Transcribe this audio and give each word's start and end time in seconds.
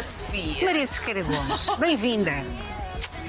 Ana 0.00 0.02
Sofia. 0.02 0.64
Maria 0.64 0.86
Cerqueira 0.86 1.22
Gomes, 1.22 1.66
bem-vinda. 1.78 2.32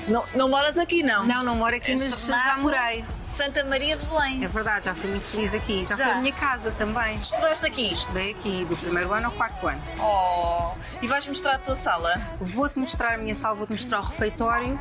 Não, 0.08 0.24
não 0.34 0.48
moras 0.50 0.78
aqui, 0.80 1.04
não? 1.04 1.26
Não, 1.26 1.44
não 1.44 1.56
moro 1.58 1.76
aqui, 1.76 1.92
mas 1.92 2.26
já 2.28 2.58
morei. 2.62 3.04
Santa 3.28 3.64
Maria 3.66 3.98
de 3.98 4.06
Belém. 4.06 4.44
É 4.44 4.48
verdade, 4.48 4.86
já 4.86 4.96
fui 4.96 5.10
muito 5.10 5.26
feliz 5.26 5.54
aqui. 5.54 5.86
Já, 5.86 5.96
Já? 5.96 6.06
foi 6.06 6.14
a 6.14 6.18
minha 6.22 6.34
casa 6.34 6.72
também. 6.72 7.18
Estudaste 7.18 7.66
aqui? 7.66 7.94
Estudei 7.94 8.32
aqui, 8.32 8.66
do 8.66 8.76
primeiro 8.78 9.12
ano 9.14 9.26
ao 9.28 9.32
quarto 9.34 9.68
ano. 9.68 9.82
Oh, 10.00 10.74
e 11.02 11.08
vais 11.08 11.28
mostrar 11.28 11.56
a 11.56 11.60
tua 11.60 11.76
sala? 11.76 12.10
Vou-te 12.40 12.80
mostrar 12.80 13.16
a 13.16 13.18
minha 13.18 13.36
sala, 13.36 13.56
vou-te 13.56 13.74
mostrar 13.74 14.00
o 14.00 14.04
refeitório, 14.04 14.80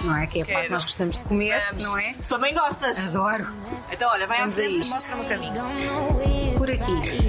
não 0.00 0.16
é? 0.16 0.26
Que 0.26 0.40
é 0.40 0.42
a 0.42 0.46
parte 0.46 0.66
que 0.66 0.72
nós 0.72 0.84
gostamos 0.84 1.18
de 1.18 1.24
comer, 1.26 1.62
Vamos. 1.68 1.84
não 1.84 1.98
é? 1.98 2.14
Tu 2.14 2.28
também 2.28 2.54
gostas? 2.54 2.98
Adoro. 3.14 3.46
Então, 3.92 4.10
olha, 4.10 4.26
vai 4.26 4.38
à 4.38 4.40
Vamos 4.40 4.58
a 4.58 4.62
frente 4.62 4.76
e 4.76 4.80
isto. 4.80 4.94
mostra-me 4.94 5.22
o 5.22 5.28
caminho. 5.28 5.62
Por 6.56 6.70
aqui. 6.70 7.28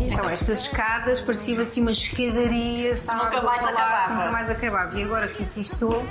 Então, 0.00 0.28
estas 0.28 0.60
escadas 0.62 1.20
pareciam 1.20 1.62
assim 1.62 1.82
uma 1.82 1.92
escadaria, 1.92 2.96
sabe? 2.96 3.24
Nunca 3.24 3.42
mais 3.42 3.60
palácio, 3.60 3.78
acabava. 3.78 4.14
Nunca 4.14 4.32
mais 4.32 4.50
acabava. 4.50 4.98
E 4.98 5.02
agora 5.02 5.28
que 5.28 5.42
aqui 5.42 5.60
estou, 5.60 6.06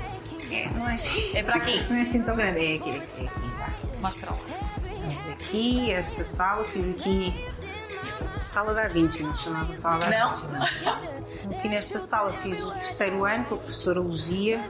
é, 0.51 0.69
não 0.69 0.87
é 0.87 0.93
assim. 0.93 1.37
É 1.37 1.43
para 1.43 1.55
aqui. 1.55 1.83
Não 1.89 1.95
é 1.95 2.01
assim 2.01 2.21
tão 2.21 2.35
grande. 2.35 2.59
É 2.59 2.75
aqui, 2.75 2.89
é 2.89 2.97
aqui, 2.97 3.25
é 3.25 3.27
aqui 3.27 3.51
já. 3.57 3.69
Mostra 3.99 4.31
lá. 4.31 4.37
Vamos 5.01 5.27
aqui, 5.29 5.91
esta 5.91 6.23
sala, 6.23 6.63
fiz 6.65 6.91
aqui 6.91 7.33
Sala 8.39 8.73
da 8.73 8.87
Vinci, 8.87 9.21
não 9.21 9.35
se 9.35 9.43
chamava 9.43 9.73
Sala 9.75 9.99
da 9.99 10.09
Não? 10.09 10.33
Vinci. 10.33 10.45
Não. 10.85 11.57
Aqui 11.57 11.67
nesta 11.67 11.99
sala 11.99 12.33
fiz 12.33 12.61
o 12.61 12.71
terceiro 12.71 13.25
ano 13.25 13.45
com 13.45 13.55
a 13.55 13.57
professora 13.57 13.99
Luzia. 13.99 14.63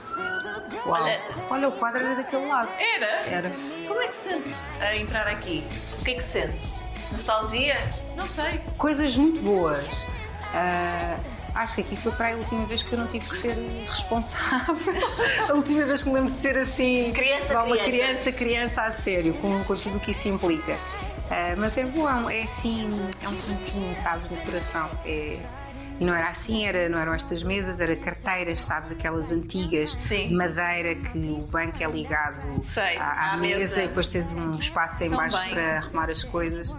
Uau. 0.86 1.00
Olha. 1.00 1.20
Olha, 1.50 1.68
o 1.68 1.72
quadro 1.72 2.00
era 2.04 2.16
daquele 2.16 2.46
lado. 2.46 2.68
Era? 2.78 3.06
Era. 3.28 3.50
Como 3.86 4.02
é 4.02 4.08
que 4.08 4.16
sentes 4.16 4.68
a 4.80 4.96
entrar 4.96 5.26
aqui? 5.28 5.64
O 6.00 6.04
que 6.04 6.10
é 6.10 6.14
que 6.14 6.24
sentes? 6.24 6.79
Nostalgia? 7.12 7.76
Não 8.16 8.26
sei. 8.28 8.60
Coisas 8.78 9.16
muito 9.16 9.40
boas. 9.42 10.06
Ah, 10.54 11.16
acho 11.54 11.76
que 11.76 11.80
aqui 11.82 11.96
foi 11.96 12.12
para 12.12 12.32
a 12.34 12.36
última 12.36 12.64
vez 12.66 12.82
que 12.82 12.92
eu 12.92 12.98
não 12.98 13.06
tive 13.06 13.26
que 13.28 13.36
ser 13.36 13.54
responsável. 13.88 14.76
a 15.48 15.52
última 15.54 15.84
vez 15.84 16.02
que 16.02 16.08
me 16.08 16.14
lembro 16.16 16.32
de 16.32 16.38
ser 16.40 16.56
assim. 16.56 17.12
Criança, 17.12 17.62
uma 17.62 17.76
criança. 17.76 17.84
criança, 17.90 18.32
criança 18.32 18.82
a 18.82 18.92
sério, 18.92 19.34
com, 19.34 19.62
com 19.64 19.76
tudo 19.76 19.96
o 19.96 20.00
que 20.00 20.10
isso 20.12 20.28
implica. 20.28 20.76
Ah, 21.30 21.54
mas 21.56 21.76
é 21.78 21.84
bom, 21.84 22.28
é 22.28 22.42
assim, 22.42 22.88
é 23.22 23.28
um 23.28 23.36
cantinho, 23.36 23.94
sabes, 23.96 24.30
no 24.30 24.36
coração. 24.38 24.90
É- 25.04 25.38
e 26.00 26.04
não 26.04 26.14
era 26.14 26.30
assim, 26.30 26.64
era, 26.64 26.88
não 26.88 26.98
eram 26.98 27.12
estas 27.12 27.42
mesas, 27.42 27.78
era 27.78 27.94
carteiras, 27.94 28.62
sabes, 28.62 28.90
aquelas 28.90 29.30
antigas 29.30 29.90
Sim. 29.90 30.28
de 30.28 30.34
madeira 30.34 30.94
que 30.94 31.18
o 31.18 31.42
banco 31.52 31.76
é 31.78 31.86
ligado 31.86 32.64
Sei, 32.64 32.96
à, 32.96 33.04
à 33.04 33.32
à 33.34 33.36
mesa, 33.36 33.58
mesa. 33.58 33.82
e 33.82 33.88
depois 33.88 34.08
tens 34.08 34.32
um 34.32 34.50
espaço 34.52 35.04
em 35.04 35.10
baixo 35.10 35.36
para 35.50 35.74
arrumar 35.76 36.08
as 36.08 36.24
coisas. 36.24 36.74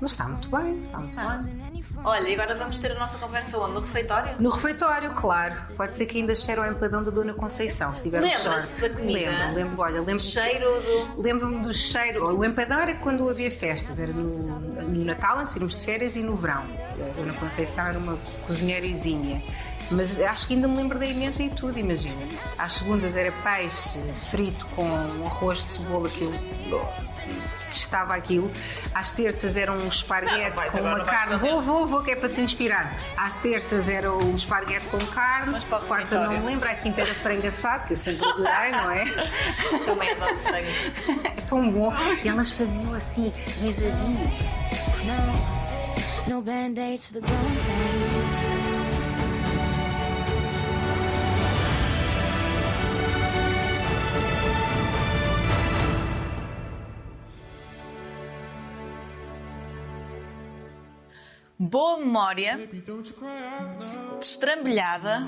Mas 0.00 0.10
está 0.10 0.24
muito 0.24 0.48
bem, 0.50 0.84
está 0.84 0.98
muito 0.98 1.10
Está. 1.10 1.36
bem. 1.36 1.84
Olha, 2.04 2.28
e 2.28 2.34
agora 2.34 2.54
vamos 2.54 2.78
ter 2.78 2.92
a 2.92 2.98
nossa 2.98 3.16
conversa 3.18 3.56
onde? 3.58 3.72
No 3.72 3.80
refeitório? 3.80 4.34
No 4.38 4.50
refeitório, 4.50 5.14
claro. 5.14 5.54
Pode 5.76 5.92
ser 5.92 6.04
que 6.06 6.18
ainda 6.18 6.34
cheire 6.34 6.60
ao 6.60 6.66
empadão 6.70 7.02
da 7.02 7.10
Dona 7.10 7.32
Conceição, 7.32 7.94
se 7.94 8.02
tiver 8.02 8.20
Lembras-te 8.20 8.76
sorte. 8.76 8.92
da 8.94 9.00
comida? 9.00 9.30
Lembro, 9.30 9.54
lembro, 9.54 9.80
olha, 9.82 10.00
lembro 10.02 10.18
cheiro 10.20 10.66
do. 11.14 11.22
Lembro-me 11.22 11.62
do 11.62 11.72
cheiro. 11.72 12.36
O 12.36 12.44
empadão 12.44 12.78
era 12.80 12.94
quando 12.96 13.28
havia 13.28 13.50
festas, 13.50 13.98
era 13.98 14.12
no, 14.12 14.22
no 14.22 15.04
Natal, 15.04 15.38
antes 15.38 15.54
de 15.54 15.60
irmos 15.60 15.76
de 15.76 15.84
férias, 15.84 16.14
e 16.16 16.20
no 16.22 16.36
verão. 16.36 16.62
A 17.00 17.12
Dona 17.16 17.32
Conceição 17.34 17.86
era 17.86 17.98
uma 17.98 18.18
cozinheira 18.46 18.84
exímia. 18.86 19.42
Mas 19.90 20.20
acho 20.20 20.48
que 20.48 20.54
ainda 20.54 20.66
me 20.68 20.76
lembro 20.76 20.98
da 20.98 21.06
emenda 21.06 21.40
e 21.42 21.48
tudo, 21.48 21.78
imagina. 21.78 22.20
Às 22.58 22.74
segundas 22.74 23.14
era 23.16 23.30
peixe 23.32 23.98
frito 24.30 24.66
com 24.74 24.82
um 24.82 25.26
arroz 25.26 25.64
de 25.64 25.72
cebola 25.74 26.08
que 26.08 26.22
eu 26.24 26.32
testava 27.68 28.14
aquilo. 28.14 28.50
Às 28.94 29.12
terças 29.12 29.56
era 29.56 29.72
um 29.72 29.78
Não, 29.78 29.88
esparguete 29.88 30.56
vais, 30.56 30.72
com 30.72 30.80
uma 30.80 30.98
não 30.98 31.04
carne. 31.04 31.36
Vou, 31.36 31.60
vou, 31.60 31.86
vou, 31.86 32.02
que 32.02 32.12
é 32.12 32.16
para 32.16 32.28
te 32.28 32.40
inspirar. 32.40 32.94
Às 33.16 33.36
terças 33.38 33.88
era 33.88 34.12
o 34.12 34.32
esparguete 34.34 34.86
com 34.88 34.98
carne. 34.98 35.52
Mas 35.52 35.64
para 35.64 35.78
Quarta 35.80 36.14
não 36.14 36.22
refeitório. 36.22 36.40
me 36.40 36.46
lembro. 36.46 36.68
À 36.68 36.74
quinta 36.74 37.00
era 37.00 37.14
frango 37.14 37.46
assado, 37.46 37.86
que 37.86 37.92
eu 37.92 37.96
sempre 37.96 38.26
adorei, 38.26 38.70
não 38.72 38.90
é? 38.90 39.04
Também 39.84 40.10
adoro 40.10 40.38
frango. 40.40 41.26
É 41.36 41.40
tão 41.42 41.70
bom. 41.70 41.92
E 42.24 42.28
elas 42.28 42.50
faziam 42.50 42.94
assim, 42.94 43.32
guisadinho. 43.60 44.30
No 46.26 46.42
band-aids 46.42 47.06
for 47.06 47.14
the 47.14 47.20
growing 47.20 47.95
Boa 61.58 61.98
memória, 61.98 62.68
destrambelhada, 64.20 65.24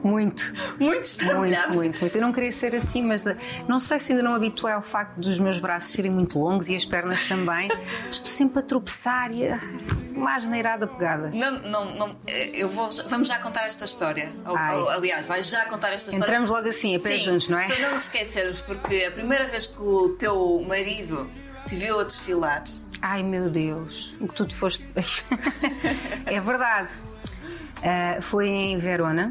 Muito. 0.00 0.52
muito 0.54 0.76
Muito, 0.78 1.00
destrambelhada. 1.00 1.68
muito, 1.72 1.98
muito. 2.00 2.16
Eu 2.16 2.22
não 2.22 2.32
queria 2.32 2.52
ser 2.52 2.72
assim, 2.72 3.02
mas 3.02 3.26
eh, 3.26 3.36
não 3.66 3.80
sei 3.80 3.98
se 3.98 4.12
ainda 4.12 4.22
não 4.22 4.32
habituei 4.32 4.72
ao 4.72 4.80
facto 4.82 5.16
dos 5.18 5.40
meus 5.40 5.58
braços 5.58 5.90
serem 5.92 6.10
muito 6.12 6.38
longos 6.38 6.68
e 6.68 6.76
as 6.76 6.84
pernas 6.84 7.26
também. 7.26 7.68
Estou 8.08 8.28
sempre 8.30 8.60
a 8.60 8.62
tropeçar 8.62 9.32
e 9.32 9.48
a- 9.48 9.58
uma 10.14 10.36
asneirada 10.36 10.86
pegada. 10.86 11.30
Não, 11.34 11.50
não, 11.62 11.84
não, 11.96 12.16
eu 12.52 12.68
vou, 12.68 12.88
vamos 13.08 13.26
já 13.26 13.40
contar 13.40 13.66
esta 13.66 13.84
história. 13.84 14.32
Ou- 14.46 14.56
Ai. 14.56 14.76
ou, 14.76 14.88
aliás, 14.88 15.26
vais 15.26 15.48
já 15.48 15.64
contar 15.64 15.92
esta 15.92 16.10
história. 16.10 16.30
Entramos 16.30 16.50
logo 16.50 16.68
assim, 16.68 16.94
a 16.94 17.00
pé 17.00 17.08
Sim, 17.08 17.24
juntos, 17.24 17.48
não 17.48 17.58
é? 17.58 17.66
Para 17.66 17.80
não 17.80 17.90
nos 17.92 18.02
esquecermos, 18.02 18.60
porque 18.60 19.04
a 19.08 19.10
primeira 19.10 19.46
vez 19.46 19.66
que 19.66 19.80
o 19.82 20.10
teu 20.10 20.62
marido 20.68 21.28
te 21.66 21.76
viu 21.76 22.00
a 22.00 22.04
desfilar, 22.04 22.64
Ai 23.02 23.22
meu 23.22 23.50
Deus, 23.50 24.14
o 24.20 24.28
que 24.28 24.34
tu 24.34 24.46
te 24.46 24.54
foste. 24.54 24.82
é 26.26 26.40
verdade. 26.40 26.88
Ah, 27.82 28.18
foi 28.22 28.48
em 28.48 28.78
Verona, 28.78 29.30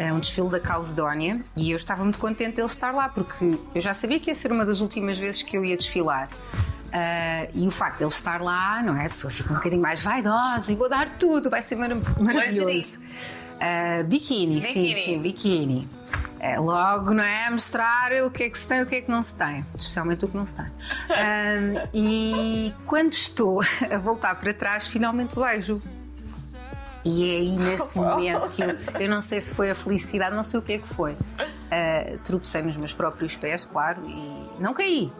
ah, 0.00 0.12
um 0.14 0.18
desfile 0.18 0.48
da 0.50 0.58
Calcedónia, 0.58 1.40
e 1.56 1.70
eu 1.70 1.76
estava 1.76 2.02
muito 2.02 2.18
contente 2.18 2.56
dele 2.56 2.66
estar 2.66 2.92
lá, 2.92 3.08
porque 3.08 3.56
eu 3.74 3.80
já 3.80 3.94
sabia 3.94 4.18
que 4.18 4.28
ia 4.30 4.34
ser 4.34 4.50
uma 4.50 4.64
das 4.66 4.80
últimas 4.80 5.18
vezes 5.18 5.42
que 5.42 5.56
eu 5.56 5.64
ia 5.64 5.76
desfilar. 5.76 6.28
Ah, 6.92 7.46
e 7.54 7.66
o 7.68 7.70
facto 7.70 7.98
de 7.98 8.04
ele 8.04 8.10
estar 8.10 8.40
lá, 8.42 8.82
não 8.82 8.96
é? 8.96 9.06
A 9.06 9.08
pessoa 9.08 9.30
fica 9.30 9.52
um 9.52 9.56
bocadinho 9.56 9.80
mais 9.82 10.02
vaidosa 10.02 10.72
e 10.72 10.74
vou 10.74 10.88
dar 10.88 11.16
tudo, 11.18 11.48
vai 11.48 11.62
ser 11.62 11.76
marav- 11.76 12.18
maravilhoso. 12.18 12.98
Ah, 13.60 14.02
biquíni, 14.02 14.60
sim, 14.62 14.94
sim, 14.96 15.22
biquíni. 15.22 15.88
É, 16.42 16.58
logo, 16.58 17.14
não 17.14 17.22
é? 17.22 17.48
Mostrar 17.48 18.10
o 18.24 18.30
que 18.30 18.42
é 18.42 18.50
que 18.50 18.58
se 18.58 18.66
tem 18.66 18.80
e 18.80 18.82
o 18.82 18.86
que 18.86 18.96
é 18.96 19.00
que 19.00 19.10
não 19.10 19.22
se 19.22 19.32
tem. 19.36 19.64
Especialmente 19.78 20.24
o 20.24 20.28
que 20.28 20.36
não 20.36 20.44
se 20.44 20.56
tem. 20.56 20.66
Ahm, 21.08 21.88
e 21.94 22.74
quando 22.84 23.12
estou 23.12 23.62
a 23.88 23.98
voltar 23.98 24.34
para 24.34 24.52
trás, 24.52 24.88
finalmente 24.88 25.36
vejo. 25.36 25.80
E 27.04 27.30
é 27.30 27.36
aí 27.36 27.56
nesse 27.56 27.96
momento 27.96 28.50
que 28.50 28.62
eu, 28.62 28.76
eu 29.00 29.08
não 29.08 29.20
sei 29.20 29.40
se 29.40 29.54
foi 29.54 29.70
a 29.70 29.74
felicidade, 29.74 30.34
não 30.34 30.44
sei 30.44 30.58
o 30.58 30.62
que 30.62 30.72
é 30.74 30.78
que 30.78 30.88
foi. 30.88 31.16
Ah, 31.70 32.18
tropecei 32.22 32.60
nos 32.60 32.76
meus 32.76 32.92
próprios 32.92 33.34
pés, 33.34 33.64
claro, 33.64 34.02
e 34.06 34.60
não 34.60 34.74
caí. 34.74 35.10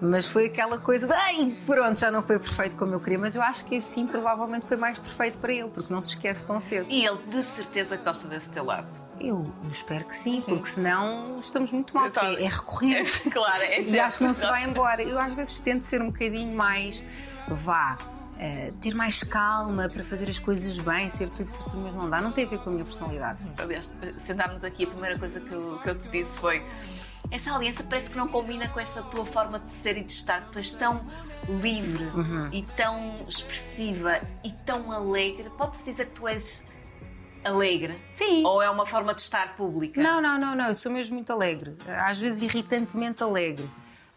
Mas 0.00 0.26
foi 0.26 0.46
aquela 0.46 0.78
coisa 0.78 1.06
de 1.06 1.12
ai, 1.12 1.56
pronto, 1.64 1.98
já 1.98 2.10
não 2.10 2.22
foi 2.22 2.38
perfeito 2.38 2.76
como 2.76 2.92
eu 2.94 3.00
queria, 3.00 3.18
mas 3.18 3.34
eu 3.34 3.42
acho 3.42 3.64
que 3.64 3.76
assim 3.76 4.06
provavelmente 4.06 4.66
foi 4.66 4.76
mais 4.76 4.98
perfeito 4.98 5.38
para 5.38 5.52
ele, 5.52 5.68
porque 5.68 5.92
não 5.92 6.02
se 6.02 6.10
esquece 6.10 6.44
tão 6.44 6.60
cedo. 6.60 6.86
e 6.90 7.04
ele 7.04 7.18
de 7.28 7.42
certeza 7.42 7.96
gosta 7.96 8.28
desse 8.28 8.50
teu 8.50 8.64
lado. 8.64 8.86
Eu, 9.18 9.50
eu 9.64 9.70
espero 9.70 10.04
que 10.04 10.14
sim, 10.14 10.42
porque 10.46 10.66
senão 10.66 11.38
estamos 11.40 11.70
muito 11.70 11.94
mal, 11.96 12.10
porque 12.10 12.26
é, 12.26 12.44
é 12.44 12.48
recorrente. 12.48 13.20
claro, 13.30 13.62
é 13.62 13.80
E 13.80 13.98
acho 13.98 14.18
que 14.18 14.24
não 14.24 14.34
se 14.34 14.42
vai 14.42 14.64
embora. 14.64 15.02
Eu 15.02 15.18
às 15.18 15.32
vezes 15.32 15.58
tento 15.58 15.84
ser 15.84 16.02
um 16.02 16.08
bocadinho 16.08 16.54
mais 16.54 17.02
vá. 17.48 17.96
eh, 18.38 18.70
ter 18.82 18.94
mais 18.94 19.22
calma 19.22 19.88
para 19.88 20.04
fazer 20.04 20.28
as 20.28 20.38
coisas 20.38 20.76
bem, 20.76 21.08
ser 21.08 21.30
tudo 21.30 21.50
certinho, 21.50 21.82
mas 21.84 21.94
não 21.94 22.10
dá, 22.10 22.20
não 22.20 22.30
tem 22.32 22.44
a 22.44 22.48
ver 22.48 22.58
com 22.58 22.68
a 22.68 22.72
minha 22.74 22.84
personalidade. 22.84 23.40
Aliás, 23.56 23.90
sentámos 24.18 24.62
aqui, 24.62 24.84
a 24.84 24.88
primeira 24.88 25.18
coisa 25.18 25.40
que 25.40 25.50
eu, 25.50 25.78
que 25.82 25.88
eu 25.88 25.94
te 25.98 26.06
disse 26.08 26.38
foi: 26.38 26.62
essa 27.30 27.54
aliança 27.54 27.82
parece 27.84 28.10
que 28.10 28.16
não 28.16 28.28
combina 28.28 28.68
com 28.68 28.78
essa 28.80 29.02
tua 29.02 29.24
forma 29.26 29.58
de 29.58 29.70
ser 29.72 29.96
e 29.96 30.02
de 30.02 30.12
estar. 30.12 30.42
Tu 30.50 30.58
és 30.58 30.72
tão 30.72 31.04
livre 31.60 32.04
Uhum. 32.04 32.46
e 32.52 32.62
tão 32.76 33.14
expressiva 33.28 34.20
e 34.44 34.50
tão 34.64 34.90
alegre. 34.92 35.50
Pode-se 35.56 35.90
dizer 35.90 36.06
que 36.06 36.12
tu 36.12 36.26
és 36.28 36.64
alegre? 37.44 37.94
Sim. 38.14 38.42
Ou 38.44 38.60
é 38.62 38.68
uma 38.70 38.84
forma 38.86 39.14
de 39.14 39.20
estar 39.20 39.56
pública? 39.56 40.02
Não, 40.02 40.20
não, 40.20 40.38
não, 40.38 40.54
não, 40.54 40.68
eu 40.68 40.74
sou 40.74 40.90
mesmo 40.90 41.14
muito 41.14 41.32
alegre, 41.32 41.76
às 42.04 42.18
vezes 42.18 42.42
irritantemente 42.42 43.22
alegre. 43.22 43.68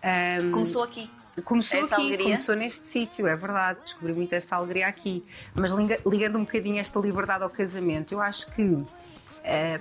Ahm, 0.04 0.52
Começou 0.52 0.84
aqui. 0.84 1.10
Começou 1.46 1.80
Essa 1.80 1.96
aqui, 1.96 2.02
alegria? 2.08 2.26
começou 2.26 2.56
neste 2.56 2.86
sítio, 2.88 3.26
é 3.28 3.36
verdade. 3.36 3.80
Descobri 3.84 4.14
muito 4.14 4.34
essa 4.34 4.58
alegria 4.58 4.88
aqui. 4.88 5.24
Mas 5.54 5.72
liga- 5.72 6.00
ligando 6.06 6.38
um 6.38 6.44
bocadinho 6.44 6.80
esta 6.80 7.00
liberdade 7.00 7.44
ao 7.44 7.50
casamento, 7.50 8.14
eu 8.14 8.20
acho 8.22 8.52
que 8.54 8.84
eh, 9.44 9.80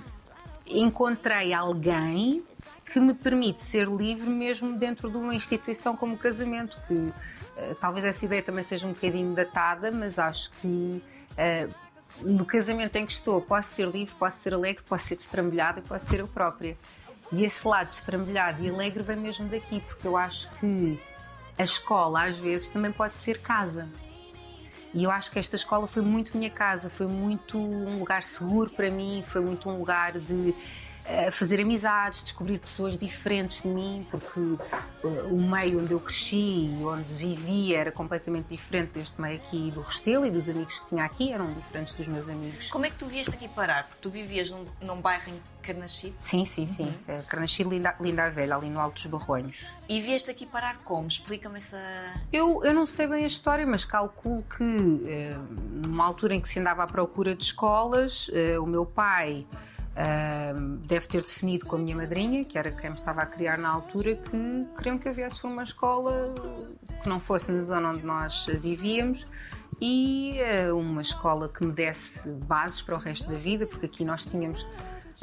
encontrei 0.67 1.53
alguém 1.53 2.43
que 2.91 2.99
me 2.99 3.13
permite 3.13 3.59
ser 3.59 3.87
livre 3.87 4.29
mesmo 4.29 4.77
dentro 4.77 5.09
de 5.09 5.17
uma 5.17 5.33
instituição 5.35 5.95
como 5.95 6.15
o 6.15 6.17
casamento, 6.17 6.77
que 6.87 7.13
eh, 7.55 7.75
talvez 7.79 8.03
essa 8.03 8.25
ideia 8.25 8.41
também 8.41 8.63
seja 8.63 8.87
um 8.87 8.93
bocadinho 8.93 9.35
datada, 9.35 9.91
mas 9.91 10.17
acho 10.17 10.49
que 10.59 11.03
eh, 11.37 11.67
no 12.21 12.45
casamento 12.45 12.95
em 12.95 13.05
que 13.05 13.13
estou 13.13 13.41
posso 13.41 13.69
ser 13.69 13.87
livre, 13.87 14.13
posso 14.17 14.39
ser 14.39 14.53
alegre, 14.53 14.83
posso 14.83 15.05
ser 15.05 15.15
destrambelhada 15.15 15.79
e 15.79 15.83
posso 15.83 16.05
ser 16.05 16.19
eu 16.19 16.27
própria. 16.27 16.77
E 17.31 17.43
esse 17.43 17.67
lado 17.67 17.89
destrambelhado 17.89 18.63
e 18.63 18.69
alegre 18.69 19.03
vem 19.03 19.17
mesmo 19.17 19.47
daqui, 19.47 19.79
porque 19.81 20.07
eu 20.07 20.17
acho 20.17 20.49
que 20.59 20.99
a 21.57 21.63
escola 21.63 22.25
às 22.25 22.39
vezes 22.39 22.69
também 22.69 22.91
pode 22.91 23.15
ser 23.17 23.39
casa. 23.39 23.87
E 24.93 25.03
eu 25.03 25.11
acho 25.11 25.29
que 25.29 25.37
esta 25.37 25.55
escola 25.55 25.85
foi 25.85 26.01
muito 26.01 26.35
minha 26.35 26.49
casa, 26.49 26.89
foi 26.89 27.05
muito 27.05 27.59
um 27.59 27.99
lugar 27.99 28.23
seguro 28.23 28.71
para 28.71 28.89
mim, 28.89 29.23
foi 29.23 29.41
muito 29.41 29.69
um 29.69 29.77
lugar 29.77 30.13
de 30.13 30.55
fazer 31.31 31.59
amizades, 31.61 32.23
descobrir 32.23 32.59
pessoas 32.59 32.97
diferentes 32.97 33.61
de 33.61 33.67
mim, 33.67 34.05
porque 34.09 34.39
uh, 34.39 34.59
o 35.29 35.41
meio 35.41 35.81
onde 35.81 35.91
eu 35.91 35.99
cresci, 35.99 36.69
onde 36.81 37.13
vivia, 37.13 37.79
era 37.79 37.91
completamente 37.91 38.47
diferente 38.49 38.91
deste 38.91 39.19
meio 39.19 39.35
aqui 39.35 39.71
do 39.71 39.81
Restelo 39.81 40.25
e 40.25 40.31
dos 40.31 40.47
amigos 40.49 40.79
que 40.79 40.87
tinha 40.87 41.03
aqui 41.03 41.33
eram 41.33 41.51
diferentes 41.53 41.93
dos 41.93 42.07
meus 42.07 42.27
amigos. 42.29 42.69
Como 42.69 42.85
é 42.85 42.89
que 42.89 42.97
tu 42.97 43.07
vieste 43.07 43.33
aqui 43.35 43.47
parar? 43.47 43.83
Porque 43.83 44.01
tu 44.01 44.09
vivias 44.09 44.49
num, 44.49 44.65
num 44.81 45.01
bairro 45.01 45.29
em 45.29 45.39
Carnachide 45.61 46.15
Sim, 46.19 46.45
sim, 46.45 46.67
sim. 46.67 46.93
Uhum. 47.07 47.21
Carnachide 47.27 47.69
Linda, 47.69 47.95
Linda 47.99 48.25
a 48.25 48.29
Velha, 48.29 48.55
ali 48.55 48.69
no 48.69 48.79
Alto 48.79 48.95
dos 48.95 49.05
Barronhos. 49.05 49.71
e 49.87 49.99
vieste 49.99 50.29
aqui 50.31 50.45
parar 50.45 50.77
como? 50.83 51.07
Explica-me 51.07 51.57
essa. 51.57 51.77
Eu, 52.31 52.63
eu 52.63 52.73
não 52.73 52.85
sei 52.85 53.07
bem 53.07 53.23
a 53.23 53.27
história, 53.27 53.65
mas 53.65 53.85
calculo 53.85 54.43
que 54.43 55.03
eh, 55.07 55.37
numa 55.83 56.05
altura 56.05 56.35
em 56.35 56.41
que 56.41 56.49
se 56.49 56.59
andava 56.59 56.83
à 56.83 56.87
procura 56.87 57.35
de 57.35 57.43
escolas, 57.43 58.29
eh, 58.33 58.59
o 58.59 58.65
meu 58.65 58.85
pai 58.85 59.45
deve 60.83 61.07
ter 61.07 61.21
definido 61.21 61.65
com 61.65 61.75
a 61.75 61.79
minha 61.79 61.95
madrinha, 61.95 62.45
que 62.45 62.57
era 62.57 62.71
quem 62.71 62.89
me 62.89 62.95
estava 62.95 63.21
a 63.21 63.25
criar 63.25 63.57
na 63.57 63.69
altura, 63.69 64.15
que 64.15 64.65
queriam 64.77 64.97
que 64.97 65.07
eu 65.07 65.13
viesse 65.13 65.39
para 65.39 65.49
uma 65.49 65.63
escola 65.63 66.33
que 67.01 67.09
não 67.09 67.19
fosse 67.19 67.51
na 67.51 67.61
zona 67.61 67.91
onde 67.91 68.05
nós 68.05 68.47
vivíamos 68.61 69.27
e 69.81 70.39
eh, 70.39 70.71
uma 70.73 71.01
escola 71.01 71.47
que 71.47 71.65
me 71.65 71.71
desse 71.71 72.29
bases 72.31 72.81
para 72.81 72.95
o 72.95 72.97
resto 72.97 73.29
da 73.29 73.37
vida, 73.37 73.65
porque 73.65 73.85
aqui 73.85 74.03
nós 74.03 74.25
tínhamos 74.25 74.65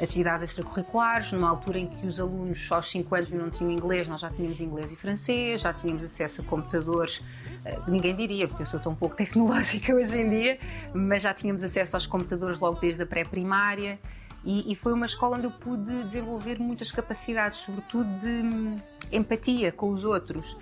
atividades 0.01 0.49
extracurriculares, 0.49 1.31
numa 1.31 1.49
altura 1.49 1.79
em 1.79 1.87
que 1.87 2.05
os 2.05 2.19
alunos 2.19 2.67
só 2.67 2.75
aos 2.75 2.89
5 2.89 3.15
anos 3.15 3.31
e 3.31 3.37
não 3.37 3.49
tinham 3.49 3.71
inglês, 3.71 4.07
nós 4.07 4.21
já 4.21 4.29
tínhamos 4.29 4.61
inglês 4.61 4.91
e 4.91 4.95
francês, 4.95 5.61
já 5.61 5.73
tínhamos 5.73 6.03
acesso 6.03 6.41
a 6.41 6.43
computadores, 6.43 7.23
eh, 7.65 7.79
ninguém 7.87 8.15
diria, 8.15 8.47
porque 8.47 8.63
eu 8.63 8.67
sou 8.67 8.79
tão 8.79 8.95
pouco 8.95 9.15
tecnológica 9.17 9.93
hoje 9.93 10.17
em 10.17 10.29
dia, 10.29 10.59
mas 10.93 11.23
já 11.23 11.33
tínhamos 11.33 11.63
acesso 11.63 11.95
aos 11.95 12.05
computadores 12.05 12.59
logo 12.59 12.79
desde 12.79 13.03
a 13.03 13.05
pré-primária 13.05 13.99
e, 14.49 14.71
e 14.71 14.75
foi 14.75 14.93
uma 14.93 15.05
escola 15.05 15.35
onde 15.37 15.45
eu 15.45 15.51
pude 15.51 16.03
desenvolver 16.03 16.57
muitas 16.59 16.91
capacidades, 16.91 17.59
sobretudo 17.59 18.09
de 18.19 18.27
hum, 18.29 18.75
empatia 19.11 19.71
com 19.71 19.89
os 19.89 20.03
outros. 20.05 20.55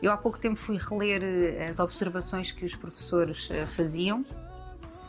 Eu 0.00 0.12
há 0.12 0.16
pouco 0.16 0.38
tempo 0.38 0.56
fui 0.56 0.78
reler 0.78 1.22
eh, 1.22 1.66
as 1.68 1.78
observações 1.78 2.50
que 2.52 2.64
os 2.64 2.74
professores 2.74 3.48
eh, 3.50 3.66
faziam, 3.66 4.24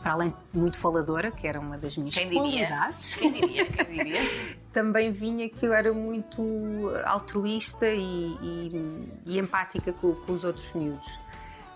para 0.02 0.12
além 0.12 0.30
de 0.30 0.36
muito 0.60 0.76
faladora, 0.78 1.30
que 1.30 1.46
era 1.46 1.58
uma 1.60 1.78
das 1.78 1.96
minhas 1.96 2.14
Quem 2.14 2.28
qualidades. 2.30 3.14
Quem 3.14 3.32
diria? 3.32 3.66
Quem 3.66 3.86
diria? 3.96 4.20
também 4.72 5.12
vinha 5.12 5.48
que 5.48 5.64
eu 5.64 5.72
era 5.72 5.92
muito 5.92 6.90
altruísta 7.04 7.86
e, 7.88 8.00
e- 8.42 9.08
e 9.26 9.38
empática 9.38 9.92
com, 9.94 10.12
com 10.14 10.32
os 10.32 10.44
outros 10.44 10.72
miúdos. 10.74 11.18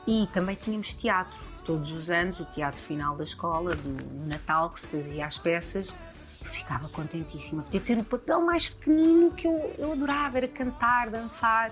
E 0.06 0.26
também 0.32 0.56
tínhamos 0.56 0.92
teatro, 0.94 1.38
todos 1.64 1.90
os 1.92 2.10
anos, 2.10 2.38
o 2.40 2.44
teatro 2.46 2.80
final 2.82 3.16
da 3.16 3.24
escola, 3.24 3.74
do 3.76 4.26
Natal, 4.26 4.70
que 4.70 4.80
se 4.80 4.88
fazia 4.88 5.26
às 5.26 5.38
peças. 5.38 5.88
Ficava 6.48 6.88
contentíssima. 6.88 7.62
Podia 7.62 7.80
ter 7.80 7.98
o 7.98 8.04
papel 8.04 8.40
mais 8.40 8.68
pequenino 8.68 9.30
que 9.32 9.46
eu, 9.46 9.74
eu 9.78 9.92
adorava, 9.92 10.38
era 10.38 10.48
cantar, 10.48 11.10
dançar. 11.10 11.70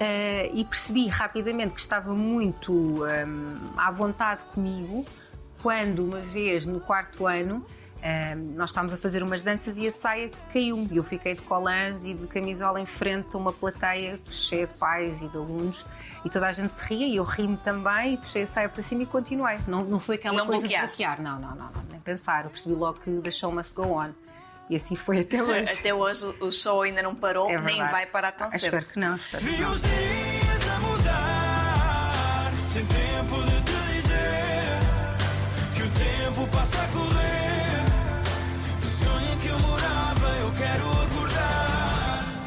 Eh, 0.00 0.50
e 0.54 0.64
percebi 0.64 1.08
rapidamente 1.08 1.74
que 1.74 1.80
estava 1.80 2.14
muito 2.14 2.72
hum, 2.72 3.58
à 3.76 3.90
vontade 3.90 4.44
comigo 4.54 5.04
quando, 5.60 6.04
uma 6.04 6.20
vez 6.20 6.64
no 6.66 6.78
quarto 6.78 7.26
ano, 7.26 7.66
hum, 7.96 8.52
nós 8.54 8.70
estávamos 8.70 8.94
a 8.94 8.96
fazer 8.96 9.22
umas 9.24 9.42
danças 9.42 9.76
e 9.76 9.86
a 9.86 9.90
saia 9.90 10.30
caiu-me. 10.52 10.88
E 10.92 10.96
eu 10.96 11.04
fiquei 11.04 11.34
de 11.34 11.42
colãs 11.42 12.04
e 12.04 12.14
de 12.14 12.26
camisola 12.28 12.80
em 12.80 12.86
frente 12.86 13.34
a 13.34 13.38
uma 13.38 13.52
plateia 13.52 14.20
cheia 14.30 14.66
de 14.66 14.74
pais 14.74 15.20
e 15.20 15.28
de 15.28 15.36
alunos 15.36 15.84
e 16.24 16.28
toda 16.30 16.46
a 16.48 16.52
gente 16.52 16.72
se 16.74 16.84
ria 16.88 17.06
e 17.06 17.16
eu 17.16 17.24
ri-me 17.24 17.56
também 17.58 18.14
e 18.14 18.16
puxei 18.16 18.42
a 18.42 18.46
saia 18.46 18.68
para 18.68 18.82
cima 18.82 19.02
e 19.02 19.06
continuei. 19.06 19.58
Não, 19.66 19.84
não 19.84 20.00
foi 20.00 20.16
aquela 20.16 20.36
Não 20.36 20.46
coisa 20.46 20.62
bloqueaste? 20.62 20.98
de 20.98 21.04
bloquear, 21.04 21.22
não, 21.22 21.38
não, 21.40 21.56
não, 21.56 21.70
não, 21.70 21.82
nem 21.90 22.00
pensar. 22.00 22.44
Eu 22.44 22.50
percebi 22.50 22.74
logo 22.74 22.98
que 23.00 23.10
the 23.22 23.30
show 23.30 23.52
must 23.52 23.74
go 23.74 23.84
on. 23.84 24.10
E 24.70 24.76
assim 24.76 24.96
foi 24.96 25.20
até 25.22 25.42
hoje. 25.42 25.70
Até 25.78 25.94
hoje 25.94 26.26
o 26.40 26.50
show 26.50 26.82
ainda 26.82 27.02
não 27.02 27.14
parou, 27.14 27.48
É 27.50 27.58
nem 27.60 27.78
vai 27.86 28.04
parar 28.06 28.32
tão 28.32 28.48
cedo. 28.50 28.64
Espero 28.64 28.84
que 28.84 28.98
não. 28.98 29.14
Espero 29.14 29.44
que 29.44 29.50
Vi 29.50 29.58
não. 29.62 29.72
os 29.72 29.80
dias 29.80 30.68
a 30.68 30.78
mudar, 30.80 32.52
sem 32.66 32.84
tempo 32.86 33.36
de 33.42 33.67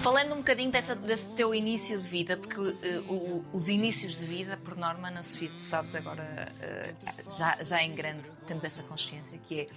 Falando 0.02 0.34
um 0.34 0.38
bocadinho 0.38 0.72
dessa- 0.72 0.96
desse 0.96 1.30
teu 1.32 1.54
início 1.54 2.00
de 2.00 2.08
vida, 2.08 2.36
porque 2.36 2.60
eh, 2.82 3.00
o- 3.08 3.44
os 3.54 3.70
inícios 3.70 4.18
de 4.20 4.26
vida, 4.26 4.58
por 4.58 4.76
norma, 4.76 5.12
na 5.12 5.22
Sofia, 5.22 5.50
tu 5.52 5.62
sabes 5.62 5.94
agora, 5.94 6.24
eh, 6.60 6.96
já, 7.30 7.58
já 7.62 7.84
em 7.84 7.94
grande, 7.94 8.24
temos 8.48 8.64
essa 8.64 8.82
consciência 8.82 9.38
que 9.38 9.62
é 9.62 9.68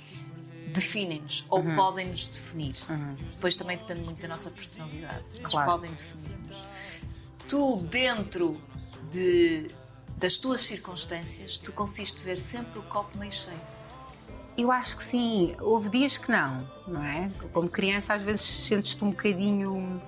definem-nos 0.73 1.45
ou 1.51 1.61
Uhum. 1.61 1.77
podem-nos 1.77 2.35
definir. 2.35 2.75
Depois 3.33 3.55
também 3.55 3.77
depende 3.77 4.01
muito 4.01 4.21
da 4.23 4.29
nossa 4.29 4.51
personalidade, 4.51 5.25
mas 5.43 5.53
Claro. 5.53 5.71
podem 5.71 5.93
definir-nos. 5.93 6.65
Tu, 7.47 7.77
dentro 7.91 8.61
de, 9.11 9.71
das 10.17 10.39
tuas 10.39 10.63
circunstâncias, 10.63 11.59
tu 11.59 11.71
conseguiste 11.71 12.23
ver 12.23 12.39
sempre 12.39 12.79
o 12.79 12.83
copo 12.85 13.17
meio 13.19 13.31
cheio. 13.31 13.61
Eu 14.57 14.71
acho 14.71 14.97
que 14.97 15.03
sim. 15.03 15.55
Houve 15.61 15.89
dias 15.91 16.17
que 16.17 16.31
não, 16.31 16.69
não 16.87 17.05
é? 17.05 17.31
Como 17.53 17.69
criança, 17.69 18.15
às 18.15 18.23
vezes 18.23 18.43
sentes-te 18.43 19.05
um 19.05 19.11
bocadinho. 19.11 20.01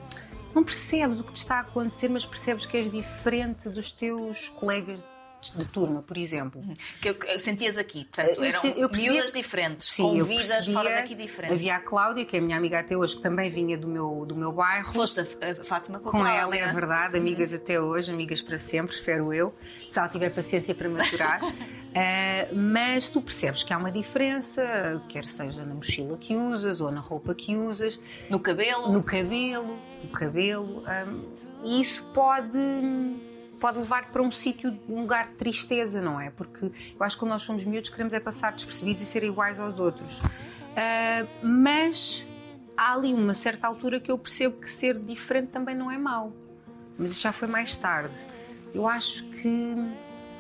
Não 0.54 0.62
percebes 0.62 1.18
o 1.20 1.24
que 1.24 1.32
te 1.32 1.38
está 1.38 1.56
a 1.56 1.60
acontecer, 1.60 2.08
mas 2.08 2.24
percebes 2.24 2.64
que 2.64 2.76
és 2.76 2.90
diferente 2.90 3.68
dos 3.68 3.90
teus 3.92 4.48
colegas 4.50 5.04
de 5.50 5.64
turma, 5.66 6.02
por 6.02 6.16
exemplo. 6.16 6.62
Que 7.00 7.10
eu, 7.10 7.16
eu 7.28 7.38
sentias 7.38 7.76
aqui, 7.78 8.04
portanto, 8.04 8.38
Eu 8.38 8.44
eram 8.44 8.60
se- 8.60 8.68
eu 8.76 8.88
percebia- 8.88 9.12
miúdas 9.12 9.32
diferentes, 9.32 9.88
Sim, 9.88 10.02
com 10.02 10.16
eu 10.16 10.24
vidas 10.24 10.48
percebia- 10.48 10.74
fora 10.74 10.94
daqui 10.94 11.14
diferentes. 11.14 11.56
Havia 11.56 11.76
a 11.76 11.80
Cláudia, 11.80 12.24
que 12.24 12.36
é 12.36 12.38
a 12.38 12.42
minha 12.42 12.56
amiga 12.56 12.80
até 12.80 12.96
hoje, 12.96 13.16
que 13.16 13.22
também 13.22 13.50
vinha 13.50 13.76
do 13.78 13.86
meu, 13.88 14.24
do 14.26 14.34
meu 14.34 14.52
bairro. 14.52 14.92
Foste 14.92 15.20
a, 15.20 15.24
Fátima 15.64 15.98
com, 15.98 16.10
Com 16.10 16.18
Cláudia. 16.20 16.38
ela, 16.40 16.56
é 16.56 16.72
verdade, 16.72 17.16
amigas 17.18 17.52
até 17.52 17.80
hoje, 17.80 18.10
amigas 18.12 18.42
para 18.42 18.58
sempre, 18.58 18.94
espero 18.94 19.32
eu, 19.32 19.54
se 19.90 19.98
ela 19.98 20.08
tiver 20.08 20.30
paciência 20.30 20.74
para 20.74 20.88
maturar. 20.88 21.40
Ah, 21.42 22.48
mas 22.52 23.08
tu 23.08 23.20
percebes 23.20 23.62
que 23.62 23.72
há 23.72 23.78
uma 23.78 23.90
diferença, 23.92 25.02
quer 25.08 25.24
seja 25.24 25.64
na 25.64 25.74
mochila 25.74 26.16
que 26.18 26.34
usas 26.36 26.80
ou 26.80 26.90
na 26.90 27.00
roupa 27.00 27.34
que 27.34 27.56
usas, 27.56 27.98
No 28.30 28.38
cabelo. 28.40 28.92
no 28.92 29.02
cabelo, 29.02 29.78
no 30.02 30.10
cabelo, 30.10 30.82
hum, 31.08 31.24
e 31.64 31.80
isso 31.80 32.02
pode, 32.14 32.56
pode 33.66 33.80
levar-te 33.80 34.12
para 34.12 34.22
um 34.22 34.30
sítio, 34.30 34.78
um 34.88 35.00
lugar 35.00 35.26
de 35.26 35.34
tristeza, 35.34 36.00
não 36.00 36.20
é? 36.20 36.30
Porque 36.30 36.66
eu 36.66 37.00
acho 37.00 37.16
que 37.16 37.20
quando 37.20 37.32
nós 37.32 37.42
somos 37.42 37.64
miúdos 37.64 37.90
queremos 37.90 38.12
é 38.12 38.20
passar 38.20 38.52
despercebidos 38.52 39.02
e 39.02 39.04
ser 39.04 39.24
iguais 39.24 39.58
aos 39.58 39.80
outros. 39.80 40.20
Ah, 40.76 41.26
mas 41.42 42.24
há 42.76 42.92
ali 42.92 43.12
uma 43.12 43.34
certa 43.34 43.66
altura 43.66 43.98
que 43.98 44.08
eu 44.08 44.16
percebo 44.16 44.60
que 44.60 44.70
ser 44.70 44.96
diferente 45.00 45.48
também 45.48 45.74
não 45.74 45.90
é 45.90 45.98
mau. 45.98 46.32
Mas 46.96 47.10
isso 47.10 47.20
já 47.20 47.32
foi 47.32 47.48
mais 47.48 47.76
tarde. 47.76 48.14
Eu 48.72 48.86
acho 48.86 49.24
que 49.30 49.74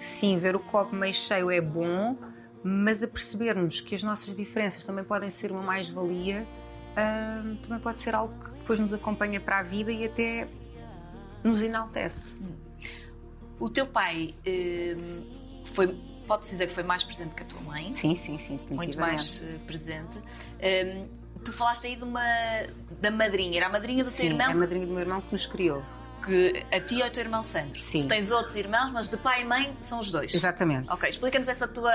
sim, 0.00 0.38
ver 0.38 0.54
o 0.54 0.60
copo 0.60 0.94
meio 0.94 1.12
cheio 1.12 1.50
é 1.50 1.60
bom, 1.60 2.16
mas 2.62 3.02
a 3.02 3.08
percebermos 3.08 3.80
que 3.80 3.96
as 3.96 4.04
nossas 4.04 4.36
diferenças 4.36 4.84
também 4.84 5.02
podem 5.02 5.30
ser 5.30 5.50
uma 5.50 5.62
mais-valia, 5.62 6.46
hum, 6.96 7.56
também 7.56 7.80
pode 7.80 7.98
ser 7.98 8.14
algo 8.14 8.32
que 8.44 8.50
depois 8.52 8.78
nos 8.78 8.92
acompanha 8.92 9.40
para 9.40 9.58
a 9.58 9.62
vida 9.64 9.90
e 9.90 10.04
até 10.04 10.46
nos 11.42 11.60
enaltece. 11.60 12.38
O 13.58 13.68
teu 13.70 13.86
pai 13.86 14.34
hum, 14.46 15.22
foi, 15.64 15.88
pode-se 16.26 16.52
dizer 16.52 16.66
que 16.66 16.72
foi 16.72 16.82
mais 16.82 17.02
presente 17.04 17.34
que 17.34 17.42
a 17.42 17.46
tua 17.46 17.60
mãe, 17.60 17.92
Sim, 17.94 18.14
sim, 18.14 18.38
sim. 18.38 18.60
muito 18.70 18.98
mais 18.98 19.42
eh, 19.42 19.58
presente. 19.66 20.18
Hum, 20.18 21.08
tu 21.44 21.52
falaste 21.52 21.86
aí 21.86 21.96
de 21.96 22.04
uma 22.04 22.20
da 23.00 23.10
madrinha, 23.10 23.56
era 23.58 23.66
a 23.66 23.70
madrinha 23.70 24.04
do 24.04 24.10
teu 24.10 24.20
Sim, 24.20 24.26
irmão 24.32 24.48
é 24.48 24.52
a 24.52 24.54
madrinha 24.56 24.86
do 24.86 24.92
meu 24.92 25.00
irmão 25.00 25.20
que 25.20 25.32
nos 25.32 25.46
criou. 25.46 25.82
que 26.24 26.64
a 26.72 26.80
ti 26.80 27.00
é 27.00 27.06
o 27.06 27.10
teu 27.10 27.22
irmão 27.22 27.42
Sandro. 27.42 27.78
Sim. 27.78 28.00
Tu 28.00 28.08
tens 28.08 28.30
outros 28.30 28.56
irmãos, 28.56 28.90
mas 28.90 29.08
de 29.08 29.16
pai 29.16 29.42
e 29.42 29.44
mãe 29.44 29.76
são 29.80 29.98
os 30.00 30.10
dois. 30.10 30.34
Exatamente. 30.34 30.90
Ok, 30.92 31.08
explica-nos 31.08 31.46
essa 31.48 31.68
tua 31.68 31.92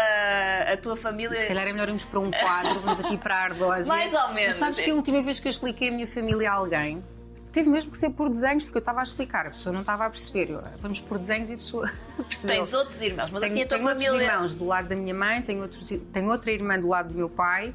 a 0.72 0.78
tua 0.78 0.96
família. 0.96 1.36
Se 1.40 1.48
calhar 1.48 1.68
é 1.68 1.72
melhor 1.74 1.88
irmos 1.90 2.06
para 2.06 2.20
um 2.20 2.32
quadro, 2.32 2.80
vamos 2.80 3.00
aqui 3.00 3.18
para 3.18 3.36
a 3.36 3.44
Ardósia. 3.46 3.86
Mais 3.94 4.14
ou 4.14 4.30
menos. 4.34 4.48
Mas 4.48 4.56
sabes 4.58 4.80
que 4.80 4.90
a 4.90 4.96
última 4.96 5.22
vez 5.22 5.40
que 5.40 5.48
eu 5.48 5.52
expliquei 5.52 5.90
a 5.90 5.92
minha 5.92 6.08
família 6.08 6.50
a 6.52 6.54
alguém, 6.54 7.04
teve 7.52 7.70
mesmo 7.70 7.92
que 7.92 7.98
ser 7.98 8.10
por 8.12 8.30
desenhos, 8.30 8.64
porque 8.64 8.78
eu 8.78 8.82
estava 8.82 9.00
a 9.02 9.04
explicar, 9.04 9.48
a 9.48 9.50
pessoa 9.52 9.74
não 9.74 9.82
estava 9.82 10.06
a 10.06 10.10
perceber. 10.10 10.50
Eu, 10.52 10.62
vamos 10.80 11.00
por 11.00 11.18
desenhos 11.20 11.50
e 11.50 11.54
a 11.54 11.58
pessoa 11.58 11.92
percebeu. 12.28 12.58
Tens 12.58 12.74
outros 12.74 13.02
irmãos, 13.02 13.32
mas 13.32 13.42
tenho, 13.42 13.52
assim 13.54 13.62
a 13.64 13.68
tua 13.68 13.78
tenho 13.78 13.90
outros 13.90 14.08
família. 14.08 14.26
irmãos 14.32 14.56
do 14.56 14.66
lado 14.66 14.88
da 14.90 14.96
minha 14.96 15.14
mãe, 15.14 15.42
tenho, 15.42 15.62
outros, 15.62 15.84
tenho 16.14 16.30
outra 16.30 16.52
irmã 16.52 16.80
do 16.80 16.88
lado 16.88 17.10
do 17.10 17.16
meu 17.16 17.30
pai, 17.30 17.74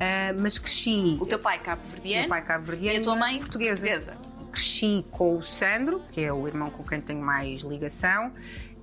ah, 0.00 0.32
mas 0.36 0.58
cresci. 0.58 1.18
O 1.20 1.26
teu 1.26 1.38
pai 1.38 1.58
cabo-verdiano 1.58 2.20
meu 2.20 2.28
pai 2.28 2.42
cabo-verdiano 2.44 2.96
e 2.96 3.00
a 3.00 3.02
tua 3.02 3.16
mãe 3.16 3.38
portuguesa. 3.38 3.70
portuguesa. 3.74 4.16
Cresci 4.52 5.04
com 5.10 5.36
o 5.36 5.42
Sandro, 5.42 6.02
que 6.10 6.20
é 6.22 6.32
o 6.32 6.46
irmão 6.48 6.70
com 6.70 6.82
quem 6.82 7.00
tenho 7.00 7.20
mais 7.20 7.60
ligação, 7.62 8.32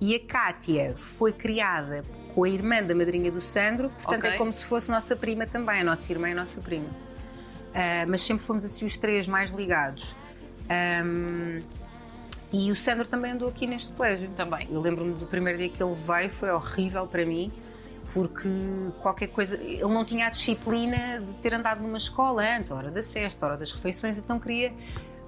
e 0.00 0.14
a 0.14 0.20
Kátia 0.20 0.94
foi 0.96 1.32
criada 1.32 2.04
com 2.34 2.44
a 2.44 2.48
irmã 2.48 2.82
da 2.82 2.94
madrinha 2.94 3.32
do 3.32 3.40
Sandro, 3.40 3.88
portanto 3.90 4.24
Ok. 4.24 4.30
é 4.30 4.36
como 4.36 4.52
se 4.52 4.64
fosse 4.64 4.90
nossa 4.90 5.16
prima 5.16 5.46
também, 5.46 5.80
a 5.80 5.84
nossa 5.84 6.12
irmã 6.12 6.28
e 6.28 6.32
a 6.32 6.34
nossa 6.36 6.60
prima. 6.60 6.88
Ah, 7.74 8.04
mas 8.06 8.20
sempre 8.22 8.44
fomos 8.44 8.64
assim 8.64 8.84
os 8.86 8.96
três 8.96 9.26
mais 9.26 9.50
ligados. 9.50 10.14
Ahm, 10.68 11.62
E 12.52 12.70
o 12.70 12.76
Sandro 12.76 13.06
também 13.06 13.32
andou 13.32 13.48
aqui 13.48 13.66
neste 13.66 13.92
colégio. 13.92 14.30
Também. 14.30 14.66
Eu 14.70 14.80
lembro-me 14.80 15.12
do 15.14 15.26
primeiro 15.26 15.58
dia 15.58 15.68
que 15.68 15.82
ele 15.82 15.94
veio, 15.94 16.30
foi 16.30 16.50
horrível 16.50 17.06
para 17.06 17.26
mim, 17.26 17.52
porque 18.14 18.48
qualquer 19.02 19.26
coisa. 19.28 19.56
Ele 19.62 19.82
não 19.92 20.04
tinha 20.04 20.26
a 20.28 20.30
disciplina 20.30 21.20
de 21.20 21.32
ter 21.42 21.52
andado 21.52 21.82
numa 21.82 21.98
escola 21.98 22.42
antes, 22.56 22.70
a 22.70 22.74
hora 22.76 22.90
da 22.90 23.02
cesta, 23.02 23.44
a 23.44 23.48
hora 23.50 23.58
das 23.58 23.72
refeições, 23.72 24.16
então 24.18 24.38
queria 24.38 24.72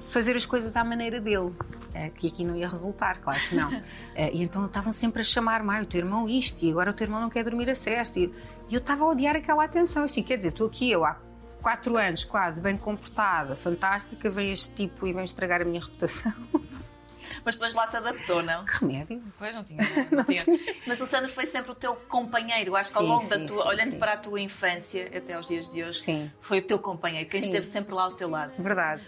fazer 0.00 0.36
as 0.36 0.46
coisas 0.46 0.76
à 0.76 0.84
maneira 0.84 1.20
dele. 1.20 1.52
eh, 1.92 2.08
Que 2.10 2.28
aqui 2.28 2.44
não 2.44 2.54
ia 2.54 2.68
resultar, 2.68 3.18
claro 3.20 3.38
que 3.48 3.54
não. 3.56 3.68
Eh, 4.14 4.30
E 4.34 4.42
então 4.42 4.64
estavam 4.66 4.92
sempre 4.92 5.20
a 5.20 5.24
chamar-me, 5.24 5.70
"Ai, 5.70 5.82
o 5.82 5.86
teu 5.86 5.98
irmão 5.98 6.28
isto, 6.28 6.62
e 6.64 6.70
agora 6.70 6.90
o 6.90 6.94
teu 6.94 7.04
irmão 7.06 7.20
não 7.20 7.28
quer 7.30 7.42
dormir 7.44 7.68
a 7.68 7.74
cesta. 7.74 8.18
E 8.20 8.32
e 8.70 8.74
eu 8.74 8.78
estava 8.78 9.02
a 9.04 9.08
odiar 9.08 9.34
aquela 9.34 9.64
atenção. 9.64 10.04
Assim, 10.04 10.22
quer 10.22 10.36
dizer, 10.36 10.50
estou 10.50 10.66
aqui 10.68 10.90
eu 10.90 11.04
há 11.04 11.16
quatro 11.60 11.96
anos, 11.96 12.24
quase, 12.24 12.60
bem 12.60 12.76
comportada, 12.76 13.56
fantástica, 13.56 14.30
vem 14.30 14.52
este 14.52 14.72
tipo 14.74 15.06
e 15.06 15.12
vem 15.12 15.24
estragar 15.24 15.60
a 15.60 15.64
minha 15.64 15.80
reputação. 15.80 16.32
Mas 17.44 17.54
depois 17.54 17.74
lá 17.74 17.86
se 17.86 17.96
adaptou, 17.96 18.42
não? 18.42 18.64
Que 18.64 18.80
remédio. 18.80 19.22
Pois 19.38 19.54
não 19.54 19.62
tinha. 19.62 19.80
Não 20.10 20.24
tinha. 20.24 20.42
Mas 20.86 21.00
o 21.00 21.06
Sandro 21.06 21.30
foi 21.30 21.46
sempre 21.46 21.70
o 21.70 21.74
teu 21.74 21.94
companheiro. 21.94 22.74
Acho 22.76 22.90
que 22.90 22.98
ao 22.98 23.04
Sim, 23.04 23.10
longo 23.10 23.28
da 23.28 23.36
sim, 23.36 23.46
tua, 23.46 23.62
sim, 23.62 23.68
olhando 23.68 23.96
para 23.96 24.12
a 24.12 24.16
tua 24.16 24.40
infância 24.40 25.10
até 25.14 25.34
aos 25.34 25.46
dias 25.46 25.68
de 25.68 25.82
hoje, 25.82 26.32
foi 26.40 26.58
o 26.58 26.62
teu 26.62 26.78
companheiro, 26.78 27.28
quem 27.28 27.40
esteve 27.40 27.66
sempre 27.66 27.94
lá 27.94 28.04
ao 28.04 28.12
teu 28.12 28.28
lado. 28.28 28.52
Verdade. 28.62 29.02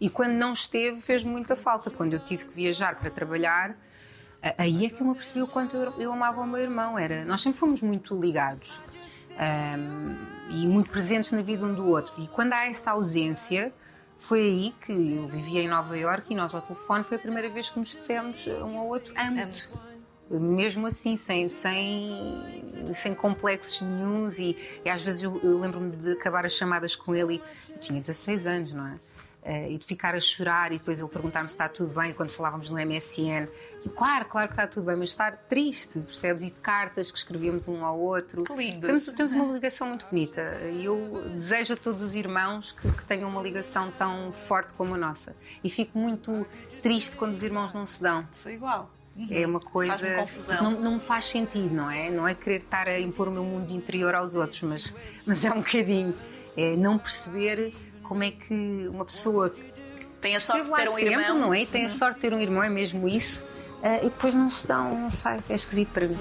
E 0.00 0.10
quando 0.10 0.32
não 0.32 0.52
esteve, 0.52 1.00
fez 1.00 1.24
muita 1.24 1.56
falta. 1.56 1.90
Quando 1.90 2.12
eu 2.12 2.20
tive 2.20 2.44
que 2.44 2.54
viajar 2.54 2.96
para 2.96 3.10
trabalhar, 3.10 3.76
aí 4.58 4.86
é 4.86 4.90
que 4.90 5.00
eu 5.00 5.06
me 5.06 5.12
apercebi 5.12 5.42
o 5.42 5.46
quanto 5.46 5.76
eu, 5.76 6.00
eu 6.00 6.12
amava 6.12 6.40
o 6.42 6.46
meu 6.46 6.60
irmão. 6.60 6.98
Era, 6.98 7.24
nós 7.24 7.40
sempre 7.40 7.58
fomos 7.58 7.82
muito 7.82 8.18
ligados 8.18 8.78
ahm, 9.38 10.14
e 10.50 10.66
muito 10.66 10.90
presentes 10.90 11.32
na 11.32 11.42
vida 11.42 11.64
um 11.64 11.74
do 11.74 11.88
outro. 11.88 12.22
E 12.22 12.28
quando 12.28 12.52
há 12.52 12.66
essa 12.66 12.92
ausência, 12.92 13.72
foi 14.18 14.40
aí 14.40 14.74
que 14.84 14.92
eu 14.92 15.26
vivia 15.28 15.62
em 15.62 15.68
Nova 15.68 15.96
Iorque 15.96 16.32
e 16.32 16.36
nós 16.36 16.54
ao 16.54 16.62
telefone 16.62 17.04
foi 17.04 17.16
a 17.16 17.20
primeira 17.20 17.48
vez 17.48 17.68
que 17.70 17.78
nos 17.78 17.90
dissemos 17.90 18.46
um 18.46 18.78
ao 18.78 18.86
outro 18.86 19.12
amo-te. 19.16 19.42
Amo-te. 19.42 19.96
Mesmo 20.28 20.88
assim, 20.88 21.16
sem, 21.16 21.48
sem, 21.48 22.42
sem 22.92 23.14
complexos 23.14 23.80
nenhuns, 23.80 24.40
e, 24.40 24.56
e 24.84 24.90
às 24.90 25.00
vezes 25.00 25.22
eu, 25.22 25.40
eu 25.40 25.60
lembro-me 25.60 25.94
de 25.94 26.12
acabar 26.12 26.44
as 26.44 26.52
chamadas 26.52 26.96
com 26.96 27.14
ele, 27.14 27.34
e 27.34 27.72
eu 27.72 27.78
tinha 27.78 28.00
16 28.00 28.44
anos, 28.44 28.72
não 28.72 28.88
é? 28.88 28.98
Eh, 29.48 29.70
e 29.70 29.78
de 29.78 29.86
ficar 29.86 30.12
a 30.16 30.18
chorar 30.18 30.72
e 30.72 30.78
depois 30.78 30.98
ele 30.98 31.08
perguntar-me 31.08 31.48
se 31.48 31.54
está 31.54 31.68
tudo 31.68 31.94
bem 31.94 32.12
quando 32.12 32.30
falávamos 32.30 32.68
no 32.68 32.76
MSN. 32.84 33.46
E 33.84 33.88
claro, 33.88 34.24
claro 34.24 34.48
que 34.48 34.54
está 34.54 34.66
tudo 34.66 34.86
bem, 34.86 34.96
mas 34.96 35.10
estar 35.10 35.36
triste, 35.48 36.00
percebes? 36.00 36.42
E 36.42 36.46
de 36.46 36.54
cartas 36.54 37.12
que 37.12 37.18
escrevíamos 37.18 37.68
um 37.68 37.84
ao 37.84 37.96
outro. 37.96 38.42
Que 38.42 38.52
lindos. 38.56 39.04
Temos, 39.04 39.06
temos 39.06 39.30
uma 39.30 39.54
ligação 39.54 39.86
muito 39.86 40.04
bonita 40.06 40.40
e 40.72 40.84
eu 40.84 41.22
desejo 41.30 41.74
a 41.74 41.76
todos 41.76 42.02
os 42.02 42.16
irmãos 42.16 42.72
que, 42.72 42.90
que 42.90 43.04
tenham 43.04 43.30
uma 43.30 43.40
ligação 43.40 43.88
tão 43.92 44.32
forte 44.32 44.72
como 44.72 44.96
a 44.96 44.98
nossa. 44.98 45.36
E 45.62 45.70
fico 45.70 45.96
muito 45.96 46.44
triste 46.82 47.14
quando 47.14 47.34
os 47.34 47.42
irmãos 47.44 47.72
não 47.72 47.86
se 47.86 48.02
dão. 48.02 48.26
Sou 48.32 48.50
igual. 48.50 48.90
É 49.30 49.46
uma 49.46 49.60
coisa. 49.60 49.92
Faz-me 49.92 50.16
confusão. 50.16 50.62
Não, 50.64 50.70
não 50.72 50.94
me 50.94 51.00
faz 51.00 51.24
sentido, 51.26 51.72
não 51.72 51.88
é? 51.88 52.10
Não 52.10 52.26
é 52.26 52.34
querer 52.34 52.62
estar 52.62 52.88
a 52.88 52.98
impor 52.98 53.28
o 53.28 53.30
meu 53.30 53.44
mundo 53.44 53.70
interior 53.72 54.12
aos 54.12 54.34
outros, 54.34 54.60
mas, 54.62 54.92
mas 55.24 55.44
é 55.44 55.52
um 55.52 55.58
bocadinho. 55.58 56.12
É 56.56 56.74
não 56.74 56.98
perceber 56.98 57.72
como 58.06 58.22
é 58.22 58.30
que 58.30 58.54
uma 58.88 59.04
pessoa 59.04 59.52
Tem 60.20 60.34
a 60.36 60.40
sorte 60.40 60.64
de 60.70 60.74
ter 60.74 60.88
um 60.88 60.94
sempre, 60.94 61.12
irmão. 61.14 61.38
não 61.38 61.54
é? 61.54 61.62
E 61.62 61.66
tem 61.66 61.84
a 61.84 61.88
sorte 61.88 62.16
de 62.16 62.20
ter 62.22 62.32
um 62.34 62.40
irmão, 62.40 62.62
é 62.62 62.68
mesmo 62.68 63.08
isso. 63.08 63.42
Ah, 63.82 63.98
e 63.98 64.04
depois 64.04 64.34
não 64.34 64.50
se 64.50 64.66
dão, 64.66 64.98
não 64.98 65.10
sei, 65.10 65.32
é 65.50 65.54
esquisito 65.54 65.90
para 65.92 66.06
mim. 66.08 66.16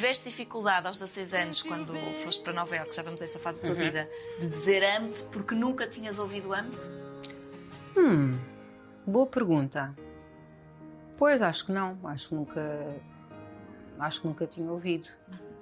Tiveste 0.00 0.30
dificuldade 0.30 0.86
aos 0.86 0.98
16 0.98 1.34
anos, 1.34 1.62
quando 1.62 1.92
foste 2.16 2.42
para 2.42 2.54
Nova 2.54 2.74
Iorque, 2.74 2.96
já 2.96 3.02
vamos 3.02 3.20
a 3.20 3.24
essa 3.24 3.38
fase 3.38 3.62
da 3.62 3.68
Uhum. 3.68 3.74
tua 3.74 3.84
vida, 3.84 4.08
de 4.40 4.46
dizer 4.48 4.82
amo-te 4.96 5.22
porque 5.24 5.54
nunca 5.54 5.86
tinhas 5.86 6.18
ouvido 6.18 6.54
amo-te? 6.54 6.90
Boa 9.06 9.26
pergunta. 9.26 9.94
Pois, 11.18 11.42
acho 11.42 11.66
que 11.66 11.72
não. 11.72 11.98
Acho 12.04 12.30
que 12.30 12.34
nunca. 12.34 12.96
Acho 13.98 14.22
que 14.22 14.26
nunca 14.26 14.46
tinha 14.46 14.72
ouvido, 14.72 15.06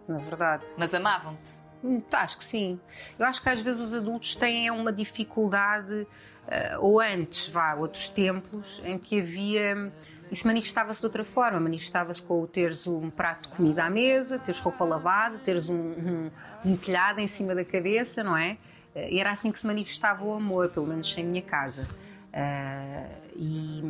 na 0.06 0.18
verdade. 0.18 0.64
Mas 0.76 0.94
amavam-te. 0.94 1.54
Hum, 1.82 2.00
Acho 2.12 2.38
que 2.38 2.44
sim. 2.44 2.78
Eu 3.18 3.26
acho 3.26 3.42
que 3.42 3.48
às 3.48 3.60
vezes 3.60 3.80
os 3.80 3.92
adultos 3.92 4.36
têm 4.36 4.70
uma 4.70 4.92
dificuldade, 4.92 6.06
eh, 6.46 6.78
ou 6.78 7.00
antes, 7.00 7.48
vá, 7.48 7.74
outros 7.74 8.08
tempos, 8.08 8.80
em 8.84 9.00
que 9.00 9.18
havia. 9.20 9.92
Isso 10.30 10.46
manifestava-se 10.46 11.00
de 11.00 11.06
outra 11.06 11.24
forma. 11.24 11.58
Manifestava-se 11.60 12.20
com 12.22 12.46
teres 12.46 12.86
um 12.86 13.10
prato 13.10 13.48
de 13.48 13.56
comida 13.56 13.84
à 13.84 13.90
mesa, 13.90 14.38
teres 14.38 14.60
roupa 14.60 14.84
lavada, 14.84 15.38
teres 15.38 15.68
um, 15.68 15.74
um, 15.74 16.30
um 16.64 16.76
telhado 16.76 17.20
em 17.20 17.26
cima 17.26 17.54
da 17.54 17.64
cabeça, 17.64 18.22
não 18.22 18.36
é? 18.36 18.58
Eh, 18.94 19.14
E 19.14 19.20
era 19.20 19.30
assim 19.32 19.50
que 19.52 19.58
se 19.58 19.66
manifestava 19.66 20.24
o 20.24 20.32
amor, 20.34 20.68
pelo 20.70 20.86
menos 20.86 21.16
em 21.16 21.24
minha 21.24 21.42
casa. 21.42 21.86
Ah, 22.32 23.06
e- 23.34 23.82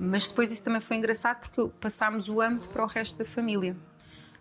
mas 0.00 0.26
depois 0.28 0.50
isso 0.50 0.62
também 0.64 0.80
foi 0.80 0.96
engraçado 0.96 1.40
porque 1.40 1.70
passámos 1.80 2.28
o 2.28 2.40
âmbito 2.40 2.68
para 2.68 2.82
o 2.82 2.86
resto 2.86 3.18
da 3.18 3.24
família. 3.24 3.76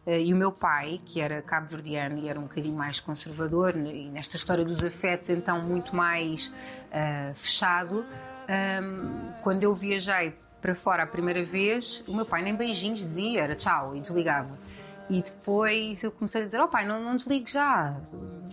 Eh, 0.06 0.22
E 0.24 0.34
o 0.34 0.38
meu 0.38 0.52
pai, 0.52 1.00
que 1.06 1.22
era 1.22 1.42
cabo-verdiano 1.42 2.18
e 2.20 2.28
era 2.28 2.38
um 2.40 2.44
bocadinho 2.44 2.76
mais 2.76 3.00
conservador, 3.00 3.76
e 3.76 4.10
nesta 4.10 4.36
história 4.36 4.66
dos 4.66 4.84
afetos, 4.84 5.30
então 5.30 5.62
muito 5.62 5.96
mais 5.96 6.52
ah, 6.92 7.32
fechado, 7.36 8.04
ahm, 8.50 9.32
quando 9.44 9.64
eu 9.64 9.74
viajei 9.76 10.34
para 10.64 10.74
fora 10.74 11.04
a 11.04 11.06
primeira 11.06 11.44
vez, 11.44 12.02
o 12.08 12.16
meu 12.16 12.26
pai 12.26 12.42
nem 12.42 12.56
beijinhos 12.56 13.02
dizia, 13.02 13.42
era 13.42 13.54
tchau 13.54 13.98
e 13.98 14.00
desligava. 14.00 14.58
E 15.10 15.22
depois 15.22 16.02
eu 16.02 16.10
comecei 16.10 16.42
a 16.42 16.46
dizer: 16.46 16.62
Oh 16.62 16.70
pai, 16.70 16.88
não, 16.88 17.04
não 17.04 17.18
desligue 17.18 17.52
já, 17.52 18.00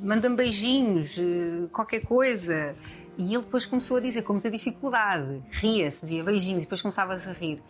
manda-me 0.02 0.35
beijinhos, 0.35 1.17
eh, 1.17 1.69
qualquer 1.73 2.00
coisa. 2.00 2.75
E 3.17 3.33
ele 3.33 3.45
depois 3.45 3.64
começou 3.64 3.99
a 3.99 4.00
dizer 4.00 4.23
com 4.23 4.33
muita 4.33 4.50
dificuldade, 4.50 5.40
ria-se, 5.52 6.05
dizia 6.05 6.25
beijinhos, 6.25 6.62
e 6.62 6.67
depois 6.67 6.83
começava-se 6.83 7.29
a 7.29 7.33
rir. 7.33 7.62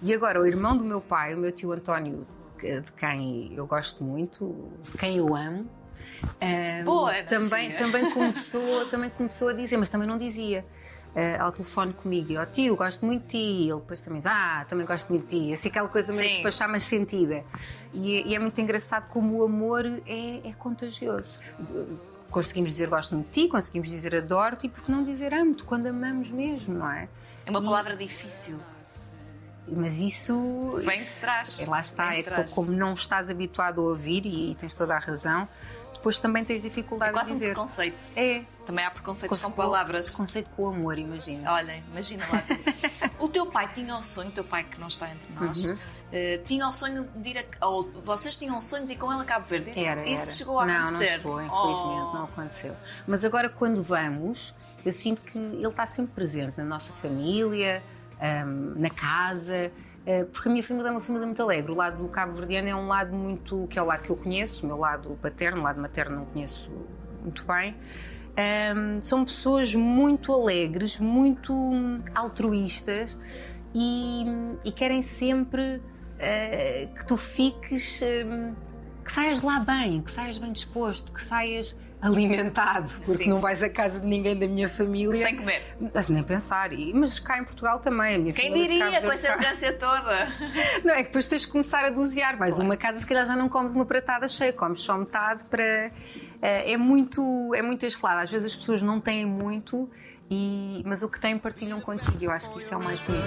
E 0.00 0.14
agora, 0.14 0.40
o 0.40 0.46
irmão 0.46 0.76
do 0.76 0.84
meu 0.84 1.00
pai, 1.00 1.34
o 1.34 1.38
meu 1.38 1.50
tio 1.50 1.72
António, 1.72 2.24
de 2.60 2.92
quem 2.92 3.52
eu 3.56 3.66
gosto 3.66 4.04
muito, 4.04 4.70
de 4.84 4.96
quem 4.96 5.16
eu 5.16 5.34
amo, 5.34 5.68
ahm, 6.40 6.84
Boa, 6.84 7.22
também, 7.24 7.72
também, 7.72 8.10
começou, 8.10 8.86
também 8.86 9.10
começou 9.10 9.48
a 9.48 9.52
dizer, 9.54 9.76
mas 9.76 9.88
também 9.88 10.06
não 10.06 10.18
dizia. 10.18 10.64
Ah, 11.16 11.44
ao 11.44 11.52
telefone 11.52 11.92
comigo, 11.92 12.32
e 12.32 12.36
ó 12.36 12.46
tio, 12.46 12.76
gosto 12.76 13.04
muito 13.06 13.22
de 13.22 13.28
ti. 13.28 13.36
E 13.38 13.70
ele 13.70 13.80
depois 13.80 14.00
também 14.00 14.20
diz, 14.20 14.30
ah, 14.30 14.64
também 14.68 14.86
gosto 14.86 15.08
muito 15.10 15.26
de 15.26 15.46
ti. 15.48 15.52
Assim, 15.52 15.68
aquela 15.68 15.88
coisa 15.88 16.12
meio 16.12 16.22
Sim. 16.28 16.34
despachar, 16.34 16.68
mas 16.68 16.84
sentida. 16.84 17.44
E, 17.92 18.16
é- 18.16 18.26
e 18.28 18.34
é 18.34 18.38
muito 18.38 18.60
engraçado 18.60 19.08
como 19.10 19.38
o 19.38 19.44
amor 19.44 19.84
é, 20.06 20.48
é 20.48 20.52
contagioso. 20.58 21.38
Conseguimos 22.30 22.70
dizer 22.70 22.88
gosto 22.88 23.14
muito 23.14 23.28
de 23.28 23.42
ti, 23.42 23.48
conseguimos 23.48 23.88
dizer 23.88 24.14
adoro-te, 24.14 24.66
e 24.66 24.68
por 24.70 24.82
que 24.82 24.90
não 24.92 25.02
dizer 25.02 25.32
amo-te 25.32 25.64
quando 25.64 25.86
amamos 25.86 26.30
mesmo, 26.30 26.74
não 26.78 26.90
é? 26.90 27.08
É 27.46 27.50
uma 27.50 27.62
palavra 27.62 27.96
difícil. 27.96 28.58
Mas 29.66 29.98
isso. 29.98 30.70
Vem 30.78 30.98
de 31.02 31.10
trás. 31.20 31.60
É, 31.60 31.66
lá 31.66 31.80
está, 31.80 32.14
é 32.14 32.22
trás. 32.22 32.52
como 32.52 32.70
não 32.70 32.92
estás 32.94 33.28
habituado 33.30 33.80
a 33.80 33.84
ouvir, 33.84 34.24
e, 34.26 34.54
tens 34.58 34.72
toda 34.74 34.94
a 34.94 34.98
razão, 34.98 35.46
depois 35.92 36.18
também 36.20 36.44
tens 36.44 36.62
dificuldade 36.62 37.10
É 37.10 37.12
quase 37.12 37.30
um 37.32 37.34
dizer. 37.34 37.46
preconceito. 37.52 38.10
É. 38.16 38.42
Também 38.68 38.84
há 38.84 38.90
preconceitos 38.90 39.38
com 39.38 39.48
Com- 39.50 39.56
palavras. 39.56 40.08
Preconceito 40.10 40.50
com 40.50 40.64
o 40.64 40.66
amor, 40.68 40.98
imagina. 40.98 41.50
Olhem, 41.54 41.82
imagina 41.90 42.26
lá 42.30 42.42
tu. 42.42 42.52
O 43.18 43.26
teu 43.26 43.46
pai 43.46 43.66
tinha 43.72 43.96
o 43.96 44.02
sonho, 44.02 44.28
o 44.28 44.32
teu 44.32 44.44
pai 44.44 44.62
que 44.62 44.78
não 44.78 44.88
está 44.88 45.10
entre 45.10 45.26
nós, 45.32 45.64
Uhum. 45.64 45.74
eh, 46.12 46.38
tinha 46.44 46.68
o 46.68 46.70
sonho 46.70 47.08
de 47.16 47.30
ir 47.30 47.38
a, 47.60 47.66
ou 47.66 47.90
vocês 48.04 48.36
tinham 48.36 48.58
o 48.58 48.60
sonho 48.60 48.84
de 48.86 48.92
ir 48.92 48.96
com 48.96 49.10
ele 49.10 49.22
a 49.22 49.24
Cabo 49.24 49.46
Verde. 49.46 49.70
Isso, 49.70 49.80
Era, 49.80 50.06
isso 50.06 50.22
era. 50.24 50.32
chegou 50.32 50.60
a 50.60 50.66
não, 50.66 50.74
acontecer. 50.74 51.04
Não, 51.04 51.16
chegou, 51.16 51.40
infelizmente, 51.42 52.08
Oh. 52.10 52.12
não 52.14 52.24
aconteceu. 52.24 52.76
Mas 53.06 53.24
agora, 53.24 53.48
quando 53.48 53.82
vamos, 53.82 54.54
eu 54.84 54.92
sinto 54.92 55.22
que 55.22 55.38
ele 55.38 55.66
está 55.66 55.86
sempre 55.86 56.12
presente 56.14 56.58
na 56.58 56.64
nossa 56.64 56.92
família, 56.92 57.82
ahm, 58.20 58.74
na 58.78 58.90
casa, 58.90 59.72
eh, 60.04 60.24
porque 60.24 60.46
a 60.46 60.52
minha 60.52 60.62
família 60.62 60.88
é 60.88 60.90
uma 60.92 61.00
família 61.00 61.26
muito 61.26 61.42
alegre. 61.42 61.72
O 61.72 61.74
lado 61.74 61.96
do 62.02 62.08
Cabo 62.08 62.34
Verdeano 62.34 62.68
é 62.68 62.74
um 62.74 62.86
lado 62.86 63.14
muito. 63.16 63.66
que 63.70 63.78
é 63.78 63.82
o 63.82 63.86
lado 63.86 64.02
que 64.02 64.10
eu 64.10 64.16
conheço, 64.16 64.62
o 64.64 64.66
meu 64.66 64.76
lado 64.76 65.18
paterno, 65.22 65.62
o 65.62 65.64
lado 65.64 65.80
materno 65.80 66.16
não 66.16 66.26
conheço 66.26 66.70
muito 67.22 67.44
bem. 67.46 67.74
Ahm, 68.38 69.00
são 69.02 69.24
pessoas 69.24 69.74
muito 69.74 70.32
alegres, 70.32 71.00
muito 71.00 71.52
hum, 71.52 72.00
altruístas 72.14 73.18
e, 73.74 74.24
e 74.64 74.70
querem 74.70 75.02
sempre 75.02 75.82
eh, 76.20 76.88
que 76.96 77.04
tu 77.04 77.16
fiques. 77.16 78.00
hum, 78.02 78.54
que 79.04 79.12
saias 79.12 79.40
lá 79.40 79.58
bem, 79.58 80.02
que 80.02 80.10
saias 80.10 80.36
bem 80.36 80.52
disposto, 80.52 81.12
que 81.12 81.22
saias 81.22 81.74
alimentado, 82.00 82.92
porque 83.04 83.24
Sim. 83.24 83.30
não 83.30 83.40
vais 83.40 83.62
à 83.62 83.68
casa 83.68 83.98
de 83.98 84.06
ninguém 84.06 84.38
da 84.38 84.46
minha 84.46 84.68
família. 84.68 85.14
Sem 85.14 85.34
comer. 85.34 85.62
Mas 85.92 86.08
nem 86.08 86.22
pensar. 86.22 86.70
Mas 86.94 87.18
cá 87.18 87.38
em 87.38 87.44
Portugal 87.44 87.80
também. 87.80 88.14
A 88.14 88.18
minha 88.18 88.32
Quem 88.32 88.52
diria 88.52 89.00
com 89.00 89.10
essa 89.10 89.28
elegância 89.28 89.72
toda? 89.72 90.28
Não, 90.84 90.94
é 90.94 90.98
que 90.98 91.04
depois 91.04 91.26
tens 91.26 91.42
de 91.42 91.48
começar 91.48 91.84
a 91.84 91.90
dosear. 91.90 92.36
Vais 92.36 92.60
a 92.60 92.62
uma 92.62 92.76
casa, 92.76 93.00
se 93.00 93.06
calhar 93.06 93.26
já 93.26 93.34
não 93.34 93.48
comes 93.48 93.74
uma 93.74 93.86
pratada 93.86 94.28
cheia, 94.28 94.52
comes 94.52 94.80
só 94.80 94.96
metade 94.96 95.44
para. 95.46 95.90
É, 96.40 96.72
é 96.72 96.76
muito 96.76 97.54
é 97.54 97.62
muito 97.62 97.84
este 97.84 98.02
lado. 98.02 98.20
Às 98.22 98.30
vezes 98.30 98.52
as 98.52 98.56
pessoas 98.56 98.82
não 98.82 99.00
têm 99.00 99.26
muito, 99.26 99.88
e, 100.30 100.82
mas 100.86 101.02
o 101.02 101.08
que 101.08 101.20
têm 101.20 101.38
partilham 101.38 101.80
contigo. 101.80 102.18
Eu 102.20 102.30
acho 102.30 102.50
que 102.52 102.58
isso 102.58 102.74
é 102.74 102.76
o 102.76 102.82
mais 102.82 103.00
bonito. 103.00 103.24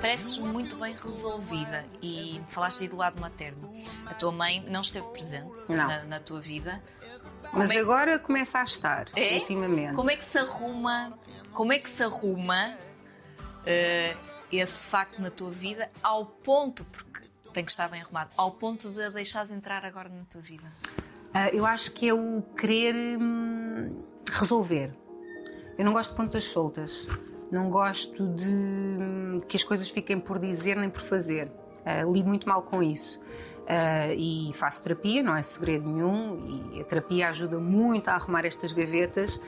Pareces 0.00 0.38
muito 0.38 0.76
bem 0.76 0.92
resolvida 0.92 1.84
e 2.00 2.40
falaste 2.46 2.82
aí 2.82 2.88
do 2.88 2.96
lado 2.96 3.20
materno. 3.20 3.68
A 4.06 4.14
tua 4.14 4.30
mãe 4.30 4.64
não 4.68 4.80
esteve 4.80 5.06
presente 5.08 5.70
na, 5.70 6.04
na 6.04 6.20
tua 6.20 6.40
vida. 6.40 6.80
Mas 7.52 7.70
é- 7.70 7.78
agora 7.78 8.18
começa 8.18 8.60
a 8.60 8.64
estar, 8.64 9.08
É? 9.16 9.38
ultimamente. 9.38 9.94
Como 9.94 10.10
é 10.10 10.16
que 10.16 10.24
se 10.24 10.38
arruma, 10.38 11.18
como 11.52 11.72
é 11.72 11.78
que 11.78 11.88
se 11.88 12.02
arruma 12.02 12.74
eh, 13.64 14.14
esse 14.52 14.86
facto 14.86 15.20
na 15.20 15.30
tua 15.30 15.50
vida 15.50 15.88
ao 16.02 16.26
ponto, 16.26 16.84
porque 16.86 17.20
tem 17.52 17.64
que 17.64 17.70
estar 17.70 17.88
bem 17.88 18.00
arrumado, 18.00 18.30
ao 18.36 18.50
ponto 18.52 18.90
de 18.90 19.02
a 19.02 19.08
deixares 19.10 19.50
entrar 19.50 19.84
agora 19.84 20.08
na 20.08 20.24
tua 20.24 20.40
vida? 20.40 20.70
Ah, 21.32 21.48
eu 21.50 21.66
acho 21.66 21.92
que 21.92 22.08
é 22.08 22.14
o 22.14 22.42
querer 22.56 22.94
hum, 23.18 24.02
resolver. 24.32 24.94
Eu 25.78 25.84
não 25.84 25.92
gosto 25.92 26.10
de 26.10 26.16
pontas 26.16 26.44
soltas. 26.44 27.06
Não 27.50 27.70
gosto 27.70 28.26
de 28.34 28.48
hum, 28.48 29.40
que 29.46 29.56
as 29.56 29.62
coisas 29.62 29.88
fiquem 29.88 30.18
por 30.18 30.38
dizer 30.38 30.76
nem 30.76 30.88
por 30.90 31.02
fazer. 31.02 31.50
Ah, 31.84 32.02
lido 32.02 32.28
muito 32.28 32.48
mal 32.48 32.62
com 32.62 32.82
isso. 32.82 33.20
Ah, 33.68 34.12
e 34.14 34.50
faço 34.54 34.82
terapia, 34.82 35.22
não 35.22 35.34
é 35.36 35.42
segredo 35.42 35.88
nenhum. 35.88 36.72
E 36.72 36.80
a 36.80 36.84
terapia 36.84 37.28
ajuda 37.28 37.58
muito 37.58 38.08
a 38.08 38.14
arrumar 38.14 38.44
estas 38.44 38.72
gavetas. 38.72 39.40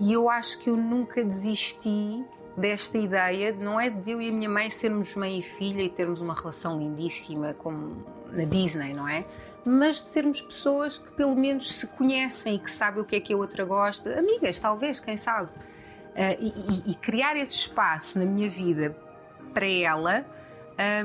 E 0.00 0.12
eu 0.12 0.28
acho 0.28 0.58
que 0.58 0.68
eu 0.68 0.76
nunca 0.76 1.24
desisti 1.24 2.24
desta 2.56 2.98
ideia, 2.98 3.52
não 3.52 3.80
é 3.80 3.88
de 3.88 4.10
eu 4.10 4.20
e 4.20 4.28
a 4.28 4.32
minha 4.32 4.48
mãe 4.48 4.68
sermos 4.68 5.14
mãe 5.14 5.38
e 5.38 5.42
filha 5.42 5.82
e 5.82 5.88
termos 5.88 6.20
uma 6.20 6.34
relação 6.34 6.78
lindíssima 6.78 7.54
como 7.54 8.04
na 8.30 8.44
Disney, 8.44 8.92
não 8.92 9.08
é? 9.08 9.24
Mas 9.64 10.02
de 10.02 10.10
sermos 10.10 10.40
pessoas 10.42 10.98
que 10.98 11.12
pelo 11.12 11.34
menos 11.34 11.74
se 11.76 11.86
conhecem 11.86 12.56
e 12.56 12.58
que 12.58 12.70
sabem 12.70 13.02
o 13.02 13.04
que 13.06 13.16
é 13.16 13.20
que 13.20 13.32
a 13.32 13.36
outra 13.36 13.64
gosta, 13.64 14.18
amigas, 14.18 14.58
talvez, 14.58 15.00
quem 15.00 15.16
sabe. 15.16 15.50
Ah, 16.14 16.32
e, 16.38 16.90
e- 16.90 16.94
criar 16.96 17.36
esse 17.36 17.54
espaço 17.54 18.18
na 18.18 18.26
minha 18.26 18.48
vida 18.50 18.94
para 19.54 19.66
ela, 19.66 20.26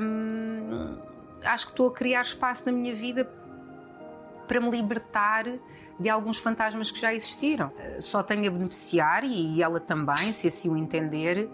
hum, 0.02 0.98
acho 1.44 1.66
que 1.66 1.72
estou 1.72 1.88
a 1.88 1.92
criar 1.92 2.22
espaço 2.22 2.66
na 2.66 2.72
minha 2.72 2.94
vida 2.94 3.24
para 4.46 4.60
me 4.60 4.70
libertar 4.70 5.44
de 6.00 6.08
alguns 6.08 6.38
fantasmas 6.38 6.90
que 6.90 7.00
já 7.00 7.12
existiram. 7.12 7.70
Eh, 7.78 8.00
Só 8.00 8.22
tenho 8.22 8.48
a 8.48 8.52
beneficiar, 8.52 9.24
e 9.24 9.62
ela 9.62 9.78
também, 9.80 10.32
se 10.32 10.46
assim 10.46 10.68
o 10.70 10.76
entender, 10.76 11.48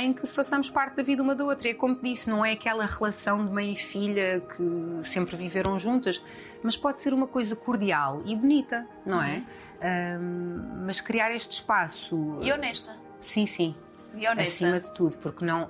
em 0.00 0.12
que 0.12 0.26
façamos 0.26 0.70
parte 0.70 0.96
da 0.96 1.02
vida 1.02 1.22
uma 1.22 1.34
da 1.34 1.44
outra. 1.44 1.68
É 1.68 1.74
como 1.74 1.94
te 1.96 2.02
disse, 2.02 2.30
não 2.30 2.44
é 2.44 2.52
aquela 2.52 2.86
relação 2.86 3.44
de 3.44 3.52
mãe 3.52 3.72
e 3.72 3.76
filha 3.76 4.40
que 4.40 4.98
sempre 5.02 5.36
viveram 5.36 5.78
juntas, 5.78 6.22
mas 6.62 6.76
pode 6.76 7.00
ser 7.00 7.12
uma 7.12 7.26
coisa 7.26 7.56
cordial 7.56 8.22
e 8.24 8.36
bonita, 8.36 8.86
não 9.04 9.22
é? 9.22 9.42
Ahm, 9.82 10.84
mas 10.86 11.00
criar 11.00 11.34
este 11.34 11.52
espaço. 11.52 12.38
E 12.40 12.52
honesta. 12.52 12.96
Sim, 13.20 13.46
sim. 13.46 13.74
E 14.14 14.26
honesta. 14.28 14.66
Acima 14.66 14.80
de 14.80 14.92
tudo, 14.94 15.18
porque 15.18 15.44
não. 15.44 15.68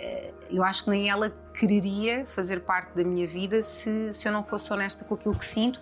Eh, 0.00 0.32
Eu 0.50 0.64
acho 0.64 0.84
que 0.84 0.90
nem 0.90 1.08
ela 1.08 1.30
quereria 1.54 2.26
fazer 2.26 2.60
parte 2.60 2.94
da 2.96 3.04
minha 3.04 3.26
vida 3.26 3.62
se, 3.62 4.12
se 4.12 4.26
eu 4.26 4.32
não 4.32 4.42
fosse 4.42 4.72
honesta 4.72 5.04
com 5.04 5.14
aquilo 5.14 5.34
que 5.38 5.44
sinto. 5.44 5.80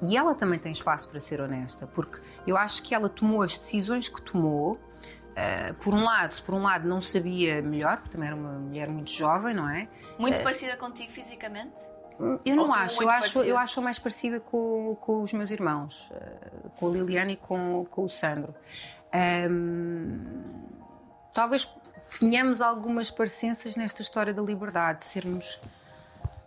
E 0.00 0.16
ela 0.16 0.34
também 0.34 0.58
tem 0.58 0.70
espaço 0.72 1.08
para 1.08 1.18
ser 1.20 1.40
honesta, 1.40 1.86
porque 1.86 2.20
eu 2.46 2.56
acho 2.56 2.82
que 2.84 2.94
ela 2.94 3.08
tomou 3.08 3.42
as 3.42 3.58
decisões 3.58 4.08
que 4.08 4.20
tomou. 4.22 4.78
eh, 5.36 5.72
por 5.74 5.92
um 5.94 6.02
lado, 6.02 6.40
por 6.42 6.54
um 6.54 6.62
lado 6.62 6.88
não 6.88 7.00
sabia 7.00 7.62
melhor, 7.62 7.96
porque 7.98 8.10
também 8.10 8.26
era 8.28 8.36
uma 8.36 8.58
mulher 8.58 8.88
muito 8.88 9.10
jovem, 9.10 9.54
não 9.54 9.68
é? 9.68 9.88
Muito 10.18 10.42
parecida 10.42 10.76
contigo 10.76 11.10
fisicamente? 11.12 11.80
Eu 12.44 12.56
não 12.56 12.72
acho, 12.74 13.00
eu 13.00 13.08
acho, 13.08 13.38
eu 13.44 13.56
acho 13.56 13.80
mais 13.80 13.98
parecida 14.00 14.40
com, 14.40 14.96
com 15.00 15.22
os 15.22 15.32
meus 15.32 15.50
irmãos, 15.52 16.10
eh, 16.12 16.68
com 16.76 16.88
a 16.88 16.90
Liliana 16.90 17.30
e 17.32 17.36
com, 17.36 17.86
com 17.88 18.04
o 18.04 18.08
Sandro. 18.10 18.52
Ahm, 19.12 20.66
talvez 21.32 21.64
tenhamos 22.16 22.60
algumas 22.60 23.10
parecenças 23.10 23.76
nesta 23.76 24.02
história 24.02 24.32
da 24.32 24.42
liberdade, 24.42 25.00
de 25.00 25.04
sermos 25.06 25.60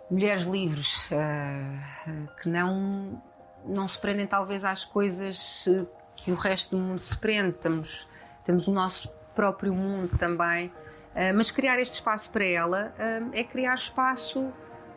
mulheres 0.10 0.44
livres, 0.44 1.10
eh, 1.12 2.28
que 2.42 2.50
não, 2.50 3.22
não 3.66 3.88
se 3.88 3.98
prendem 3.98 4.28
talvez 4.28 4.64
às 4.64 4.84
coisas 4.84 5.66
eh, 5.68 5.86
que 6.16 6.32
o 6.32 6.36
resto 6.36 6.76
do 6.76 6.82
mundo 6.82 7.00
se 7.00 7.16
prende. 7.16 7.54
Temos, 7.54 8.08
temos 8.44 8.68
o 8.68 8.72
nosso 8.72 9.10
próprio 9.34 9.74
mundo 9.74 10.18
também. 10.18 10.72
Eh, 11.16 11.32
mas 11.32 11.50
criar 11.52 11.80
este 11.80 11.94
espaço 11.94 12.30
para 12.30 12.46
ela 12.46 12.94
é 13.32 13.44
criar 13.44 13.76
espaço 13.76 14.52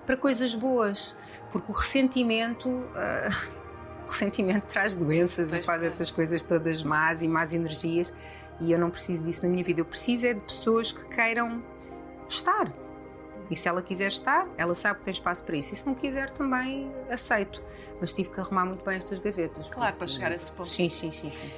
para 0.04 0.16
coisas 0.16 0.54
boas, 0.54 1.14
porque 1.50 1.70
o 1.70 1.74
ressentimento. 1.74 2.68
o 4.04 4.10
ressentimento 4.10 4.66
traz 4.66 4.96
doenças 4.96 5.50
Pois 5.50 5.64
e 5.64 5.66
faz 5.66 5.82
essas 5.82 6.10
coisas 6.10 6.42
todas 6.42 6.84
más 6.84 7.22
e 7.22 7.28
más 7.28 7.54
energias 7.54 8.12
e 8.60 8.72
eu 8.72 8.78
não 8.78 8.90
preciso 8.90 9.22
disso 9.24 9.42
na 9.42 9.48
minha 9.48 9.64
vida. 9.64 9.80
Eu 9.80 9.84
preciso 9.84 10.26
é 10.26 10.34
de 10.34 10.42
pessoas 10.42 10.92
que 10.92 11.04
queiram 11.06 11.62
estar. 12.28 12.72
E 13.50 13.56
se 13.56 13.68
ela 13.68 13.82
quiser 13.82 14.08
estar, 14.08 14.48
ela 14.56 14.74
sabe 14.74 15.00
que 15.00 15.04
tem 15.04 15.12
espaço 15.12 15.44
para 15.44 15.56
isso. 15.56 15.74
E 15.74 15.76
se 15.76 15.86
não 15.86 15.94
quiser, 15.94 16.30
também 16.30 16.90
aceito. 17.10 17.62
Mas 18.00 18.12
tive 18.12 18.30
que 18.30 18.40
arrumar 18.40 18.64
muito 18.64 18.84
bem 18.84 18.96
estas 18.96 19.18
gavetas. 19.18 19.68
Claro, 19.68 19.96
para 19.96 20.06
chegar 20.06 20.32
a 20.32 20.34
esse 20.34 20.50
ponto. 20.50 20.70
Sim, 20.70 20.88
sim, 20.88 21.12
sim, 21.12 21.30
sim. 21.30 21.50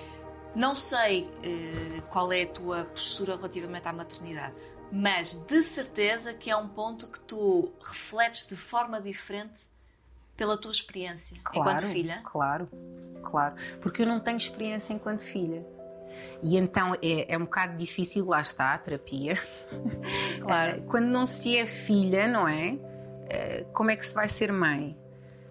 Não 0.55 0.75
sei 0.75 1.31
eh, 1.43 2.01
qual 2.09 2.33
é 2.33 2.43
a 2.43 2.47
tua 2.47 2.85
postura 2.87 3.37
relativamente 3.37 3.87
à 3.87 3.93
maternidade, 3.93 4.57
mas 4.91 5.35
de 5.35 5.63
certeza 5.63 6.33
que 6.33 6.51
é 6.51 6.57
um 6.57 6.67
ponto 6.67 7.09
que 7.09 7.21
tu 7.21 7.73
refletes 7.79 8.47
de 8.47 8.57
forma 8.57 9.01
diferente 9.01 9.69
pela 10.35 10.57
tua 10.57 10.71
experiência 10.73 11.37
enquanto 11.55 11.83
filha. 11.83 12.23
Claro, 12.25 12.69
claro. 13.23 13.55
Porque 13.81 14.03
eu 14.03 14.07
não 14.07 14.19
tenho 14.19 14.39
experiência 14.39 14.95
enquanto 14.95 15.21
filha. 15.21 15.65
E 16.43 16.57
então 16.57 16.95
é, 17.03 17.33
é 17.35 17.37
um 17.39 17.43
bocado 17.45 17.77
difícil, 17.77 18.27
lá 18.27 18.41
está, 18.41 18.75
a 18.75 18.79
terapia. 18.79 19.39
Claro. 20.41 20.77
Eh, 20.79 20.81
Quando 20.89 21.07
não 21.07 21.27
se 21.27 21.57
é 21.57 21.67
filha, 21.67 22.27
não 22.29 22.47
é? 22.47 22.79
Eh, 23.29 23.67
Como 23.73 23.91
é 23.91 23.97
que 23.97 24.07
se 24.07 24.15
vai 24.15 24.29
ser 24.29 24.53
mãe? 24.53 24.97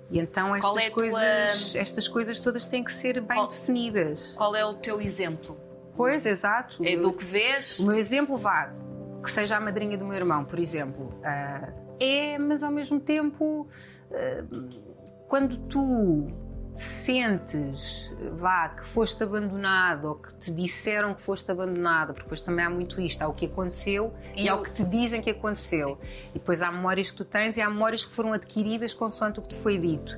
E 0.10 0.20
então 0.20 0.56
estas, 0.56 0.76
é 0.78 0.80
a 0.88 0.92
tua- 0.92 0.94
coisas, 1.02 1.76
estas 1.76 2.08
coisas 2.08 2.40
todas 2.40 2.66
têm 2.66 2.84
que 2.84 2.92
ser 2.92 3.20
bem 3.22 3.38
Qual- 3.38 3.48
definidas. 3.48 4.34
Qual 4.36 4.56
é 4.56 4.64
o 4.64 4.74
teu 4.76 5.02
exemplo? 5.02 5.60
Pois, 5.98 6.26
exato. 6.26 6.78
É 6.86 6.96
do 6.96 7.12
que 7.12 7.24
vês? 7.26 7.80
O 7.80 7.88
meu 7.88 7.96
exemplo 7.98 8.38
vá, 8.38 8.72
que 9.24 9.30
seja 9.32 9.58
a 9.58 9.60
madrinha 9.60 9.98
do 9.98 10.06
meu 10.06 10.14
irmão, 10.16 10.46
por 10.46 10.60
exemplo. 10.60 11.18
Ah, 11.24 11.70
é, 12.00 12.38
mas 12.38 12.62
ao 12.62 12.70
mesmo 12.72 13.00
tempo, 13.00 13.68
quando 15.28 15.58
tu 15.68 16.28
sentes, 16.76 18.12
vá, 18.38 18.70
que 18.70 18.86
foste 18.86 19.24
abandonado 19.24 20.06
ou 20.10 20.16
que 20.16 20.34
te 20.36 20.52
disseram 20.52 21.14
que 21.14 21.22
foste 21.22 21.50
abandonada, 21.50 22.14
porque 22.14 22.24
depois 22.26 22.42
também 22.42 22.66
há 22.66 22.70
muito 22.70 23.00
isto, 23.02 23.22
há 23.22 23.28
o 23.28 23.34
que 23.34 23.46
aconteceu 23.46 24.14
e, 24.36 24.44
E 24.44 24.50
há 24.50 24.56
o- 24.56 24.62
que 24.64 24.72
te 24.72 24.84
dizem 24.84 25.22
que 25.22 25.30
aconteceu. 25.30 25.98
E 26.32 26.34
depois 26.40 26.62
há 26.62 26.72
memórias 26.72 27.12
que 27.12 27.18
tu 27.18 27.26
tens 27.26 27.58
e 27.58 27.62
há 27.62 27.70
memórias 27.70 28.04
que 28.04 28.12
foram 28.12 28.34
adquiridas 28.34 28.94
consoante 28.94 29.40
o 29.40 29.42
que 29.42 29.50
te 29.50 29.56
foi 29.58 29.78
dito. 29.78 30.18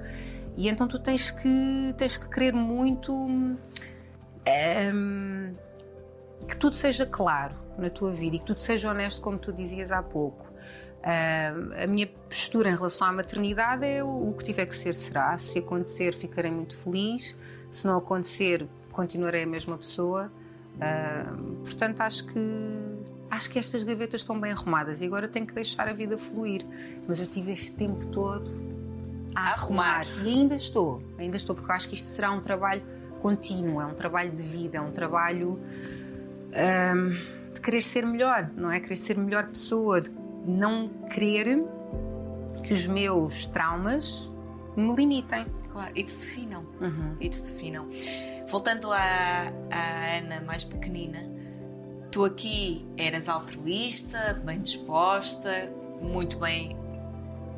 E 0.55 0.67
então 0.67 0.87
tu 0.87 0.97
tens 0.97 1.29
que, 1.29 1.93
tens 1.97 2.17
que 2.17 2.27
querer 2.29 2.53
muito. 2.53 3.13
hum, 3.13 3.57
que 6.47 6.55
tudo 6.55 6.75
seja 6.75 7.05
claro 7.05 7.55
na 7.77 7.89
tua 7.89 8.11
vida 8.11 8.37
e 8.37 8.39
que 8.39 8.45
tudo 8.45 8.61
seja 8.61 8.89
honesto, 8.89 9.21
como 9.21 9.37
tu 9.37 9.51
dizias 9.51 9.91
há 9.91 10.01
pouco. 10.01 10.45
Ah, 11.03 11.83
a 11.83 11.87
minha 11.87 12.07
postura 12.07 12.69
em 12.69 12.75
relação 12.75 13.07
à 13.07 13.11
maternidade 13.11 13.85
é 13.85 14.03
o, 14.03 14.29
o 14.29 14.33
que 14.33 14.43
tiver 14.43 14.65
que 14.65 14.75
ser, 14.75 14.95
será. 14.95 15.37
Se 15.37 15.59
acontecer, 15.59 16.13
ficarei 16.13 16.51
muito 16.51 16.77
feliz. 16.77 17.35
Se 17.69 17.85
não 17.85 17.97
acontecer, 17.97 18.67
continuarei 18.91 19.43
a 19.43 19.47
mesma 19.47 19.77
pessoa. 19.77 20.31
Ah, 20.79 21.33
portanto, 21.63 22.01
acho 22.01 22.25
que 22.27 22.39
acho 23.29 23.49
que 23.49 23.59
estas 23.59 23.83
gavetas 23.83 24.21
estão 24.21 24.39
bem 24.39 24.51
arrumadas 24.51 25.01
e 25.01 25.05
agora 25.05 25.27
tenho 25.27 25.45
que 25.45 25.53
deixar 25.53 25.87
a 25.87 25.93
vida 25.93 26.17
fluir. 26.17 26.65
Mas 27.07 27.19
eu 27.19 27.27
tive 27.27 27.51
este 27.51 27.73
tempo 27.73 28.05
todo 28.07 28.49
a 29.35 29.51
arrumar. 29.51 30.01
arrumar. 30.01 30.25
E 30.25 30.29
ainda 30.29 30.55
estou, 30.55 31.01
ainda 31.17 31.37
estou, 31.37 31.55
porque 31.55 31.71
acho 31.71 31.89
que 31.89 31.95
isto 31.95 32.07
será 32.07 32.31
um 32.31 32.41
trabalho 32.41 32.81
contínuo, 33.21 33.81
é 33.81 33.85
um 33.85 33.93
trabalho 33.93 34.31
de 34.31 34.43
vida, 34.43 34.77
é 34.77 34.81
um 34.81 34.91
trabalho 34.91 35.59
hum, 36.53 37.53
de 37.53 37.61
querer 37.61 37.81
ser 37.81 38.05
melhor, 38.05 38.49
não 38.55 38.71
é? 38.71 38.79
Querer 38.79 38.95
ser 38.95 39.17
melhor 39.17 39.47
pessoa, 39.47 40.01
de 40.01 40.09
não 40.47 40.87
querer 41.13 41.63
que 42.63 42.73
os 42.73 42.85
meus 42.85 43.45
traumas 43.47 44.31
me 44.75 44.95
limitem. 44.95 45.45
Claro, 45.71 45.91
e 45.95 46.03
te 46.03 46.13
definam. 46.13 46.65
Uhum. 46.79 47.15
E 47.19 47.29
te 47.29 47.37
definam. 47.37 47.89
Voltando 48.47 48.91
à, 48.91 48.97
à 49.71 50.17
Ana 50.17 50.41
mais 50.45 50.63
pequenina, 50.63 51.19
tu 52.11 52.23
aqui 52.23 52.87
eras 52.97 53.27
altruísta, 53.27 54.41
bem 54.45 54.59
disposta, 54.59 55.73
muito 56.01 56.37
bem 56.37 56.77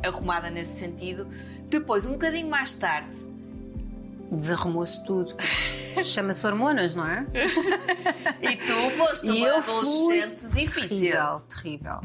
arrumada 0.05 0.49
nesse 0.49 0.77
sentido. 0.77 1.27
Depois, 1.69 2.05
um 2.05 2.13
bocadinho 2.13 2.49
mais 2.49 2.73
tarde, 2.73 3.29
Desarrumou-se 4.31 5.03
tudo. 5.05 5.35
Chama-se 6.03 6.45
hormonas, 6.45 6.93
não 6.95 7.05
é? 7.05 7.25
E 8.41 8.55
tu 8.55 8.89
foste 8.91 9.27
E 9.27 9.31
uma 9.31 9.57
adolescente 9.57 10.47
difícil. 10.49 10.87
Terrível, 10.87 11.41
terrível. 11.49 11.99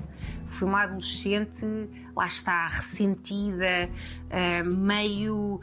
Fui 0.46 0.66
uma 0.68 0.82
adolescente, 0.82 1.64
lá 2.16 2.26
está, 2.26 2.68
ressentida, 2.68 3.88
eh, 4.30 4.62
meio 4.62 5.60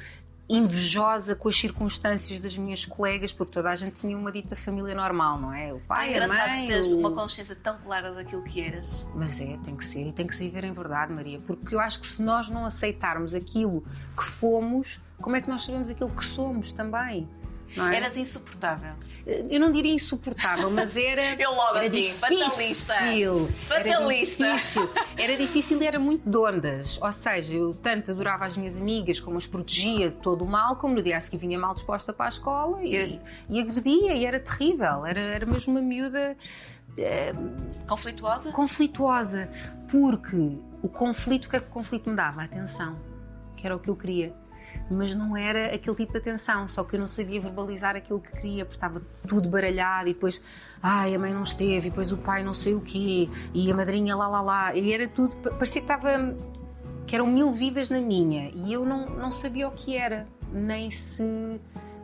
invejosa 0.50 1.34
com 1.34 1.48
as 1.48 1.56
circunstâncias 1.56 2.42
das 2.42 2.58
minhas 2.58 2.86
colegas, 2.86 3.32
porque 3.32 3.54
toda 3.54 3.70
a 3.70 3.76
gente 3.78 4.02
tinha 4.02 4.18
uma 4.18 4.32
dita 4.34 4.54
família 4.54 4.94
normal, 4.94 5.40
não 5.40 5.54
é? 5.54 5.72
O 5.72 5.78
É 5.78 5.80
pai, 5.80 6.08
a 6.08 6.12
engraçado 6.12 6.50
mãe, 6.58 6.66
teres 6.66 6.92
o- 6.92 6.98
uma 7.00 7.12
consciência 7.12 7.56
tão 7.56 7.78
clara 7.78 8.12
daquilo 8.12 8.44
que 8.44 8.60
eras. 8.60 9.08
Mas 9.16 9.40
é, 9.40 9.58
tem 9.64 9.78
que 9.78 9.86
ser 9.86 10.08
e 10.08 10.12
tem 10.12 10.28
que 10.28 10.36
se 10.36 10.44
viver 10.44 10.66
em 10.66 10.74
verdade, 10.74 11.14
Maria, 11.14 11.40
porque 11.48 11.74
eu 11.74 11.80
acho 11.80 12.02
que 12.02 12.08
se 12.08 12.22
nós 12.22 12.50
não 12.50 12.66
aceitarmos 12.66 13.34
aquilo 13.34 13.82
que 14.18 14.24
fomos, 14.26 15.00
como 15.22 15.38
é 15.38 15.42
que 15.42 15.50
nós 15.50 15.62
sabemos 15.64 15.88
aquilo 15.88 16.10
que 16.10 16.26
somos 16.26 16.74
também? 16.74 17.30
Não 17.76 17.88
é? 17.88 17.98
Eras 17.98 18.18
insuportável. 18.18 18.94
Eu 19.26 19.60
não 19.60 19.72
diria 19.72 19.94
insuportável, 19.94 20.70
mas 20.72 20.96
era. 20.96 21.36
Eu 21.40 21.52
logo 21.52 21.78
era 21.78 21.88
assim, 21.88 22.10
fatalista. 22.12 22.96
difícil. 22.96 23.52
Fatalista. 23.68 24.44
Era 24.46 24.56
difícil. 24.56 24.90
Era 25.18 25.38
difícil 25.38 25.82
e 25.82 25.86
era 25.86 26.00
muito 26.00 26.28
de 26.28 26.38
ondas. 26.38 27.00
Ou 27.02 27.12
seja, 27.14 27.54
eu 27.54 27.76
tanto 27.76 28.10
adorava 28.12 28.46
as 28.46 28.58
minhas 28.58 28.82
amigas, 28.82 29.20
como 29.20 29.38
as 29.38 29.46
protegia 29.46 30.10
de 30.10 30.16
todo 30.18 30.44
o 30.44 30.48
mal, 30.48 30.76
como 30.78 30.96
no 30.96 31.04
dia 31.04 31.18
a 31.18 31.22
seguir 31.22 31.38
vinha 31.38 31.60
mal 31.60 31.74
disposta 31.76 32.12
para 32.12 32.26
a 32.26 32.30
escola 32.30 32.84
e, 32.84 32.96
Eras- 32.96 33.20
e 33.48 33.60
agredia, 33.60 34.14
e 34.16 34.26
era 34.26 34.40
terrível. 34.40 35.06
Era, 35.06 35.20
era 35.22 35.46
mesmo 35.46 35.74
uma 35.74 35.82
miúda 35.82 36.36
eh, 36.98 37.34
Conflituosa? 37.88 38.52
conflituosa. 38.52 39.50
Porque 39.90 40.58
o 40.82 40.90
conflito, 40.90 41.46
o 41.46 41.50
que 41.50 41.58
é 41.58 41.60
que 41.60 41.68
o 41.68 41.72
conflito 41.72 42.10
me 42.10 42.16
dava? 42.16 42.42
Atenção. 42.44 42.98
Que 43.56 43.68
era 43.68 43.76
o 43.76 43.80
que 43.80 43.90
eu 43.90 43.96
queria. 43.96 44.34
Mas 44.90 45.16
não 45.16 45.36
era 45.38 45.74
aquele 45.74 45.96
tipo 45.96 46.12
de 46.12 46.18
atenção, 46.18 46.68
só 46.68 46.84
que 46.84 46.96
eu 46.96 47.00
não 47.00 47.08
sabia 47.08 47.40
verbalizar 47.42 47.96
aquilo 47.96 48.20
que 48.20 48.32
queria, 48.32 48.66
porque 48.66 48.78
estava 48.78 49.02
tudo 49.28 49.48
baralhado 49.50 50.10
e 50.10 50.14
depois, 50.14 50.42
ai, 50.82 51.16
a 51.16 51.20
mãe 51.20 51.34
não 51.34 51.44
esteve, 51.44 51.88
e 51.88 51.90
depois 51.90 52.12
o 52.12 52.18
pai 52.18 52.44
não 52.44 52.54
sei 52.54 52.74
o 52.74 52.82
quê, 52.82 53.30
e 53.54 53.72
a 53.72 53.76
madrinha 53.76 54.16
lá 54.16 54.28
lá 54.28 54.42
lá, 54.42 54.76
e 54.76 54.94
era 54.94 55.08
tudo, 55.08 55.36
pa- 55.38 55.52
parecia 55.52 55.82
que 55.82 55.92
estava, 55.92 56.36
que 57.08 57.16
eram 57.16 57.28
mil 57.28 57.52
vidas 57.52 57.90
na 57.90 58.02
minha, 58.02 58.52
e 58.54 58.74
eu 58.74 58.86
não, 58.86 59.10
não 59.10 59.32
sabia 59.32 59.68
o 59.68 59.72
que 59.72 59.96
era, 59.98 60.28
nem 60.52 60.90
se. 60.92 61.24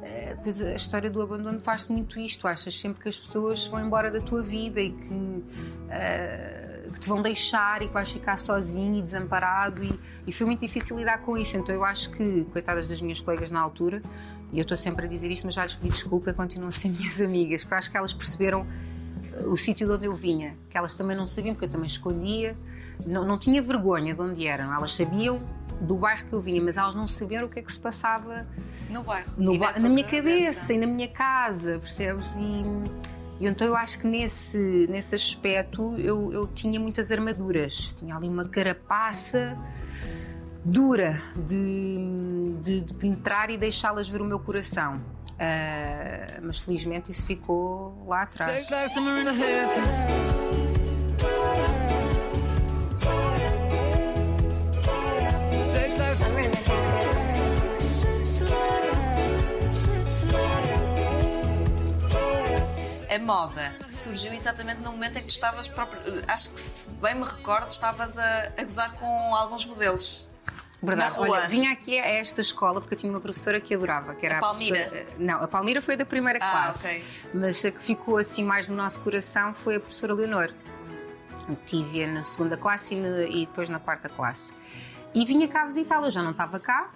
eh, 0.03 0.33
Depois 0.35 0.61
a 0.61 0.73
história 0.75 1.09
do 1.09 1.21
abandono 1.21 1.59
faz 1.59 1.87
muito 1.87 2.17
isto. 2.19 2.47
Achas 2.47 2.79
sempre 2.79 3.03
que 3.03 3.09
as 3.09 3.17
pessoas 3.17 3.65
vão 3.67 3.85
embora 3.85 4.09
da 4.09 4.21
tua 4.21 4.41
vida 4.41 4.79
e 4.79 4.91
que, 4.91 5.43
eh, 5.89 6.66
que 6.91 6.99
te 6.99 7.07
vão 7.09 7.21
deixar 7.21 7.81
e 7.81 7.87
que 7.87 7.93
vais 7.93 8.11
ficar 8.11 8.37
sozinho 8.37 8.97
e 8.99 9.01
desamparado. 9.01 9.83
E, 9.83 9.99
e 10.27 10.31
foi 10.31 10.45
muito 10.45 10.59
difícil 10.61 10.97
lidar 10.97 11.19
com 11.19 11.37
isso. 11.37 11.57
Então 11.57 11.73
eu 11.73 11.83
acho 11.85 12.09
que, 12.11 12.43
coitadas 12.51 12.89
das 12.89 13.01
minhas 13.01 13.21
colegas 13.21 13.51
na 13.51 13.59
altura, 13.59 14.01
e 14.51 14.57
eu 14.59 14.61
estou 14.61 14.77
sempre 14.77 15.05
a 15.05 15.09
dizer 15.09 15.29
isto, 15.31 15.45
mas 15.45 15.55
já 15.55 15.63
lhes 15.63 15.75
pedi 15.75 15.89
desculpa, 15.89 16.33
continuam 16.33 16.69
a 16.69 16.71
ser 16.71 16.89
minhas 16.93 17.19
amigas, 17.21 17.63
porque 17.63 17.73
eu 17.73 17.77
acho 17.79 17.91
que 17.91 17.97
elas 17.97 18.13
perceberam 18.13 18.65
eh, 19.33 19.43
o 19.47 19.55
sítio 19.57 19.85
de 19.87 19.93
onde 19.93 20.05
eu 20.05 20.15
vinha, 20.15 20.55
que 20.69 20.77
elas 20.77 20.95
também 20.95 21.15
não 21.17 21.27
sabiam, 21.27 21.53
porque 21.53 21.65
eu 21.65 21.69
também 21.69 21.87
escondia, 21.87 22.55
não, 23.05 23.25
não 23.25 23.37
tinha 23.37 23.61
vergonha 23.61 24.15
de 24.15 24.21
onde 24.21 24.47
eram, 24.47 24.73
elas 24.73 24.93
sabiam 24.95 25.39
do 25.81 25.95
bairro 25.97 26.25
que 26.25 26.33
eu 26.33 26.41
vinha, 26.41 26.59
mas 26.61 26.75
elas 26.77 26.95
não 26.95 27.07
sabiam 27.07 27.45
o 27.45 27.49
que 27.49 27.59
é 27.59 27.61
que 27.61 27.71
se 27.71 27.79
passava 27.79 28.47
No 28.89 29.03
bairro. 29.03 29.29
no 29.37 29.59
ba- 29.59 29.73
na 29.79 29.87
minha 29.89 30.03
cabeça 30.03 30.73
e 30.73 30.77
na 30.79 30.87
minha 30.87 31.07
casa, 31.07 31.77
percebes? 31.77 32.35
E, 32.37 32.63
e 33.39 33.45
então 33.45 33.67
eu 33.67 33.75
acho 33.75 33.99
que 33.99 34.07
nesse, 34.07 34.87
nesse 34.89 35.15
aspecto 35.15 35.95
eu, 35.97 36.31
eu 36.33 36.47
tinha 36.47 36.79
muitas 36.79 37.11
armaduras, 37.11 37.93
tinha 37.97 38.15
ali 38.15 38.27
uma 38.27 38.47
carapaça 38.47 39.57
dura 40.65 41.21
de, 41.35 41.97
de, 42.61 42.81
de 42.81 42.93
penetrar 42.93 43.49
e 43.49 43.57
deixá-las 43.57 44.09
ver 44.09 44.21
o 44.21 44.25
meu 44.25 44.39
coração. 44.39 45.01
Ah, 45.39 46.39
mas 46.41 46.59
felizmente 46.59 47.11
isso 47.11 47.25
ficou 47.25 48.03
lá 48.07 48.23
atrás. 48.23 48.51
Sex 48.51 48.71
A 63.17 63.25
moda 63.25 63.75
surgiu 63.89 64.33
exatamente 64.33 64.81
no 64.81 64.91
momento 64.91 65.17
em 65.17 65.21
que 65.21 65.27
tu 65.27 65.31
estavas 65.31 65.67
próprio. 65.67 66.01
Acho 66.27 66.51
que, 66.51 66.59
se 66.59 66.89
bem 66.91 67.15
me 67.15 67.23
recordo, 67.25 67.67
estavas 67.69 68.17
a, 68.17 68.51
a 68.57 68.63
gozar 68.63 68.93
com 68.93 69.35
alguns 69.35 69.65
modelos. 69.65 70.27
Verdade. 70.81 71.17
Na 71.17 71.25
rua. 71.25 71.37
Olha, 71.39 71.47
vinha 71.47 71.71
aqui 71.71 71.97
a 71.97 72.05
esta 72.05 72.39
escola 72.41 72.79
porque 72.79 72.93
eu 72.93 72.99
tinha 72.99 73.11
uma 73.11 73.19
professora 73.19 73.59
que 73.59 73.73
adorava, 73.73 74.13
que 74.13 74.25
era 74.25 74.35
A 74.35 74.37
a, 74.37 74.41
Palmira? 74.41 74.79
professora- 74.85 75.07
Não, 75.17 75.41
a 75.41 75.47
Palmira 75.47 75.81
foi 75.81 75.97
da 75.97 76.05
primeira 76.05 76.37
Ah, 76.39 76.51
classe. 76.51 76.87
ok. 76.87 77.05
Mas 77.33 77.65
a 77.65 77.71
que 77.71 77.81
ficou 77.81 78.17
assim 78.17 78.43
mais 78.43 78.69
no 78.69 78.75
nosso 78.75 78.99
coração 78.99 79.53
foi 79.55 79.77
a 79.77 79.79
professora 79.79 80.13
Leonor. 80.13 80.53
Tive-a 81.65 82.07
na 82.07 82.23
segunda 82.23 82.57
classe 82.57 82.93
e, 82.93 82.97
na- 83.01 83.23
e 83.23 83.45
depois 83.45 83.69
na 83.69 83.79
quarta 83.79 84.09
classe. 84.09 84.53
E 85.15 85.25
vinha 85.25 85.47
cá 85.47 85.65
visitá-la, 85.65 86.09
já 86.11 86.21
não 86.21 86.31
estava 86.31 86.59
cá. 86.59 86.91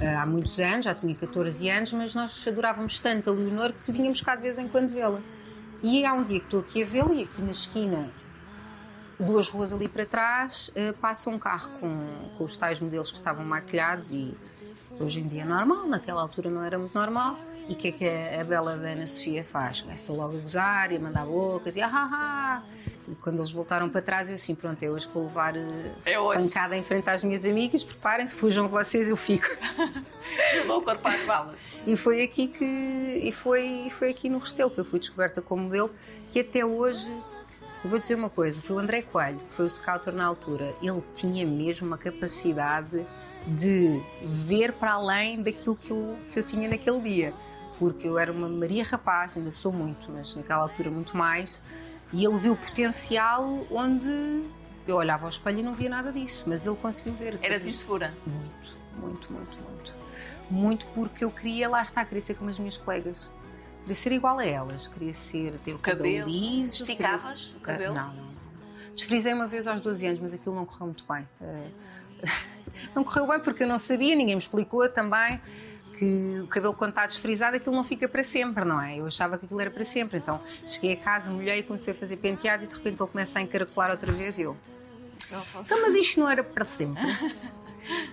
ah, 0.00 0.22
Há 0.22 0.26
muitos 0.26 0.58
anos, 0.60 0.84
já 0.84 0.94
tinha 0.94 1.14
14 1.14 1.68
anos, 1.68 1.92
mas 1.92 2.14
nós 2.14 2.44
adorávamos 2.46 2.98
tanto 2.98 3.30
a 3.30 3.32
Leonor 3.32 3.72
que 3.72 3.90
vinhamos 3.90 4.20
cá 4.20 4.36
de 4.36 4.42
vez 4.42 4.58
em 4.58 4.68
quando 4.68 4.90
vê-la. 4.92 5.18
E 5.82 6.04
há 6.04 6.12
um 6.12 6.24
dia 6.24 6.40
que 6.40 6.46
estou 6.46 6.60
aqui 6.60 6.82
a 6.82 6.86
vê-la 6.86 7.14
e 7.14 7.22
aqui 7.24 7.42
na 7.42 7.52
esquina 7.52 8.10
duas 9.18 9.48
ruas 9.48 9.72
ali 9.72 9.88
para 9.88 10.04
trás, 10.04 10.70
eh, 10.74 10.92
passa 10.92 11.30
um 11.30 11.38
carro 11.38 11.70
com, 11.80 11.90
com 12.36 12.44
os 12.44 12.56
tais 12.56 12.78
modelos 12.80 13.10
que 13.10 13.16
estavam 13.16 13.44
maquilhados 13.44 14.12
e 14.12 14.36
hoje 15.00 15.20
em 15.20 15.24
dia 15.24 15.42
é 15.42 15.44
normal, 15.44 15.86
naquela 15.86 16.20
altura 16.20 16.50
não 16.50 16.62
era 16.62 16.78
muito 16.78 16.94
normal. 16.94 17.38
E 17.68 17.72
o 17.72 17.76
que 17.76 17.88
é 17.88 17.92
que 17.92 18.08
a, 18.08 18.40
a 18.40 18.44
bela 18.44 18.72
Ana 18.72 19.06
Sofia 19.06 19.42
faz? 19.42 19.82
Começa 19.82 20.12
logo 20.12 20.36
a 20.36 20.40
gozar 20.40 20.92
e 20.92 20.96
a 20.96 21.00
mandar 21.00 21.26
bocas 21.26 21.76
e 21.76 21.80
ah, 21.80 21.90
ah, 21.92 22.10
ah. 22.12 22.62
E 23.08 23.14
quando 23.16 23.38
eles 23.38 23.52
voltaram 23.52 23.88
para 23.88 24.02
trás, 24.02 24.28
eu 24.28 24.34
assim, 24.34 24.54
pronto, 24.54 24.82
eu 24.82 24.92
hoje 24.92 25.08
vou 25.12 25.24
levar 25.24 25.56
eh, 25.56 25.92
É 26.04 26.18
hoje. 26.18 26.48
pancada 26.48 26.76
em 26.76 26.82
frente 26.82 27.08
às 27.08 27.22
minhas 27.22 27.44
amigas, 27.44 27.84
preparem-se, 27.84 28.34
fujam 28.34 28.66
vocês, 28.68 29.08
eu 29.08 29.16
fico. 29.16 29.46
Eu 30.54 30.66
dou 30.66 30.80
o 30.80 30.82
corpo 30.82 31.06
às 31.06 31.22
balas. 31.22 31.60
E 31.86 31.96
foi 31.96 32.20
aqui 32.22 32.48
que 32.48 32.64
e 32.64 33.30
foi, 33.30 33.64
e 33.86 33.90
foi 33.90 34.10
aqui 34.10 34.28
no 34.28 34.38
Restelo 34.38 34.70
que 34.70 34.78
eu 34.78 34.84
fui 34.84 34.98
descoberta 34.98 35.40
como 35.40 35.62
modelo, 35.62 35.88
que 36.32 36.40
até 36.40 36.64
hoje 36.66 37.08
eu 37.84 37.88
vou 37.88 37.98
dizer 37.98 38.16
uma 38.16 38.28
coisa, 38.28 38.60
foi 38.60 38.74
o 38.74 38.78
André 38.80 39.02
Coelho, 39.02 39.38
que 39.38 39.54
foi 39.54 39.66
o 39.66 39.70
scouter 39.70 40.12
na 40.12 40.24
altura, 40.26 40.74
ele 40.82 41.00
tinha 41.14 41.46
mesmo 41.46 41.86
uma 41.86 41.96
capacidade 41.96 43.06
de 43.46 44.02
ver 44.24 44.72
para 44.72 44.94
além 44.94 45.40
daquilo 45.42 45.76
que 45.76 45.92
eu, 45.92 46.18
que 46.32 46.38
eu 46.40 46.42
tinha 46.42 46.68
naquele 46.68 47.00
dia. 47.00 47.32
Porque 47.78 48.08
eu 48.08 48.18
era 48.18 48.32
uma 48.32 48.48
Maria 48.48 48.82
Rapaz, 48.82 49.36
ainda 49.36 49.52
sou 49.52 49.70
muito, 49.72 50.10
mas 50.10 50.34
naquela 50.34 50.62
altura 50.62 50.90
muito 50.90 51.16
mais, 51.16 51.62
e 52.12 52.24
ele 52.24 52.36
viu 52.36 52.52
o 52.52 52.56
potencial 52.56 53.66
onde 53.70 54.44
eu 54.86 54.96
olhava 54.96 55.24
ao 55.24 55.28
espelho 55.28 55.58
e 55.58 55.62
não 55.62 55.74
via 55.74 55.88
nada 55.90 56.12
disso, 56.12 56.44
mas 56.46 56.64
ele 56.66 56.76
conseguiu 56.76 57.12
ver. 57.14 57.38
Eras 57.42 57.66
insegura. 57.66 58.14
Muito, 58.26 58.76
muito, 59.00 59.32
muito, 59.32 59.56
muito. 59.62 59.94
Muito 60.48 60.86
porque 60.88 61.24
eu 61.24 61.30
queria, 61.30 61.68
lá 61.68 61.82
está, 61.82 62.04
queria 62.04 62.20
ser 62.20 62.34
como 62.34 62.48
as 62.50 62.58
minhas 62.58 62.76
colegas. 62.78 63.30
Queria 63.80 63.94
ser 63.94 64.12
igual 64.12 64.38
a 64.38 64.44
elas, 64.44 64.86
queria 64.88 65.12
ser, 65.14 65.52
ter 65.58 65.74
o 65.74 65.78
cabelo, 65.78 66.20
Cabelo. 66.20 66.30
liso. 66.30 66.74
Esticavas 66.74 67.44
queria- 67.46 67.58
o 67.58 67.60
cabelo? 67.60 67.98
Ah, 67.98 68.02
Não, 68.02 68.14
não, 68.14 68.22
não. 68.24 68.36
Desfrisei 68.94 69.32
uma 69.34 69.46
vez 69.46 69.66
aos 69.66 69.80
12 69.80 70.06
anos, 70.06 70.20
mas 70.20 70.32
aquilo 70.32 70.54
não 70.54 70.64
correu 70.64 70.86
muito 70.86 71.04
bem. 71.08 71.28
Eh, 71.40 71.68
Não 72.94 73.04
correu 73.04 73.26
bem 73.26 73.40
porque 73.40 73.62
eu 73.62 73.66
não 73.68 73.78
sabia, 73.78 74.14
ninguém 74.16 74.34
me 74.34 74.40
explicou 74.40 74.88
também 74.88 75.40
que 75.98 76.40
o 76.40 76.46
cabelo 76.46 76.74
quando 76.74 76.90
está 76.90 77.06
desfrisado 77.06 77.56
aquilo 77.56 77.74
não 77.74 77.84
fica 77.84 78.08
para 78.08 78.22
sempre, 78.22 78.64
não 78.64 78.80
é? 78.80 78.98
Eu 78.98 79.06
achava 79.06 79.38
que 79.38 79.44
aquilo 79.46 79.60
era 79.60 79.70
para 79.70 79.84
sempre, 79.84 80.18
então 80.18 80.40
cheguei 80.66 80.92
a 80.92 80.96
casa, 80.96 81.30
molhei 81.30 81.60
e 81.60 81.62
comecei 81.62 81.92
a 81.92 81.96
fazer 81.96 82.16
penteados 82.18 82.66
e 82.66 82.68
de 82.68 82.74
repente 82.74 83.00
ele 83.02 83.10
começa 83.10 83.38
a 83.38 83.42
encaracolar 83.42 83.90
outra 83.90 84.12
vez 84.12 84.38
e 84.38 84.42
eu... 84.42 84.56
Fosse- 85.46 85.72
Então, 85.72 85.82
mas 85.86 85.94
isto 85.94 86.20
não 86.20 86.28
era 86.28 86.44
para 86.44 86.64
sempre. 86.64 87.02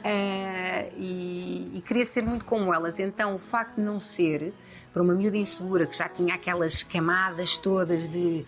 Eh, 0.04 0.92
e, 0.98 1.72
e 1.78 1.82
queria 1.82 2.06
ser 2.06 2.22
muito 2.22 2.46
como 2.46 2.72
elas. 2.72 3.00
Então, 3.00 3.34
o 3.34 3.40
facto 3.40 3.78
de 3.78 3.82
não 3.82 4.00
ser, 4.00 4.54
para 4.94 5.02
uma 5.02 5.16
miúda 5.16 5.36
insegura 5.36 5.88
que 5.88 5.98
já 5.98 6.08
tinha 6.08 6.36
aquelas 6.36 6.84
camadas 6.84 7.58
todas 7.58 8.08
de. 8.08 8.46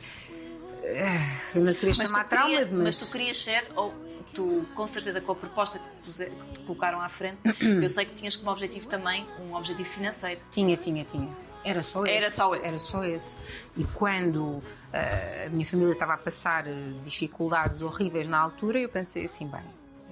eh, 0.84 1.17
eu 1.56 1.63
não 1.63 1.74
queria 1.74 1.95
Mas 1.98 2.08
chamar 2.08 2.26
trauma, 2.26 2.50
queria- 2.50 2.67
mas. 2.71 2.84
mas 2.84 3.00
tu 3.00 3.12
querias 3.12 3.38
ser, 3.43 3.65
ou 3.76 3.91
tu, 4.36 4.67
com 4.76 4.86
certeza, 4.86 5.21
com 5.21 5.32
a 5.32 5.36
proposta 5.36 5.80
que, 6.04 6.12
te 6.12 6.60
colocaram 6.62 7.02
à 7.02 7.10
frente, 7.10 7.39
eu 7.82 7.89
sei 7.89 8.06
que 8.06 8.13
tinhas 8.13 8.36
como 8.36 8.52
objetivo 8.52 8.88
também 8.88 9.26
um 9.41 9.56
objetivo 9.56 9.89
financeiro. 9.89 10.41
Tinha, 10.52 10.78
tinha, 10.78 11.04
tinha. 11.04 11.30
Era 11.63 11.82
só 11.82 12.06
esse. 12.06 12.15
Era 12.15 12.30
só 12.30 12.56
esse. 12.56 12.67
Era 12.67 12.80
só 12.80 13.04
esse. 13.04 13.38
E 13.76 13.84
quando 13.86 14.62
eh, 14.93 15.45
a 15.48 15.50
minha 15.50 15.65
família 15.65 15.93
estava 15.93 16.13
a 16.13 16.17
passar 16.17 16.67
eh, 16.67 16.74
dificuldades 17.04 17.82
horríveis 17.82 18.28
na 18.28 18.38
altura, 18.38 18.78
eu 18.78 18.89
pensei 18.89 19.26
assim, 19.26 19.48
bem, 19.48 19.63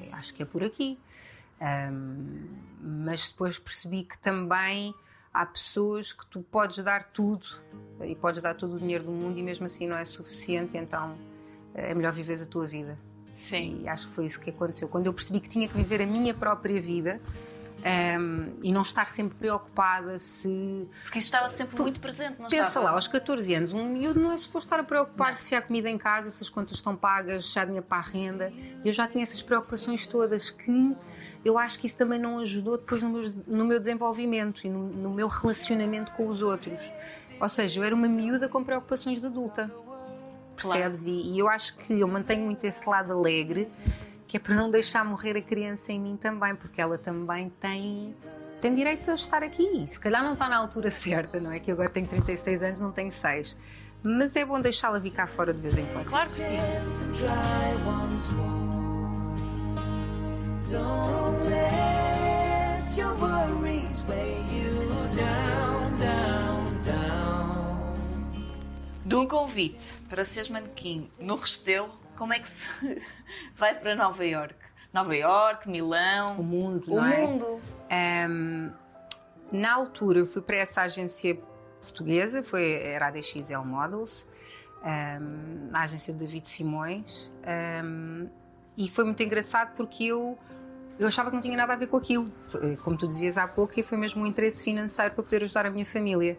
eu 0.02 0.16
acho 0.16 0.34
que 0.34 0.42
é 0.42 0.46
por 0.46 0.64
aqui. 0.64 0.98
Ahm, 1.62 2.48
mas 2.82 3.30
depois 3.30 3.60
percebi 3.60 4.04
que 4.04 4.18
também 4.18 4.96
há 5.32 5.46
pessoas 5.46 6.12
que 6.12 6.26
tu 6.26 6.42
podes 6.42 6.84
dar 6.84 7.12
tudo 7.12 7.46
e 8.02 8.16
podes 8.16 8.42
dar 8.42 8.56
todo 8.56 8.76
o 8.76 8.80
dinheiro 8.80 9.04
do 9.04 9.12
mundo 9.12 9.38
e 9.38 9.44
mesmo 9.44 9.66
assim 9.66 9.88
não 9.88 9.96
é 9.96 10.06
suficiente, 10.06 10.76
então 10.76 11.16
eh, 11.76 11.92
é 11.92 11.94
melhor 11.94 12.14
viveres 12.14 12.42
a 12.42 12.48
tua 12.48 12.66
vida. 12.66 12.98
Sim. 13.34 13.82
E 13.84 13.88
acho 13.88 14.08
que 14.08 14.14
foi 14.14 14.26
isso 14.26 14.40
que 14.40 14.50
aconteceu. 14.50 14.88
Quando 14.88 15.08
eu 15.08 15.14
percebi 15.14 15.40
que 15.40 15.50
tinha 15.50 15.68
que 15.68 15.76
viver 15.76 16.02
a 16.02 16.06
minha 16.06 16.34
própria 16.34 16.80
vida, 16.80 17.20
Um, 17.86 18.54
e 18.64 18.72
não 18.72 18.82
estar 18.82 19.10
sempre 19.10 19.38
preocupada 19.38 20.18
se. 20.18 20.88
Porque 21.04 21.20
isso 21.20 21.28
estava 21.28 21.50
sempre 21.50 21.82
muito 21.82 22.00
presente, 22.00 22.40
não 22.40 22.48
Pensa 22.48 22.68
estava? 22.68 22.86
lá, 22.86 22.92
aos 22.92 23.10
14 23.10 23.54
anos, 23.54 23.74
um 23.74 23.84
miúdo 23.84 24.22
não 24.22 24.32
é 24.32 24.38
suposto 24.38 24.68
estar 24.68 24.80
a 24.80 24.86
preocupar-se 24.86 25.44
se 25.50 25.56
há 25.56 25.62
comida 25.62 25.90
em 25.90 25.98
casa, 25.98 26.30
se 26.30 26.42
as 26.42 26.50
contas 26.50 26.78
estão 26.78 26.96
pagas, 26.96 27.52
se 27.52 27.60
há 27.60 27.66
dinheiro 27.66 27.86
para 27.86 27.98
a 27.98 28.02
renda. 28.02 28.54
Eu 28.86 28.94
já 28.94 29.06
tinha 29.06 29.22
essas 29.22 29.42
preocupações 29.42 30.08
todas 30.08 30.50
que 30.50 30.96
eu 31.44 31.58
acho 31.58 31.78
que 31.78 31.86
isso 31.86 31.98
também 31.98 32.18
não 32.18 32.40
ajudou 32.40 32.78
depois 32.78 33.04
no 33.04 33.10
meu, 33.10 33.34
no 33.46 33.66
meu 33.66 33.80
desenvolvimento 33.80 34.66
e 34.66 34.70
no, 34.70 34.88
no 34.88 35.10
meu 35.10 35.28
relacionamento 35.28 36.14
com 36.14 36.30
os 36.30 36.42
outros. 36.42 36.80
Ou 37.38 37.50
seja, 37.50 37.82
eu 37.82 37.84
era 37.84 37.94
uma 37.94 38.08
miúda 38.08 38.48
com 38.48 38.64
preocupações 38.64 39.20
de 39.20 39.28
adulta. 39.28 39.70
Percebes? 40.56 41.06
E, 41.06 41.12
e 41.12 41.40
eu 41.40 41.48
acho 41.50 41.76
que 41.78 42.00
eu 42.00 42.08
mantenho 42.08 42.46
muito 42.46 42.64
esse 42.64 42.88
lado 42.88 43.12
alegre, 43.12 43.68
que 44.28 44.38
é 44.38 44.40
para 44.40 44.56
não 44.56 44.70
deixar 44.72 45.04
morrer 45.04 45.38
a 45.38 45.42
criança 45.42 45.92
em 45.92 46.00
mim 46.00 46.18
também, 46.18 46.56
porque 46.56 46.82
ela 46.82 46.98
também 46.98 47.52
tem, 47.60 48.16
tem 48.62 48.74
direito 48.74 49.12
a 49.12 49.16
estar 49.16 49.44
aqui. 49.44 49.86
Se 49.88 50.00
calhar 50.00 50.24
não 50.24 50.34
está 50.34 50.50
na 50.50 50.58
altura 50.58 50.90
certa, 50.92 51.40
não 51.40 51.52
é? 51.52 51.60
Que 51.60 51.72
eu 51.72 51.74
agora 51.74 51.90
tenho 51.90 52.08
36 52.08 52.64
anos, 52.64 52.80
não 52.80 52.92
tenho 52.92 53.12
6. 53.12 53.56
Mas 54.02 54.36
é 54.36 54.44
bom 54.44 54.60
deixá-la 54.60 55.00
vir 55.00 55.12
cá 55.12 55.28
fora 55.28 55.54
de 55.54 55.62
vez 55.62 55.78
em 55.78 55.86
quando. 55.86 56.06
Claro 56.06 56.30
que 56.30 56.36
sim. 56.36 56.58
Don't 60.70 61.44
let 61.50 62.98
your 62.98 63.14
worries 63.16 64.02
weigh 64.08 64.42
you 64.50 65.10
down, 65.14 66.00
down, 66.00 66.84
down. 66.84 67.13
De 69.14 69.18
um 69.18 69.28
convite 69.28 70.02
para 70.10 70.26
seres 70.26 70.50
manequim 70.50 71.08
no 71.20 71.36
Restelo, 71.36 71.88
como 72.18 72.34
é 72.34 72.40
que 72.40 72.48
se 72.48 72.68
vai 73.56 73.80
para 73.80 73.94
Nova 73.96 74.26
York? 74.26 74.56
Nova 74.92 75.16
York, 75.16 75.70
Milão, 75.70 76.26
O 76.40 76.42
mundo, 76.42 76.92
o 76.92 77.00
é? 77.00 77.28
mundo. 77.28 77.62
Ahm, 77.92 78.72
na 79.52 79.72
altura 79.72 80.18
eu 80.18 80.26
fui 80.26 80.42
para 80.42 80.56
essa 80.56 80.82
agência 80.82 81.38
portuguesa, 81.80 82.42
foi, 82.42 82.74
era 82.82 83.06
a 83.06 83.12
DXL 83.12 83.64
Models, 83.64 84.26
ahm, 84.82 85.70
a 85.72 85.84
agência 85.84 86.12
do 86.12 86.18
David 86.18 86.50
Simões, 86.50 87.32
ahm, 87.46 88.26
e 88.76 88.90
foi 88.90 89.04
muito 89.04 89.22
engraçado 89.22 89.76
porque 89.76 90.06
eu, 90.06 90.40
eu 90.98 91.06
achava 91.06 91.30
que 91.30 91.36
não 91.36 91.42
tinha 91.44 91.56
nada 91.56 91.74
a 91.74 91.76
ver 91.76 91.86
com 91.86 91.98
aquilo. 91.98 92.32
Como 92.84 92.98
tu 92.98 93.08
dizias 93.08 93.38
há 93.38 93.48
pouco, 93.48 93.80
e 93.80 93.84
foi 93.84 93.96
mesmo 93.96 94.24
um 94.24 94.26
interesse 94.26 94.64
financeiro 94.64 95.14
para 95.14 95.24
poder 95.24 95.44
ajudar 95.44 95.68
a 95.68 95.70
minha 95.70 95.86
família. 95.86 96.36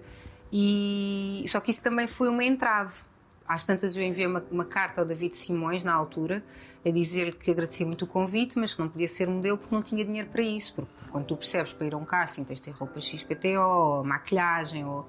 E, 0.56 1.44
só 1.48 1.58
que 1.58 1.72
isso 1.72 1.82
também 1.82 2.06
foi 2.06 2.28
uma 2.28 2.44
entrave. 2.44 3.02
Às 3.46 3.64
tantas 3.64 3.94
eu 3.94 4.02
enviei 4.02 4.26
uma, 4.26 4.42
uma 4.50 4.64
carta 4.64 5.02
ao 5.02 5.06
David 5.06 5.36
Simões, 5.36 5.84
na 5.84 5.92
altura, 5.92 6.42
a 6.84 6.90
dizer 6.90 7.34
que 7.34 7.50
agradecia 7.50 7.86
muito 7.86 8.06
o 8.06 8.08
convite, 8.08 8.58
mas 8.58 8.72
que 8.72 8.80
não 8.80 8.88
podia 8.88 9.06
ser 9.06 9.28
modelo 9.28 9.58
porque 9.58 9.74
não 9.74 9.82
tinha 9.82 10.02
dinheiro 10.02 10.28
para 10.30 10.40
isso. 10.40 10.74
Porque 10.74 10.90
quando 11.10 11.26
tu 11.26 11.36
percebes 11.36 11.72
para 11.72 11.86
ir 11.86 11.92
a 11.92 11.96
um 11.98 12.06
casting 12.06 12.42
tens 12.42 12.56
de 12.56 12.62
ter 12.62 12.70
roupa 12.70 12.98
XPTO, 12.98 14.02
maquilhagem. 14.04 14.86
Ou... 14.86 15.06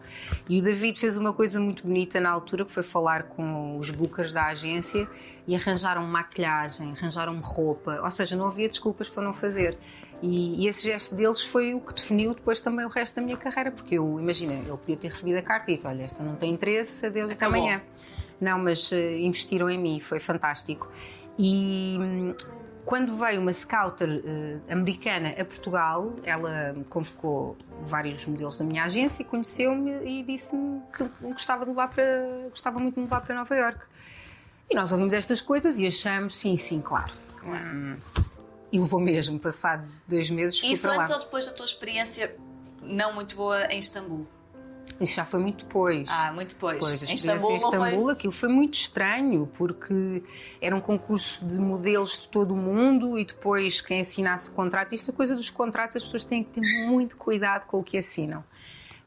E 0.50 0.60
o 0.60 0.64
David 0.64 1.00
fez 1.00 1.16
uma 1.16 1.32
coisa 1.32 1.62
muito 1.62 1.84
bonita 1.84 2.20
na 2.20 2.30
altura, 2.30 2.66
que 2.66 2.72
foi 2.74 2.84
falar 2.84 3.24
com 3.24 3.78
os 3.78 3.90
bookers 3.90 4.34
da 4.34 4.48
agência 4.48 5.08
e 5.48 5.56
arranjaram 5.56 6.06
maquilhagem, 6.06 6.92
arranjaram 6.92 7.40
roupa. 7.40 8.02
Ou 8.04 8.12
seja, 8.12 8.36
não 8.36 8.48
havia 8.48 8.68
desculpas 8.68 9.08
para 9.08 9.24
não 9.24 9.34
fazer. 9.34 9.78
E, 10.22 10.64
e 10.64 10.68
esse 10.68 10.84
gesto 10.84 11.16
deles 11.16 11.42
foi 11.42 11.74
o 11.74 11.80
que 11.80 11.94
definiu 11.94 12.34
depois 12.34 12.60
também 12.60 12.86
o 12.86 12.90
resto 12.90 13.16
da 13.16 13.22
minha 13.22 13.38
carreira, 13.38 13.72
porque 13.72 13.96
eu, 13.96 14.20
imagina, 14.20 14.54
ele 14.54 14.78
podia 14.78 14.98
ter 14.98 15.08
recebido 15.08 15.38
a 15.38 15.42
carta 15.42 15.72
e 15.72 15.76
dito: 15.76 15.88
Olha, 15.88 16.04
esta 16.04 16.24
não 16.24 16.36
tem 16.36 16.52
interesse, 16.52 17.06
adeus 17.06 17.32
até 17.32 17.46
amanhã. 17.46 17.82
Não, 18.40 18.60
mas 18.60 18.92
eh, 18.92 19.20
investiram 19.20 19.70
em 19.70 19.78
mim, 19.78 20.00
foi 20.00 20.20
fantástico. 20.20 20.90
E 21.38 21.98
hum, 22.00 22.34
quando 22.86 23.14
veio 23.14 23.42
uma 23.42 23.52
scouter 23.52 24.22
eh, 24.24 24.58
americana 24.72 25.30
a 25.30 25.46
Portugal, 25.46 26.14
ela 26.24 26.76
convocou 26.90 27.58
vários 27.84 28.26
modelos 28.26 28.58
da 28.58 28.64
minha 28.66 28.84
agência, 28.86 29.26
conheceu-me 29.26 29.92
e 30.04 30.24
disse-me 30.24 30.82
que 30.96 31.10
gostava 31.30 31.66
de 31.66 31.72
levar 31.72 31.90
para, 31.90 32.48
gostava 32.50 32.80
muito 32.80 32.96
de 32.96 33.02
me 33.02 33.06
levar 33.06 33.22
para 33.22 33.36
Nova 33.36 33.56
York. 33.56 33.80
E 34.70 34.76
nós 34.76 34.92
ouvimos 34.92 35.14
estas 35.14 35.42
coisas 35.42 35.78
e 35.78 35.86
achamos, 35.88 36.38
sim, 36.38 36.58
sim, 36.58 36.82
claro. 36.82 37.14
Hum, 37.44 37.96
E 38.72 38.80
levou 38.80 39.00
mesmo, 39.00 39.40
passado 39.40 39.88
dois 40.08 40.30
meses, 40.30 40.62
Isso 40.64 40.90
antes 40.90 41.12
ou 41.12 41.20
depois 41.20 41.46
da 41.46 41.54
tua 41.54 41.66
experiência 41.66 42.36
não 42.82 43.14
muito 43.14 43.36
boa 43.36 43.66
em 43.66 43.80
Istambul? 43.80 44.24
Isso 45.00 45.16
já 45.16 45.26
foi 45.26 45.40
muito 45.40 45.66
depois. 45.66 46.08
Ah, 46.10 46.32
muito 46.34 46.50
depois. 46.50 46.80
Pois, 46.80 47.04
a 47.04 47.06
em 47.06 47.16
Istambul, 47.16 47.52
em 47.52 47.58
Istambul, 47.58 48.04
foi... 48.04 48.14
aquilo 48.14 48.34
foi 48.34 48.50
muito 48.50 48.76
estranho, 48.76 49.48
porque 49.58 50.24
era 50.62 50.76
um 50.76 50.80
concurso 50.80 51.46
de 51.46 51.60
modelos 51.60 52.20
de 52.20 52.28
todo 52.30 52.54
o 52.54 52.58
mundo 52.58 53.20
e 53.20 53.26
depois 53.26 53.82
quem 53.82 54.00
assinasse 54.00 54.50
o 54.50 54.54
contrato, 54.54 54.96
isto 54.96 55.12
é 55.12 55.14
coisa 55.14 55.36
dos 55.36 55.50
contratos, 55.50 55.98
as 55.98 56.04
pessoas 56.04 56.24
têm 56.24 56.44
que 56.44 56.60
ter 56.60 56.86
muito 56.88 57.18
cuidado 57.18 57.66
com 57.66 57.80
o 57.80 57.84
que 57.84 57.98
assinam. 57.98 58.44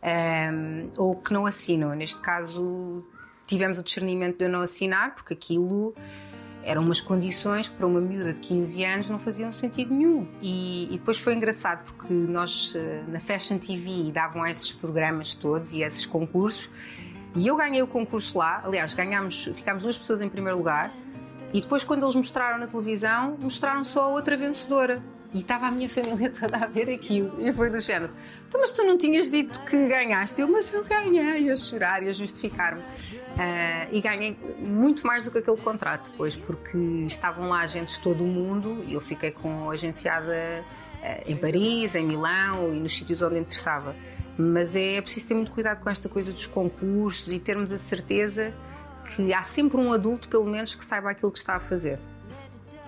Ahm, 0.03 0.91
ou 0.99 1.17
que 1.17 1.33
não 1.33 1.47
assinam. 1.47 1.95
Neste 1.95 2.21
caso, 2.21 3.05
tivemos 3.47 3.79
o 3.79 3.83
discernimento 3.83 4.39
de 4.39 4.45
eu 4.45 4.49
não 4.49 4.61
assinar, 4.61 5.15
porque 5.15 5.33
aquilo 5.33 5.95
eram 6.69 6.83
umas 6.83 7.01
condições 7.01 7.67
que 7.67 7.75
para 7.75 7.87
uma 7.87 8.01
miúda 8.01 8.35
de 8.35 8.41
15 8.43 8.85
anos 8.85 9.09
não 9.09 9.19
faziam 9.19 9.51
sentido 9.55 9.95
nenhum. 9.95 10.29
E, 10.43 10.85
e 10.95 10.99
depois 10.99 11.19
foi 11.19 11.35
engraçado 11.35 11.83
porque 11.85 12.13
nós 12.13 12.75
eh, 12.77 13.03
na 13.09 13.19
Fashion 13.19 13.57
TV 13.57 14.13
davam 14.13 14.47
esses 14.47 14.71
programas 14.71 15.35
todos 15.35 15.73
e 15.73 15.83
esses 15.83 16.05
concursos 16.05 16.69
e 17.35 17.47
eu 17.47 17.57
ganhei 17.57 17.83
o 17.83 17.87
concurso 17.87 18.37
lá. 18.37 18.61
Aliás, 18.63 18.93
ganhámos, 18.93 19.45
ficámos 19.55 19.83
duas 19.83 19.97
pessoas 19.97 20.21
em 20.21 20.29
primeiro 20.29 20.59
lugar 20.59 20.93
e 21.55 21.61
depois 21.63 21.83
quando 21.85 22.03
eles 22.03 22.15
mostraram 22.15 22.59
na 22.59 22.67
televisão 22.67 23.39
mostraram 23.41 23.83
só 23.83 24.03
a 24.03 24.09
outra 24.09 24.37
vencedora. 24.37 25.03
E 25.33 25.39
estava 25.39 25.67
a 25.67 25.71
minha 25.71 25.89
família 25.89 26.31
toda 26.33 26.57
a 26.57 26.67
ver 26.67 26.89
aquilo. 26.91 27.37
E 27.41 27.53
foi 27.53 27.71
do 27.71 27.81
género: 27.81 28.13
então, 28.49 28.61
mas 28.61 28.73
tu 28.73 28.83
não 28.83 28.97
tinhas 28.97 29.31
dito 29.31 29.61
que 29.65 29.89
ganhaste? 29.89 30.41
Eu, 30.41 30.49
mas 30.49 30.73
eu 30.73 30.85
ganhei, 30.85 31.51
a 31.51 31.57
chorar 31.57 32.03
e 32.03 32.09
a 32.09 32.13
justificar-me. 32.13 32.83
Ah, 33.37 33.87
e 33.93 34.01
ganhei 34.01 34.37
muito 34.59 35.07
mais 35.07 35.25
do 35.25 35.31
que 35.31 35.39
aquele 35.39 35.59
contrato, 35.59 36.11
depois, 36.11 36.35
porque 36.35 36.79
estavam 37.07 37.49
lá 37.49 37.61
agentes 37.61 37.97
de 37.97 38.03
todo 38.03 38.25
o 38.25 38.27
mundo 38.27 38.85
e 38.87 38.95
eu 38.95 39.01
fiquei 39.01 39.31
com 39.31 39.71
agenciada 39.71 40.65
ah, 41.03 41.21
em 41.27 41.37
Paris, 41.37 41.95
em 41.95 42.05
Milão 42.05 42.75
e 42.75 42.81
nos 42.81 42.97
sítios 42.97 43.23
onde 43.23 43.39
interessava. 43.39 43.95
Mas 44.37 44.75
é 44.77 45.01
preciso 45.01 45.29
ter 45.29 45.35
muito 45.35 45.51
cuidado 45.51 45.81
com 45.81 45.91
esta 45.91 46.09
coisa 46.09 46.33
dos 46.33 46.47
concursos 46.47 47.31
e 47.33 47.39
termos 47.39 47.71
a 47.71 47.79
certeza 47.79 48.55
que 49.15 49.33
há 49.33 49.43
sempre 49.43 49.79
um 49.79 49.93
adulto, 49.93 50.29
pelo 50.29 50.45
menos, 50.45 50.75
que 50.75 50.85
saiba 50.85 51.11
aquilo 51.11 51.33
que 51.33 51.39
está 51.39 51.57
a 51.57 51.61
fazer. 51.61 51.99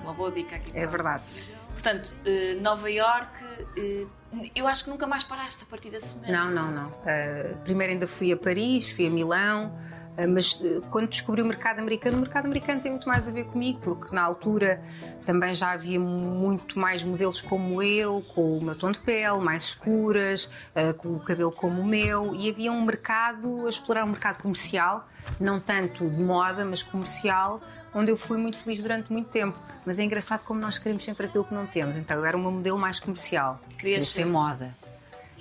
Uma 0.03 0.15
boa 0.15 0.31
dica 0.31 0.57
aqui. 0.57 0.71
É 0.75 0.87
verdade. 0.87 1.45
Portanto, 1.81 2.15
eh, 2.27 2.59
Nova 2.61 2.91
York, 2.91 3.43
eh, 3.79 4.07
eu 4.55 4.67
acho 4.67 4.85
que 4.85 4.91
nunca 4.91 5.07
mais 5.07 5.25
paraste 5.25 5.65
a 5.65 5.67
partir 5.67 5.89
desse 5.89 6.15
momento. 6.15 6.31
Não, 6.31 6.51
não, 6.51 6.71
não. 6.71 6.89
Uh, 6.89 7.57
primeiro 7.65 7.95
ainda 7.95 8.07
fui 8.07 8.31
a 8.31 8.37
Paris, 8.37 8.91
fui 8.91 9.07
a 9.07 9.11
Milão, 9.11 9.73
uh, 10.19 10.29
mas 10.29 10.53
uh, 10.61 10.83
quando 10.91 11.09
descobri 11.09 11.41
o 11.41 11.47
mercado 11.47 11.79
americano, 11.79 12.19
o 12.19 12.21
mercado 12.21 12.45
americano 12.45 12.83
tem 12.83 12.91
muito 12.91 13.09
mais 13.09 13.27
a 13.27 13.33
ver 13.33 13.45
comigo, 13.45 13.81
porque 13.81 14.15
na 14.15 14.23
altura 14.23 14.83
também 15.25 15.55
já 15.55 15.73
havia 15.73 15.99
muito 15.99 16.79
mais 16.79 17.03
modelos 17.03 17.41
como 17.41 17.83
eu, 17.83 18.23
com 18.35 18.59
o 18.59 18.63
meu 18.63 18.75
tom 18.75 18.93
de 18.93 18.99
pele, 18.99 19.41
mais 19.41 19.65
escuras, 19.65 20.51
com 20.99 21.17
o 21.17 21.21
cabelo 21.21 21.51
como 21.51 21.81
o 21.81 21.85
meu, 21.85 22.35
e 22.35 22.51
havia 22.51 22.71
um 22.71 22.85
mercado, 22.85 23.67
a 23.67 23.71
explorar 23.71 24.05
um 24.05 24.09
mercado 24.09 24.43
comercial, 24.43 25.09
não 25.41 25.59
tanto 25.59 26.09
de 26.09 26.23
moda, 26.23 26.65
mas 26.65 26.83
comercial, 26.83 27.61
onde 27.95 28.11
eu 28.11 28.17
fui 28.17 28.39
muito 28.39 28.59
feliz 28.59 28.81
durante 28.81 29.13
muito 29.13 29.29
tempo. 29.29 29.59
Mas 29.85 29.99
é 29.99 30.03
engraçado 30.03 30.45
como 30.45 30.61
nós 30.61 30.79
queremos 30.79 31.05
sempre 31.05 31.27
aquilo 31.27 31.45
que 31.45 31.55
não 31.55 31.67
temos. 31.67 31.97
Então 31.97 32.17
eu 32.17 32.25
era 32.25 32.37
uma 32.37 32.51
modelo 32.51 32.79
mais 32.79 33.01
comercial. 33.01 33.61
Queria 33.79 33.97
ser. 34.03 34.23
ser 34.23 34.27
moda. 34.27 34.75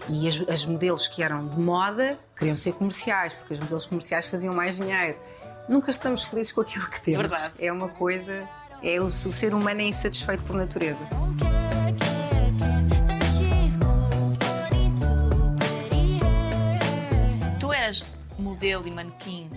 E 0.08 0.28
as, 0.28 0.42
as 0.50 0.66
modelos 0.66 1.08
que 1.08 1.22
eram 1.22 1.48
de 1.48 1.60
moda 1.60 2.18
queriam 2.38 2.56
ser 2.56 2.74
comerciais, 2.74 3.34
porque 3.34 3.54
os 3.56 3.60
modelos 3.60 3.86
comerciais 3.86 4.26
faziam 4.26 4.54
mais 4.54 4.78
dinheiro. 4.78 5.18
Nunca 5.68 5.92
estamos 5.92 6.24
felizes 6.24 6.52
com 6.52 6.62
aquilo 6.62 6.88
que 6.90 7.02
temos. 7.02 7.20
Verdade. 7.20 7.54
É 7.60 7.72
uma 7.72 7.90
coisa. 7.90 8.48
É 8.82 9.00
o, 9.00 9.08
o 9.08 9.34
ser 9.34 9.54
humano 9.54 9.82
é 9.82 9.86
insatisfeito 9.86 10.44
por 10.44 10.56
natureza. 10.56 11.06
Tu 17.60 17.74
eras 17.74 18.06
modelo 18.38 18.88
e 18.88 18.92
manequim 18.92 19.50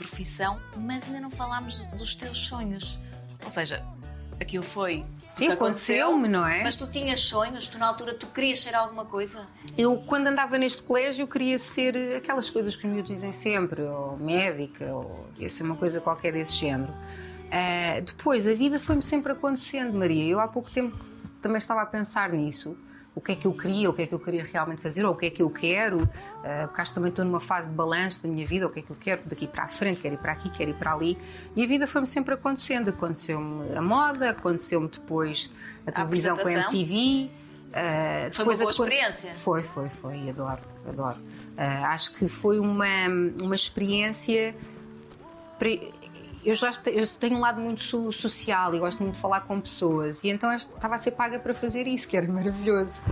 profissão, 0.00 0.58
mas 0.78 1.04
ainda 1.04 1.20
não 1.20 1.30
falámos 1.30 1.84
dos 1.96 2.14
teus 2.14 2.38
sonhos. 2.38 2.98
Ou 3.44 3.50
seja, 3.50 3.84
aquilo 4.40 4.64
foi. 4.64 5.04
Sim, 5.34 5.48
aconteceu-me, 5.48 6.26
não 6.26 6.46
é? 6.46 6.62
Mas 6.62 6.74
tu 6.74 6.86
tinhas 6.90 7.20
sonhos, 7.20 7.68
tu 7.68 7.78
na 7.78 7.86
altura 7.86 8.14
tu 8.14 8.26
querias 8.26 8.60
ser 8.60 8.74
alguma 8.74 9.04
coisa? 9.04 9.46
Eu, 9.76 9.98
quando 10.06 10.26
andava 10.26 10.58
neste 10.58 10.82
colégio, 10.82 11.22
eu 11.22 11.28
queria 11.28 11.58
ser 11.58 11.94
aquelas 12.16 12.48
coisas 12.48 12.74
que 12.74 12.86
os 12.86 12.92
miúdos 12.92 13.10
dizem 13.10 13.30
sempre, 13.30 13.82
ou 13.82 14.16
médica, 14.16 14.86
ou 14.86 15.26
ia 15.38 15.48
ser 15.48 15.62
uma 15.62 15.76
coisa 15.76 16.00
qualquer 16.00 16.32
desse 16.32 16.54
género. 16.54 16.92
Ah, 17.50 18.00
depois, 18.00 18.46
a 18.46 18.54
vida 18.54 18.80
foi-me 18.80 19.02
sempre 19.02 19.32
acontecendo, 19.32 19.92
Maria. 19.92 20.24
Eu 20.24 20.40
há 20.40 20.48
pouco 20.48 20.70
tempo 20.70 20.98
também 21.42 21.58
estava 21.58 21.82
a 21.82 21.86
pensar 21.86 22.30
nisso. 22.30 22.76
O 23.12 23.20
que 23.20 23.32
é 23.32 23.34
que 23.36 23.44
eu 23.46 23.52
queria, 23.52 23.90
o 23.90 23.92
que 23.92 24.02
é 24.02 24.06
que 24.06 24.14
eu 24.14 24.20
queria 24.20 24.44
realmente 24.44 24.80
fazer, 24.80 25.04
ou 25.04 25.12
o 25.12 25.16
que 25.16 25.26
é 25.26 25.30
que 25.30 25.42
eu 25.42 25.50
quero. 25.50 26.08
Ah, 26.44 26.66
porque 26.68 26.80
acho 26.80 26.92
que 26.92 26.94
também 26.94 27.10
estou 27.10 27.24
numa 27.24 27.40
fase 27.40 27.68
de 27.70 27.74
balanço 27.74 28.22
da 28.22 28.28
minha 28.28 28.46
vida, 28.46 28.66
o 28.66 28.70
que 28.70 28.78
é 28.78 28.82
que 28.82 28.90
eu 28.90 28.96
quero 29.00 29.28
daqui 29.28 29.48
para 29.48 29.64
a 29.64 29.68
frente, 29.68 30.00
quero 30.00 30.14
ir 30.14 30.18
para 30.18 30.32
aqui, 30.32 30.48
quero 30.50 30.70
ir 30.70 30.74
para 30.74 30.94
ali. 30.94 31.18
E 31.56 31.64
a 31.64 31.66
vida 31.66 31.86
foi-me 31.88 32.06
sempre 32.06 32.34
acontecendo. 32.34 32.88
Aconteceu-me 32.90 33.76
a 33.76 33.82
moda, 33.82 34.30
aconteceu-me 34.30 34.88
depois 34.88 35.50
a 35.86 35.90
televisão 35.92 36.36
com 36.36 36.46
a. 36.46 36.52
MTV. 36.52 37.30
Uh, 37.70 38.32
Foi 38.32 38.44
uma 38.44 38.56
boa 38.56 38.68
a 38.68 38.70
experiência. 38.70 39.34
Foi, 39.42 39.62
foi, 39.62 39.88
foi. 39.88 40.28
Adoro, 40.30 40.60
adoro. 40.88 41.18
Uh, 41.18 41.84
acho 41.86 42.14
que 42.14 42.28
foi 42.28 42.58
uma, 42.60 42.86
uma 43.42 43.54
experiência. 43.56 44.54
pre- 45.58 45.92
Eu 46.44 46.54
já 46.54 46.70
eu 46.86 47.06
tenho 47.06 47.36
um 47.36 47.40
lado 47.40 47.60
muito 47.60 47.82
so- 47.82 48.10
social 48.12 48.74
e 48.74 48.78
gosto 48.78 49.02
muito 49.02 49.16
de 49.16 49.20
falar 49.20 49.42
com 49.42 49.60
pessoas, 49.60 50.24
e 50.24 50.28
então 50.30 50.50
esta- 50.50 50.74
estava 50.74 50.94
a 50.94 50.98
ser 50.98 51.10
paga 51.12 51.38
para 51.38 51.52
fazer 51.54 51.86
isso, 51.86 52.08
que 52.08 52.16
era 52.16 52.26
maravilhoso. 52.26 53.02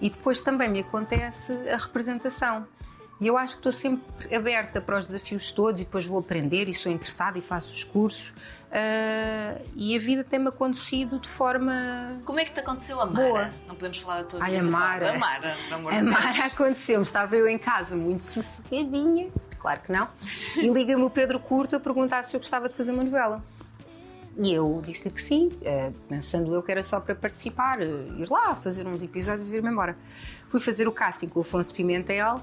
E 0.00 0.08
depois 0.10 0.40
também 0.40 0.68
me 0.68 0.80
acontece 0.80 1.52
a 1.68 1.76
representação. 1.76 2.66
E 3.18 3.26
eu 3.26 3.36
acho 3.38 3.54
que 3.54 3.60
estou 3.60 3.72
sempre 3.72 4.34
aberta 4.34 4.78
para 4.80 4.98
os 4.98 5.06
desafios 5.06 5.50
todos 5.50 5.80
e 5.80 5.84
depois 5.84 6.06
vou 6.06 6.18
aprender 6.18 6.68
e 6.68 6.74
sou 6.74 6.92
interessada 6.92 7.38
e 7.38 7.40
faço 7.40 7.72
os 7.72 7.82
cursos. 7.82 8.34
Uh, 8.66 9.64
e 9.74 9.96
a 9.96 9.98
vida 9.98 10.22
tem-me 10.22 10.48
acontecido 10.48 11.18
de 11.18 11.28
forma 11.28 11.72
Como 12.24 12.38
é 12.38 12.44
que 12.44 12.50
te 12.52 12.60
aconteceu 12.60 13.00
a 13.00 13.06
Mara? 13.06 13.26
Boa. 13.28 13.50
Não 13.66 13.74
podemos 13.74 13.98
falar 14.00 14.18
da 14.18 14.24
tua 14.24 14.40
Ai, 14.42 14.58
a 14.58 14.62
Mara. 14.64 15.12
da 15.12 15.18
Mara, 15.18 15.56
pelo 15.64 15.74
amor 15.76 15.92
A 15.94 15.96
de 15.96 16.02
Deus. 16.02 16.12
Mara 16.24 16.44
aconteceu-me, 16.46 17.04
estava 17.06 17.36
eu 17.36 17.48
em 17.48 17.56
casa 17.58 17.96
muito 17.96 18.22
sossegadinha, 18.24 19.30
claro 19.60 19.80
que 19.80 19.92
não, 19.92 20.08
e 20.56 20.68
liga-me 20.68 21.02
o 21.02 21.10
Pedro 21.10 21.38
Curto 21.40 21.76
a 21.76 21.80
perguntar 21.80 22.22
se 22.22 22.36
eu 22.36 22.40
gostava 22.40 22.68
de 22.68 22.74
fazer 22.74 22.92
uma 22.92 23.04
novela. 23.04 23.42
E 24.38 24.52
eu 24.52 24.82
disse-lhe 24.84 25.14
que 25.14 25.22
sim, 25.22 25.50
eh, 25.62 25.90
pensando 26.10 26.54
eu 26.54 26.62
que 26.62 26.70
era 26.70 26.82
só 26.82 27.00
para 27.00 27.14
participar, 27.14 27.80
eh, 27.80 27.86
ir 28.18 28.28
lá, 28.30 28.54
fazer 28.54 28.86
uns 28.86 29.02
episódios 29.02 29.48
e 29.48 29.50
vir-me 29.50 29.70
embora. 29.70 29.96
Fui 30.50 30.60
fazer 30.60 30.86
o 30.86 30.92
casting 30.92 31.26
com 31.28 31.38
o 31.38 31.42
Afonso 31.42 31.72
Pimentel 31.74 32.42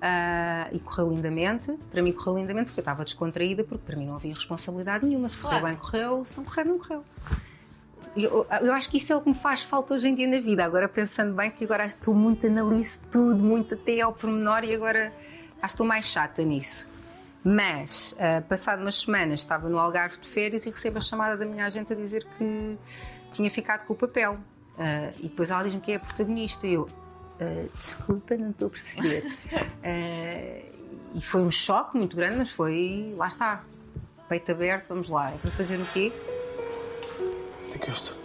ah, 0.00 0.68
e 0.72 0.78
correu 0.78 1.10
lindamente. 1.10 1.78
Para 1.90 2.02
mim 2.02 2.12
correu 2.12 2.38
lindamente 2.38 2.66
porque 2.68 2.80
eu 2.80 2.82
estava 2.82 3.04
descontraída, 3.04 3.62
porque 3.62 3.84
para 3.84 3.94
mim 3.94 4.06
não 4.06 4.14
havia 4.16 4.32
responsabilidade 4.34 5.04
nenhuma. 5.04 5.28
Se 5.28 5.36
correu 5.36 5.60
Claro. 5.60 5.74
bem, 5.76 5.84
correu, 5.84 6.24
se 6.24 6.36
não 6.38 6.44
correr, 6.44 6.64
não 6.64 6.78
correu. 6.78 7.04
Eu, 8.16 8.46
eu 8.62 8.72
acho 8.72 8.88
que 8.90 8.96
isso 8.96 9.12
é 9.12 9.16
o 9.16 9.20
que 9.20 9.28
me 9.28 9.34
faz 9.34 9.60
falta 9.62 9.92
hoje 9.94 10.08
em 10.08 10.14
dia 10.14 10.26
na 10.28 10.40
vida. 10.40 10.64
Agora 10.64 10.88
pensando 10.88 11.34
bem 11.34 11.50
que 11.50 11.64
agora 11.64 11.84
estou 11.84 12.14
muito 12.14 12.46
analiso 12.46 13.00
tudo, 13.10 13.42
muito 13.42 13.74
até 13.74 14.00
ao 14.00 14.12
pormenor 14.14 14.64
e 14.64 14.74
agora 14.74 15.12
acho 15.64 15.72
que 15.72 15.76
estou 15.76 15.86
mais 15.86 16.06
chata 16.06 16.42
nisso. 16.42 16.88
Mas, 17.42 18.14
ah, 18.18 18.42
passado 18.42 18.80
umas 18.80 19.00
semanas, 19.00 19.40
estava 19.40 19.68
no 19.68 19.78
Algarve 19.78 20.18
de 20.18 20.28
férias 20.28 20.64
e 20.66 20.70
recebo 20.70 20.98
a 20.98 21.00
chamada 21.00 21.36
da 21.36 21.44
minha 21.44 21.64
agente 21.64 21.92
a 21.92 21.96
dizer 21.96 22.26
que 22.38 22.78
tinha 23.32 23.50
ficado 23.50 23.84
com 23.84 23.92
o 23.92 23.96
papel. 23.96 24.38
Ah, 24.78 25.10
e 25.18 25.28
depois 25.28 25.50
ela 25.50 25.62
diz-me 25.62 25.80
que 25.80 25.92
é 25.92 25.96
a 25.96 26.00
protagonista. 26.00 26.66
E 26.66 26.74
eu, 26.74 26.88
ah, 27.40 27.66
desculpa, 27.76 28.36
não 28.36 28.50
estou 28.50 28.68
a 28.68 28.70
perceber. 28.70 29.24
Ah, 29.86 30.74
e 31.14 31.20
foi 31.20 31.42
um 31.42 31.50
choque 31.50 31.96
muito 31.98 32.16
grande, 32.16 32.38
mas 32.38 32.50
foi, 32.50 33.14
lá 33.18 33.28
está, 33.28 33.62
peito 34.30 34.50
aberto, 34.50 34.88
vamos 34.88 35.10
lá. 35.10 35.30
É 35.30 35.36
para 35.36 35.50
fazer 35.50 35.78
o 35.78 35.84
quê? 35.92 36.10
Onde 37.66 37.76
é 37.76 37.78
que 37.78 37.88
eu 37.88 37.94
estou? 37.94 38.16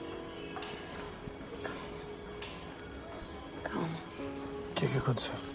Calma, 3.61 3.89
O 4.69 4.73
que 4.73 4.85
é 4.85 4.87
que 4.87 4.97
aconteceu? 4.97 5.48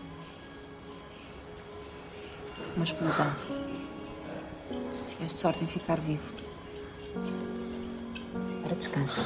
Uma 2.77 2.85
explosão. 2.85 3.31
Tiveste 5.09 5.39
sorte 5.39 5.65
em 5.65 5.67
ficar 5.67 6.01
vivo. 6.01 6.35
Agora 8.61 8.75
descansa. 8.77 9.21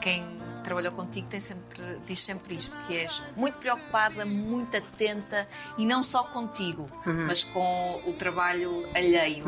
Quem 0.00 0.24
trabalhou 0.62 0.92
contigo 0.92 1.26
tem 1.28 1.40
sempre, 1.40 1.82
diz 2.06 2.18
sempre 2.20 2.54
isto, 2.54 2.76
que 2.86 2.96
és 2.96 3.22
muito 3.36 3.58
preocupada, 3.58 4.24
muito 4.26 4.76
atenta 4.76 5.48
e 5.78 5.84
não 5.86 6.02
só 6.02 6.24
contigo, 6.24 6.90
Uhum. 7.06 7.26
mas 7.26 7.44
com 7.44 8.02
o 8.06 8.12
trabalho 8.12 8.86
alheio. 8.94 9.44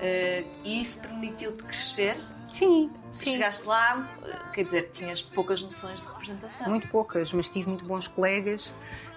Eh, 0.00 0.44
e 0.64 0.82
isso 0.82 0.98
permitiu-te 1.00 1.64
crescer. 1.64 2.16
Sim, 2.48 2.90
sim. 3.12 3.32
Chegaste 3.32 3.66
lá, 3.66 4.08
eh, 4.24 4.36
quer 4.54 4.64
dizer, 4.64 4.90
tinhas 4.92 5.20
poucas 5.20 5.62
noções 5.62 6.02
de 6.02 6.08
representação. 6.08 6.68
Muito 6.68 6.88
poucas, 6.88 7.32
mas 7.32 7.48
tive 7.48 7.68
muito 7.68 7.84
bons 7.84 8.08
colegas. 8.08 8.72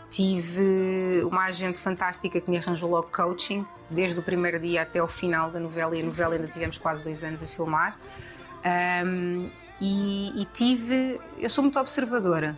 Tive 0.09 1.23
uma 1.23 1.45
agente 1.45 1.77
fantástica 1.79 2.41
que 2.41 2.49
me 2.49 2.57
arranjou 2.57 2.89
logo 2.89 3.09
coaching, 3.09 3.65
desde 3.89 4.19
o 4.19 4.23
primeiro 4.23 4.59
dia 4.59 4.81
até 4.81 5.01
o 5.01 5.07
final 5.07 5.49
da 5.49 5.59
novela, 5.59 5.95
e 5.95 6.01
a 6.01 6.05
novela 6.05 6.35
ainda 6.35 6.47
tivemos 6.47 6.77
quase 6.77 7.03
dois 7.03 7.23
anos 7.23 7.41
a 7.41 7.47
filmar. 7.47 7.97
Ahm, 8.63 9.49
e, 9.79 10.41
e 10.41 10.45
tive. 10.45 11.19
Eu 11.39 11.49
sou 11.49 11.63
muito 11.63 11.79
observadora, 11.79 12.57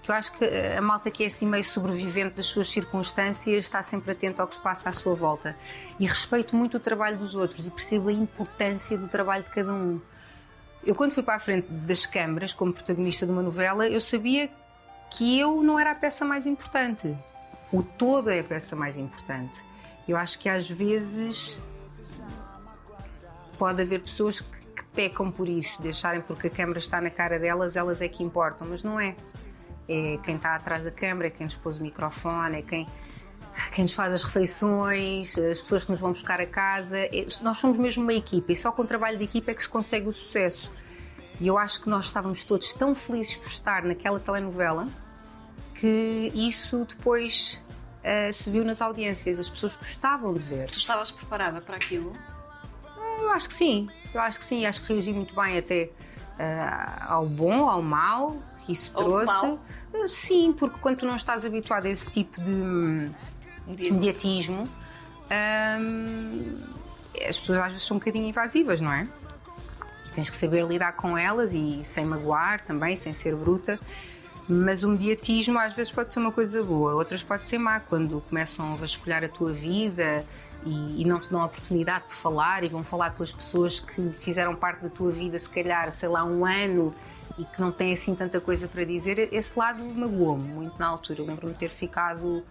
porque 0.00 0.10
eu 0.10 0.14
acho 0.14 0.32
que 0.32 0.44
a 0.44 0.80
malta 0.80 1.10
que 1.10 1.24
é 1.24 1.26
assim 1.26 1.46
meio 1.46 1.62
sobrevivente 1.62 2.36
das 2.36 2.46
suas 2.46 2.68
circunstâncias 2.70 3.58
está 3.58 3.82
sempre 3.82 4.12
atento 4.12 4.40
ao 4.40 4.48
que 4.48 4.54
se 4.54 4.62
passa 4.62 4.88
à 4.88 4.92
sua 4.92 5.14
volta. 5.14 5.54
E 5.98 6.06
respeito 6.06 6.56
muito 6.56 6.78
o 6.78 6.80
trabalho 6.80 7.18
dos 7.18 7.34
outros 7.34 7.66
e 7.66 7.70
percebo 7.70 8.08
a 8.08 8.12
importância 8.12 8.96
do 8.96 9.08
trabalho 9.08 9.44
de 9.44 9.50
cada 9.50 9.72
um. 9.72 10.00
Eu, 10.82 10.94
quando 10.94 11.12
fui 11.12 11.22
para 11.22 11.36
a 11.36 11.38
frente 11.38 11.66
das 11.70 12.06
câmaras, 12.06 12.54
como 12.54 12.72
protagonista 12.72 13.26
de 13.26 13.32
uma 13.32 13.42
novela, 13.42 13.86
eu 13.86 14.00
sabia 14.00 14.50
que 15.10 15.38
eu 15.38 15.62
não 15.62 15.78
era 15.78 15.90
a 15.90 15.94
peça 15.94 16.24
mais 16.24 16.46
importante. 16.46 17.14
O 17.70 17.82
todo 17.82 18.30
é 18.30 18.40
a 18.40 18.44
peça 18.44 18.74
mais 18.74 18.96
importante. 18.96 19.62
Eu 20.08 20.16
acho 20.16 20.38
que 20.38 20.48
às 20.48 20.68
vezes 20.68 21.60
pode 23.58 23.82
haver 23.82 24.00
pessoas 24.00 24.40
que, 24.40 24.58
que 24.74 24.84
pecam 24.94 25.30
por 25.30 25.46
isso, 25.46 25.82
de 25.82 25.90
acharem 25.90 26.22
porque 26.22 26.46
a 26.46 26.50
câmara 26.50 26.78
está 26.78 27.02
na 27.02 27.10
cara 27.10 27.38
delas, 27.38 27.76
elas 27.76 28.00
é 28.00 28.08
que 28.08 28.24
importam, 28.24 28.66
mas 28.66 28.82
não 28.82 28.98
é. 28.98 29.14
É 29.92 30.18
quem 30.22 30.36
está 30.36 30.54
atrás 30.54 30.84
da 30.84 30.92
câmara, 30.92 31.26
é 31.26 31.30
quem 31.30 31.44
nos 31.44 31.56
pôs 31.56 31.78
o 31.78 31.82
microfone, 31.82 32.58
é 32.58 32.62
quem, 32.62 32.86
quem 33.72 33.82
nos 33.82 33.92
faz 33.92 34.14
as 34.14 34.22
refeições, 34.22 35.36
as 35.36 35.60
pessoas 35.60 35.84
que 35.84 35.90
nos 35.90 35.98
vão 35.98 36.12
buscar 36.12 36.40
a 36.40 36.46
casa. 36.46 36.96
É- 36.96 37.26
nós 37.42 37.58
somos 37.58 37.76
mesmo 37.76 38.04
uma 38.04 38.14
equipa 38.14 38.52
e 38.52 38.56
só 38.56 38.70
com 38.70 38.82
o 38.82 38.86
trabalho 38.86 39.18
de 39.18 39.24
equipa 39.24 39.50
é 39.50 39.54
que 39.54 39.62
se 39.62 39.68
consegue 39.68 40.06
o 40.06 40.12
sucesso. 40.12 40.70
E 41.40 41.48
eu 41.48 41.58
acho 41.58 41.80
que 41.80 41.88
nós 41.88 42.04
estávamos 42.04 42.44
todos 42.44 42.72
tão 42.72 42.94
felizes 42.94 43.34
por 43.34 43.48
estar 43.48 43.82
naquela 43.82 44.20
telenovela 44.20 44.86
que 45.74 46.30
isso 46.34 46.84
depois 46.84 47.58
eh, 48.04 48.30
se 48.30 48.48
viu 48.48 48.64
nas 48.64 48.80
audiências. 48.80 49.38
As 49.38 49.48
pessoas 49.50 49.74
gostavam 49.74 50.34
de 50.34 50.40
ver. 50.40 50.70
Tu 50.70 50.78
estavas 50.78 51.10
preparada 51.10 51.60
para 51.60 51.76
aquilo? 51.76 52.16
Eu 53.20 53.32
acho 53.32 53.48
que 53.48 53.54
sim, 53.54 53.88
eu 54.14 54.20
acho 54.20 54.38
que 54.38 54.44
sim, 54.44 54.64
acho 54.66 54.82
que 54.82 54.92
reagi 54.92 55.12
muito 55.12 55.34
bem 55.34 55.58
até 55.58 55.90
ah, 56.38 57.06
ao 57.08 57.26
bom, 57.26 57.68
ao 57.68 57.82
mau 57.82 58.40
que 58.70 58.72
isso 58.72 58.92
Houve 58.94 59.26
trouxe. 59.26 59.26
mau? 59.26 59.60
Ah, 59.94 60.06
Sim, 60.06 60.52
porque 60.52 60.78
quando 60.80 60.98
tu 60.98 61.06
não 61.06 61.16
estás 61.16 61.44
habituado 61.44 61.86
a 61.86 61.90
esse 61.90 62.08
tipo 62.10 62.40
de 62.40 63.10
dia 63.68 63.92
mediatismo, 63.92 64.68
hum, 65.80 66.58
as 67.28 67.36
pessoas 67.38 67.58
às 67.58 67.66
vezes 67.72 67.82
são 67.82 67.96
um 67.96 68.00
bocadinho 68.00 68.28
invasivas, 68.28 68.80
não 68.80 68.92
é? 68.92 69.06
E 70.06 70.12
tens 70.12 70.30
que 70.30 70.36
saber 70.36 70.64
lidar 70.64 70.92
com 70.92 71.16
elas 71.18 71.52
e 71.52 71.80
sem 71.82 72.04
magoar 72.04 72.64
também, 72.64 72.96
sem 72.96 73.12
ser 73.12 73.34
bruta. 73.34 73.78
Mas 74.48 74.82
o 74.82 74.88
mediatismo 74.88 75.58
às 75.58 75.74
vezes 75.74 75.92
pode 75.92 76.12
ser 76.12 76.18
uma 76.18 76.32
coisa 76.32 76.62
boa, 76.62 76.94
outras 76.94 77.22
pode 77.22 77.44
ser 77.44 77.58
má, 77.58 77.78
quando 77.78 78.20
começam 78.28 78.72
a 78.72 78.76
vasculhar 78.76 79.22
a 79.22 79.28
tua 79.28 79.52
vida 79.52 80.24
e, 80.64 81.02
e 81.02 81.04
não 81.04 81.20
te 81.20 81.30
dão 81.30 81.40
a 81.40 81.46
oportunidade 81.46 82.08
de 82.08 82.14
falar 82.14 82.64
e 82.64 82.68
vão 82.68 82.84
falar 82.84 83.12
com 83.12 83.22
as 83.22 83.32
pessoas 83.32 83.80
que 83.80 84.10
fizeram 84.20 84.54
parte 84.54 84.82
da 84.82 84.88
tua 84.88 85.10
vida, 85.10 85.38
se 85.38 85.48
calhar, 85.48 85.90
sei 85.90 86.08
lá, 86.08 86.24
um 86.24 86.44
ano 86.44 86.94
e 87.38 87.44
que 87.44 87.60
não 87.60 87.72
têm 87.72 87.92
assim 87.92 88.14
tanta 88.14 88.40
coisa 88.40 88.68
para 88.68 88.84
dizer. 88.84 89.32
Esse 89.32 89.58
lado 89.58 89.82
magoou-me 89.84 90.48
muito 90.48 90.78
na 90.78 90.86
altura. 90.86 91.20
Eu 91.20 91.26
lembro-me 91.26 91.52
de 91.52 91.58
ter 91.58 91.70
ficado 91.70 92.42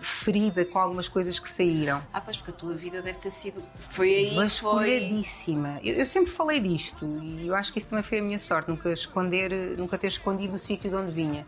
ferida 0.00 0.64
com 0.64 0.78
algumas 0.78 1.08
coisas 1.08 1.38
que 1.38 1.48
saíram. 1.48 2.02
Ah, 2.12 2.20
pois, 2.20 2.36
porque 2.36 2.50
a 2.50 2.54
tua 2.54 2.74
vida 2.74 3.00
deve 3.00 3.18
ter 3.18 3.30
sido. 3.30 3.62
Foi 3.78 4.14
aí 4.14 4.28
que 4.28 4.34
foi. 4.34 4.44
Vasculhadíssima. 4.44 5.80
Eu, 5.82 5.94
eu 5.94 6.06
sempre 6.06 6.30
falei 6.30 6.60
disto 6.60 7.06
e 7.22 7.46
eu 7.46 7.54
acho 7.54 7.72
que 7.72 7.78
isso 7.78 7.88
também 7.88 8.02
foi 8.02 8.18
a 8.18 8.22
minha 8.22 8.38
sorte, 8.38 8.68
nunca 8.68 8.90
esconder, 8.90 9.76
nunca 9.78 9.96
ter 9.96 10.08
escondido 10.08 10.56
o 10.56 10.58
sítio 10.58 10.90
de 10.90 10.96
onde 10.96 11.12
vinha. 11.12 11.46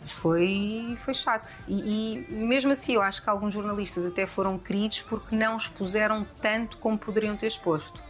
Mas 0.00 0.12
foi, 0.12 0.96
foi 0.98 1.14
chato. 1.14 1.46
E, 1.68 2.24
e 2.28 2.32
mesmo 2.32 2.72
assim, 2.72 2.94
eu 2.94 3.02
acho 3.02 3.22
que 3.22 3.28
alguns 3.28 3.52
jornalistas 3.52 4.06
até 4.06 4.26
foram 4.26 4.58
queridos 4.58 5.02
porque 5.02 5.36
não 5.36 5.56
expuseram 5.56 6.26
tanto 6.40 6.78
como 6.78 6.98
poderiam 6.98 7.36
ter 7.36 7.46
exposto. 7.46 8.02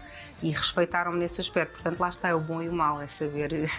E 0.42 0.50
respeitaram-me 0.50 1.18
nesse 1.18 1.40
aspecto. 1.40 1.72
Portanto, 1.72 1.98
lá 1.98 2.08
está 2.08 2.28
é 2.28 2.34
o 2.34 2.40
bom 2.40 2.62
e 2.62 2.68
o 2.68 2.72
mau, 2.72 3.00
é 3.00 3.06
saber, 3.06 3.70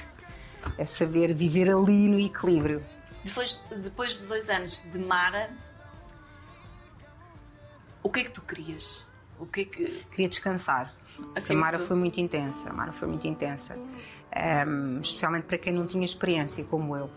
é 0.78 0.86
saber 0.86 1.34
viver 1.34 1.70
ali 1.70 2.08
no 2.10 2.20
equilíbrio. 2.20 2.84
Depois, 3.24 3.64
depois 3.78 4.20
de 4.20 4.28
dois 4.28 4.50
anos 4.50 4.86
de 4.92 5.00
Mara, 5.00 5.50
o 8.04 8.10
que 8.10 8.22
é 8.22 8.24
que 8.24 8.32
tu 8.32 8.42
querias? 8.42 9.06
O 9.40 9.46
que 9.46 9.62
é 9.62 9.66
que. 9.66 9.86
queria 10.12 10.30
descansar. 10.30 10.94
Acima 11.36 11.60
a 11.60 11.62
Mara 11.62 11.78
tudo. 11.78 11.88
foi 11.88 11.98
muito 11.98 12.20
intensa, 12.20 12.70
a 12.70 12.74
Mara 12.74 12.94
foi 12.94 13.08
muito 13.08 13.28
intensa, 13.28 13.78
Ahm, 14.34 15.02
especialmente 15.02 15.44
para 15.44 15.58
quem 15.58 15.74
não 15.74 15.86
tinha 15.86 16.06
experiência 16.06 16.64
como 16.64 16.96
eu. 16.96 17.10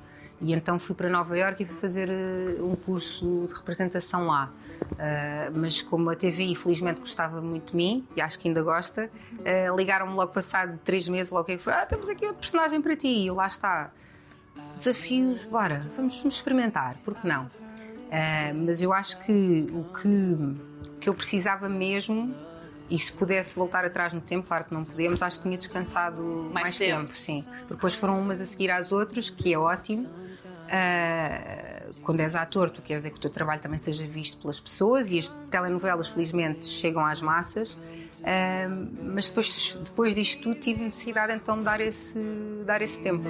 E 0.44 0.52
então 0.52 0.78
fui 0.78 0.94
para 0.94 1.08
Nova 1.08 1.38
Iorque 1.38 1.62
e 1.62 1.66
fui 1.66 1.76
fazer 1.80 2.10
eh, 2.10 2.60
um 2.60 2.76
curso 2.76 3.46
de 3.48 3.54
representação 3.54 4.26
lá. 4.26 4.52
Ah, 4.98 5.50
mas 5.54 5.80
como 5.80 6.10
a 6.10 6.14
TVI 6.14 6.54
felizmente 6.54 7.00
gostava 7.00 7.40
muito 7.40 7.70
de 7.70 7.76
mim, 7.76 8.06
e 8.14 8.20
acho 8.20 8.38
que 8.38 8.48
ainda 8.48 8.62
gosta, 8.62 9.10
ah, 9.44 9.74
ligaram-me 9.74 10.12
logo 10.14 10.32
passado 10.32 10.78
três 10.84 11.08
meses, 11.08 11.32
logo 11.32 11.44
que 11.44 11.52
é 11.52 11.56
que 11.56 11.62
foi, 11.62 11.72
ah, 11.72 11.86
temos 11.86 12.10
aqui 12.10 12.26
outro 12.26 12.40
personagem 12.40 12.82
para 12.82 12.94
ti, 12.94 13.08
e 13.08 13.26
eu 13.28 13.34
lá 13.34 13.46
está. 13.46 13.90
Desafios, 14.76 15.42
bora, 15.44 15.80
vamos, 15.96 16.18
vamos 16.18 16.36
experimentar, 16.36 16.96
por 17.04 17.14
que 17.14 17.26
não? 17.26 17.48
Mas 18.66 18.82
eu 18.82 18.92
acho 18.92 19.18
que 19.24 19.66
o 19.72 19.84
que, 19.94 21.00
que 21.00 21.08
eu 21.08 21.14
precisava 21.14 21.68
mesmo, 21.70 22.34
e 22.90 22.98
se 22.98 23.10
pudesse 23.10 23.56
voltar 23.56 23.84
atrás 23.84 24.12
no 24.12 24.20
tempo, 24.20 24.46
claro 24.46 24.64
que 24.64 24.74
não 24.74 24.84
podemos, 24.84 25.22
acho 25.22 25.38
que 25.38 25.44
tinha 25.44 25.56
descansado 25.56 26.22
mais, 26.22 26.52
Mais 26.52 26.74
tempo. 26.76 27.00
tempo, 27.00 27.16
sim. 27.16 27.42
Porque 27.60 27.74
depois 27.74 27.94
foram 27.94 28.20
umas 28.20 28.40
a 28.40 28.44
seguir 28.44 28.70
às 28.70 28.92
outras, 28.92 29.30
que 29.30 29.54
é 29.54 29.58
ótimo. 29.58 30.08
Ah, 30.70 31.84
quando 32.02 32.20
és 32.20 32.34
ator, 32.34 32.70
tu 32.70 32.82
queres 32.82 33.04
é 33.04 33.10
que 33.10 33.16
o 33.16 33.20
teu 33.20 33.30
trabalho 33.30 33.60
também 33.60 33.78
seja 33.78 34.06
visto 34.06 34.40
pelas 34.40 34.60
pessoas 34.60 35.10
e 35.10 35.18
as 35.18 35.28
telenovelas, 35.50 36.08
felizmente, 36.08 36.66
chegam 36.66 37.04
às 37.04 37.20
massas. 37.20 37.78
Ah, 38.22 38.68
mas 39.02 39.28
depois, 39.28 39.78
depois 39.84 40.14
disto 40.14 40.42
tudo, 40.42 40.60
tive 40.60 40.82
necessidade 40.82 41.32
então 41.32 41.58
de 41.58 41.64
dar 41.64 41.80
esse, 41.80 42.18
dar 42.64 42.82
esse 42.82 43.02
tempo. 43.02 43.22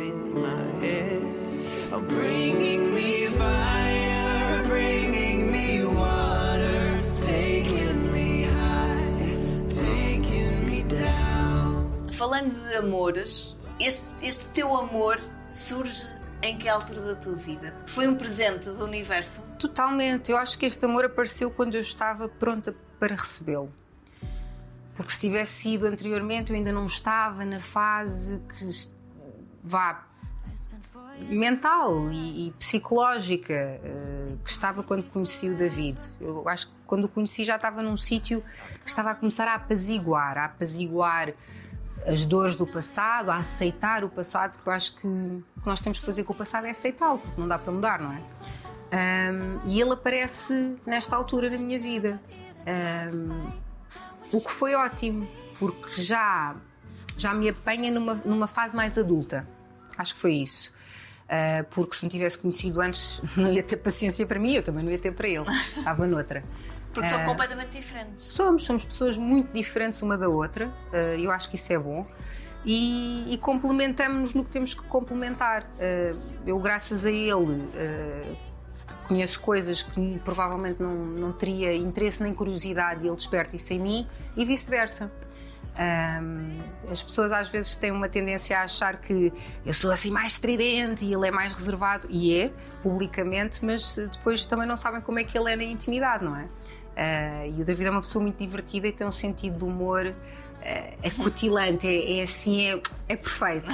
Falando 12.13 12.55
de 12.69 12.77
amores, 12.77 13.57
este, 13.79 14.07
este 14.23 14.47
teu 14.47 14.75
amor 14.75 15.21
surge 15.51 16.07
em 16.45 16.59
que 16.59 16.69
altura 16.69 17.01
da 17.01 17.15
tua 17.15 17.35
vida? 17.35 17.75
Foi 17.87 18.07
um 18.07 18.15
presente 18.15 18.67
do 18.67 18.85
universo? 18.85 19.43
Totalmente. 19.59 20.31
Eu 20.31 20.37
acho 20.37 20.59
que 20.59 20.67
este 20.67 20.85
amor 20.85 21.05
apareceu 21.05 21.51
quando 21.51 21.75
eu 21.75 21.81
estava 21.81 22.29
pronta 22.29 22.75
para 22.99 23.15
recebê-lo. 23.15 23.73
Porque 24.95 25.13
se 25.13 25.21
tivesse 25.21 25.63
sido 25.63 25.87
anteriormente, 25.87 26.53
eu 26.53 26.57
ainda 26.57 26.71
não 26.71 26.87
estava 26.87 27.45
na 27.45 27.59
fase 27.59 28.41
que 28.59 28.69
vá 29.63 30.07
mental 31.29 32.11
e, 32.11 32.49
e 32.49 32.51
psicológica 32.53 33.55
eh, 33.55 34.37
que 34.45 34.51
estava 34.51 34.83
quando 34.83 35.03
conheci 35.05 35.49
o 35.49 35.57
David. 35.57 35.99
Eu 36.21 36.49
acho 36.49 36.69
que 36.69 36.75
quando 36.87 37.05
o 37.05 37.09
conheci 37.09 37.45
já 37.45 37.57
estava 37.57 37.83
num 37.83 37.97
sítio 37.97 38.43
que 38.83 38.89
estava 38.89 39.11
a 39.11 39.15
começar 39.15 39.49
a 39.49 39.55
apaziguar, 39.55 40.37
a 40.37 40.45
apaziguar 40.45 41.33
as 42.07 42.25
dores 42.25 42.57
do 42.57 42.67
passado, 42.67 43.31
a 43.31 43.37
aceitar 43.37 44.05
o 44.05 44.09
passado, 44.09 44.53
porque 44.53 44.69
eu 44.69 44.73
acho 44.73 44.97
que 44.97 45.07
o 45.07 45.61
que 45.61 45.67
nós 45.67 45.81
temos 45.81 45.99
que 45.99 46.07
fazer 46.07 46.25
com 46.25 46.33
o 46.33 46.37
passado 46.37 46.67
é 46.67 46.71
aceitá-lo, 46.71 47.19
porque 47.19 47.41
não 47.41 47.49
dá 47.49 47.59
para 47.59 47.73
mudar, 47.73 48.01
não 48.01 48.13
é? 48.13 48.23
Ahm, 48.93 49.61
e 49.67 49.81
ele 49.81 49.93
aparece 49.93 50.77
nesta 50.87 51.17
altura 51.17 51.51
na 51.51 51.59
minha 51.59 51.79
vida. 51.79 52.21
Ahm, 52.67 53.51
o 54.33 54.41
que 54.41 54.51
foi 54.51 54.75
ótimo, 54.75 55.29
porque 55.59 56.03
já, 56.03 56.55
já 57.17 57.33
me 57.33 57.49
apanha 57.49 57.91
numa, 57.91 58.15
numa 58.25 58.47
fase 58.47 58.77
mais 58.77 58.99
adulta. 58.99 59.49
Acho 59.97 60.15
que 60.15 60.21
foi 60.21 60.35
isso. 60.35 60.73
Ah, 61.29 61.65
porque 61.71 61.97
se 61.97 62.05
me 62.05 62.11
tivesse 62.11 62.39
conhecido 62.39 62.81
antes, 62.81 63.21
não 63.37 63.53
ia 63.53 63.63
ter 63.63 63.77
paciência 63.77 64.27
para 64.27 64.39
mim, 64.39 64.55
eu 64.55 64.63
também 64.63 64.85
não 64.85 64.91
ia 64.91 64.99
ter 64.99 65.13
para 65.13 65.29
ele. 65.29 65.47
Estava 65.77 66.07
noutra. 66.07 66.45
Porque 66.95 67.09
são 67.09 67.25
completamente 67.25 67.71
diferentes. 67.71 68.25
Somos, 68.25 68.65
somos 68.65 68.85
pessoas 68.85 69.17
muito 69.17 69.53
diferentes 69.53 70.01
uma 70.03 70.17
da 70.17 70.29
outra, 70.29 70.71
eh, 70.93 71.17
eu 71.19 71.31
acho 71.31 71.49
que 71.49 71.57
isso 71.57 71.73
é 71.73 71.79
bom. 71.79 72.07
E, 72.65 73.35
e 73.35 73.39
complementamos-nos 73.39 74.33
no 74.33 74.45
que 74.45 74.51
temos 74.51 74.73
que 74.73 74.83
complementar. 74.85 75.67
Eh, 75.79 76.15
eu, 76.47 76.59
graças 76.59 77.05
a 77.05 77.11
ele, 77.11 77.69
conheço 79.07 79.41
coisas 79.41 79.83
que 79.83 80.21
provavelmente 80.25 80.83
não, 80.83 80.95
não 80.95 81.33
teria 81.33 81.75
interesse 81.75 82.23
nem 82.23 82.33
curiosidade 82.33 83.05
e 83.05 83.09
ele 83.09 83.17
desperta 83.17 83.55
isso 83.57 83.73
em 83.73 83.79
mim 83.79 84.09
e 84.37 84.45
vice-versa. 84.45 85.11
Ahm, 85.77 86.61
as 86.89 87.03
pessoas 87.03 87.33
às 87.33 87.49
vezes 87.49 87.75
têm 87.75 87.91
uma 87.91 88.09
tendência 88.09 88.59
a 88.59 88.63
achar 88.63 89.01
que 89.01 89.33
eu 89.67 89.73
sou 89.73 89.91
assim 89.91 90.11
mais 90.11 90.33
estridente 90.33 91.05
e 91.05 91.13
ele 91.13 91.27
é 91.27 91.31
mais 91.33 91.53
reservado, 91.53 92.07
e 92.09 92.39
é, 92.39 92.53
publicamente, 92.83 93.65
mas 93.65 93.97
depois 93.97 94.47
também 94.47 94.69
não 94.69 94.77
sabem 94.77 95.01
como 95.01 95.19
é 95.19 95.25
que 95.25 95.37
ele 95.37 95.51
é 95.53 95.57
na 95.57 95.65
intimidade, 95.65 96.25
não 96.25 96.37
é? 96.37 96.47
Ah, 96.97 97.47
e 97.47 97.61
o 97.61 97.65
David 97.65 97.87
é 97.87 97.91
uma 97.91 98.03
pessoa 98.03 98.23
muito 98.23 98.39
divertida 98.39 98.89
e 98.89 98.93
tem 98.93 99.07
um 99.07 99.13
sentido 99.13 99.59
de 99.59 99.65
humor 99.65 100.15
eh, 100.65 100.97
acutilante, 101.05 101.87
é, 101.87 102.21
é 102.21 102.23
assim, 102.23 102.67
é, 102.67 102.81
é 103.09 103.17
perfeito. 103.17 103.71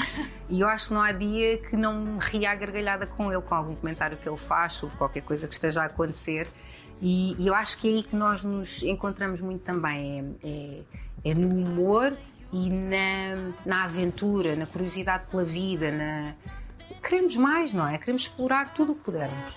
E 0.48 0.60
eu 0.60 0.68
acho 0.68 0.88
que 0.88 0.94
não 0.94 1.00
há 1.00 1.12
dia 1.12 1.58
que 1.58 1.76
não 1.76 2.18
ria 2.18 2.50
à 2.50 2.54
gargalhada 2.56 3.06
com 3.06 3.32
ele, 3.32 3.40
com 3.42 3.54
algum 3.54 3.76
comentário 3.76 4.16
que 4.16 4.28
ele 4.28 4.36
faz, 4.36 4.82
ou 4.82 4.90
qualquer 4.90 5.22
coisa 5.22 5.46
que 5.46 5.54
esteja 5.54 5.82
a 5.82 5.84
acontecer. 5.84 6.48
E, 7.00 7.36
e 7.38 7.46
eu 7.46 7.54
acho 7.54 7.78
que 7.78 7.88
é 7.88 7.92
aí 7.92 8.02
que 8.02 8.16
nós 8.16 8.42
nos 8.42 8.82
encontramos 8.82 9.40
muito 9.40 9.62
também, 9.62 10.36
é, 10.42 10.48
é, 10.48 11.30
é 11.30 11.34
no 11.34 11.48
humor 11.48 12.12
e 12.52 12.68
na, 12.68 13.52
na 13.64 13.84
aventura, 13.84 14.56
na 14.56 14.66
curiosidade 14.66 15.24
pela 15.30 15.44
vida, 15.44 15.92
na... 15.92 16.34
Queremos 17.00 17.36
mais, 17.36 17.72
não 17.72 17.86
é? 17.86 17.96
Queremos 17.96 18.22
explorar 18.22 18.74
tudo 18.74 18.92
o 18.92 18.96
que 18.96 19.04
pudermos. 19.04 19.54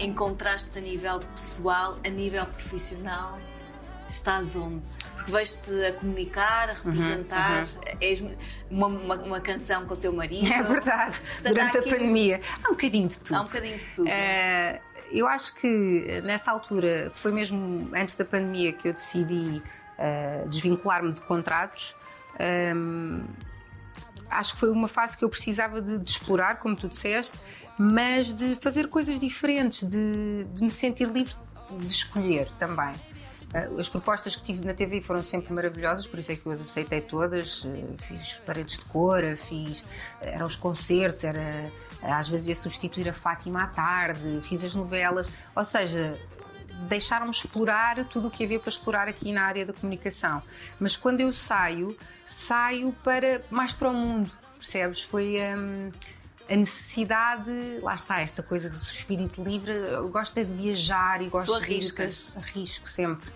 Encontraste 0.00 0.78
a 0.78 0.82
nível 0.82 1.20
pessoal, 1.34 1.96
a 2.04 2.08
nível 2.08 2.44
profissional? 2.46 3.38
Estás 4.08 4.54
onde? 4.56 4.92
Porque 5.14 5.32
vejo-te 5.32 5.84
a 5.86 5.92
comunicar, 5.94 6.68
a 6.68 6.72
Uhum, 6.72 6.90
representar, 6.90 7.68
és 8.00 8.20
uma, 8.70 8.86
uma, 8.88 9.14
uma 9.16 9.40
canção 9.40 9.86
com 9.86 9.94
o 9.94 9.96
teu 9.96 10.12
marido. 10.12 10.46
É 10.52 10.62
verdade. 10.62 11.18
Portanto, 11.20 11.54
Durante 11.54 11.76
há 11.76 11.80
a 11.80 11.82
aqui- 11.82 11.90
pandemia. 11.90 12.40
Há 12.62 12.68
um 12.68 12.72
bocadinho 12.72 13.08
de 13.08 13.20
tudo. 13.20 13.36
Há 13.36 13.40
um 13.40 13.44
bocadinho 13.44 13.78
de 13.78 13.84
tudo. 13.94 14.08
Eh, 14.08 14.80
eu 15.10 15.26
acho 15.26 15.54
que 15.56 16.04
eh, 16.08 16.20
nessa 16.20 16.50
altura, 16.50 17.10
foi 17.14 17.32
mesmo 17.32 17.88
antes 17.94 18.14
da 18.14 18.24
pandemia 18.24 18.72
que 18.72 18.88
eu 18.88 18.92
decidi 18.92 19.62
eh, 19.96 20.44
desvincular-me 20.48 21.12
de 21.12 21.22
contratos. 21.22 21.94
Acho 24.30 24.54
que 24.54 24.60
foi 24.60 24.70
uma 24.70 24.88
fase 24.88 25.16
que 25.16 25.24
eu 25.24 25.28
precisava 25.28 25.80
de, 25.80 25.98
de 25.98 26.10
explorar, 26.10 26.58
como 26.58 26.74
tu 26.74 26.88
disseste, 26.88 27.38
mas 27.78 28.32
de 28.32 28.56
fazer 28.56 28.88
coisas 28.88 29.20
diferentes, 29.20 29.88
de, 29.88 30.44
de 30.52 30.62
me 30.62 30.70
sentir 30.70 31.08
livre 31.08 31.34
de 31.78 31.86
escolher 31.86 32.48
também. 32.58 32.94
Eh, 33.52 33.68
As 33.78 33.88
propostas 33.88 34.34
que 34.34 34.42
tive 34.42 34.64
na 34.64 34.74
TV 34.74 35.00
foram 35.00 35.22
sempre 35.22 35.52
maravilhosas, 35.52 36.06
por 36.06 36.18
isso 36.18 36.32
é 36.32 36.36
que 36.36 36.44
eu 36.46 36.52
as 36.52 36.60
aceitei 36.60 37.00
todas. 37.00 37.64
Eh, 37.64 37.84
Fiz 38.08 38.40
paredes 38.44 38.78
de 38.78 38.84
cor, 38.86 39.22
fiz 39.36 39.84
eram 40.20 40.46
os 40.46 40.56
concertos, 40.56 41.22
era 41.24 41.70
às 42.02 42.28
vezes 42.28 42.48
ia 42.48 42.54
substituir 42.56 43.08
a 43.08 43.12
Fátima 43.12 43.62
à 43.62 43.66
tarde, 43.68 44.40
fiz 44.42 44.64
as 44.64 44.74
novelas, 44.74 45.28
ou 45.54 45.64
seja, 45.64 46.18
deixaram-me 46.88 47.30
explorar 47.30 48.04
tudo 48.04 48.28
o 48.28 48.30
que 48.30 48.44
havia 48.44 48.58
para 48.58 48.68
explorar 48.68 49.08
aqui 49.08 49.32
na 49.32 49.42
área 49.42 49.64
da 49.64 49.72
comunicação. 49.72 50.42
Mas 50.78 50.96
quando 50.96 51.20
eu 51.20 51.32
saio, 51.32 51.96
saio 52.24 52.92
para 53.04 53.42
mais 53.50 53.72
para 53.72 53.88
o 53.90 53.94
mundo, 53.94 54.30
percebes? 54.58 55.02
Foi 55.02 55.38
hum, 55.56 55.90
a 56.48 56.56
necessidade, 56.56 57.50
lá 57.82 57.94
está, 57.94 58.20
esta 58.20 58.42
coisa 58.42 58.68
do 58.68 58.76
espírito 58.76 59.42
livre. 59.42 59.72
Eu 59.72 60.08
gosto 60.08 60.38
é 60.38 60.44
de 60.44 60.52
viajar 60.52 61.22
e 61.22 61.28
gosto 61.28 61.52
Tu 61.52 61.58
de 61.60 61.64
arriscas. 61.64 62.36
arrisco 62.36 62.88
sempre. 62.88 63.30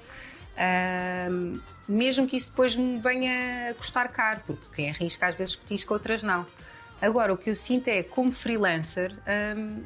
Hum, 1.31 1.61
mesmo 1.89 2.27
que 2.27 2.37
isso 2.37 2.51
depois 2.51 2.77
me 2.77 2.99
venha 2.99 3.71
a 3.71 3.75
custar 3.75 4.09
caro, 4.09 4.41
porque 4.47 4.67
quem 4.75 4.91
arrisca 4.91 5.29
às 5.29 5.37
vezes 5.37 5.57
petisca, 5.57 5.95
outras 5.95 6.23
não. 6.23 6.47
Agora, 7.01 7.33
o 7.33 7.37
que 7.37 7.49
eu 7.49 7.57
sinto 7.57 7.89
é, 7.89 8.03
como 8.03 8.33
freelancer, 8.33 9.17
hum, 9.57 9.85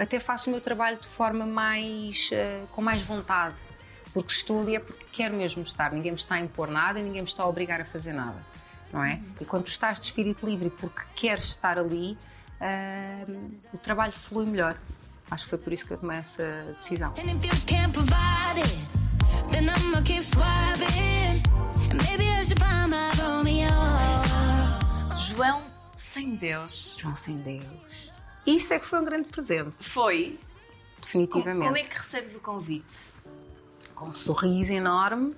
até 0.00 0.18
faço 0.18 0.48
o 0.48 0.52
meu 0.52 0.60
trabalho 0.60 0.96
de 0.98 1.06
forma 1.06 1.44
mais. 1.46 2.30
eh, 2.32 2.62
com 2.72 2.80
mais 2.82 3.02
vontade. 3.02 3.60
Porque 4.12 4.32
se 4.32 4.38
estou 4.38 4.60
ali 4.62 4.74
é 4.76 4.80
porque 4.80 5.04
quero 5.12 5.34
mesmo 5.36 5.62
estar. 5.62 5.92
Ninguém 5.92 6.12
me 6.12 6.18
está 6.18 6.34
a 6.36 6.40
impor 6.40 6.68
nada 6.68 6.98
e 6.98 7.02
ninguém 7.02 7.22
me 7.22 7.28
está 7.28 7.42
a 7.44 7.48
obrigar 7.48 7.80
a 7.80 7.84
fazer 7.84 8.12
nada. 8.12 8.44
Não 8.92 9.04
é? 9.04 9.20
E 9.40 9.44
quando 9.44 9.64
tu 9.64 9.68
estás 9.68 10.00
de 10.00 10.06
espírito 10.06 10.44
livre 10.44 10.68
porque 10.70 11.02
queres 11.14 11.44
estar 11.44 11.78
ali, 11.78 12.18
hum, 13.28 13.50
o 13.72 13.78
trabalho 13.78 14.12
flui 14.12 14.46
melhor. 14.46 14.76
Acho 15.30 15.44
que 15.44 15.50
foi 15.50 15.58
por 15.60 15.72
isso 15.72 15.86
que 15.86 15.92
eu 15.92 15.98
tomei 15.98 16.18
essa 16.18 16.42
decisão. 16.76 17.14
And 17.16 17.30
if 17.36 17.44
you 17.44 17.52
can't 17.66 17.92
provide 17.92 18.58
it, 18.58 18.88
then 19.52 19.68
I'ma 19.68 20.02
keep 20.02 20.24
swiping. 20.24 21.40
And 21.92 22.02
maybe 22.08 22.24
I 22.24 22.42
should 22.42 22.58
find 22.58 22.88
my 22.90 23.10
Romeo. 23.22 23.70
João 25.16 25.62
sem 25.94 26.34
Deus. 26.34 26.96
João 26.98 27.14
sem 27.14 27.36
Deus. 27.38 28.09
Isso 28.46 28.72
é 28.72 28.78
que 28.78 28.86
foi 28.86 29.00
um 29.00 29.04
grande 29.04 29.28
presente, 29.28 29.72
Foi. 29.78 30.38
Definitivamente. 31.00 31.64
como 31.64 31.76
é 31.76 31.82
que 31.82 31.96
recebes 31.96 32.36
o 32.36 32.40
convite? 32.40 33.10
com 34.00 34.06
um 34.06 34.14
sorriso 34.14 34.72
enorme. 34.72 35.36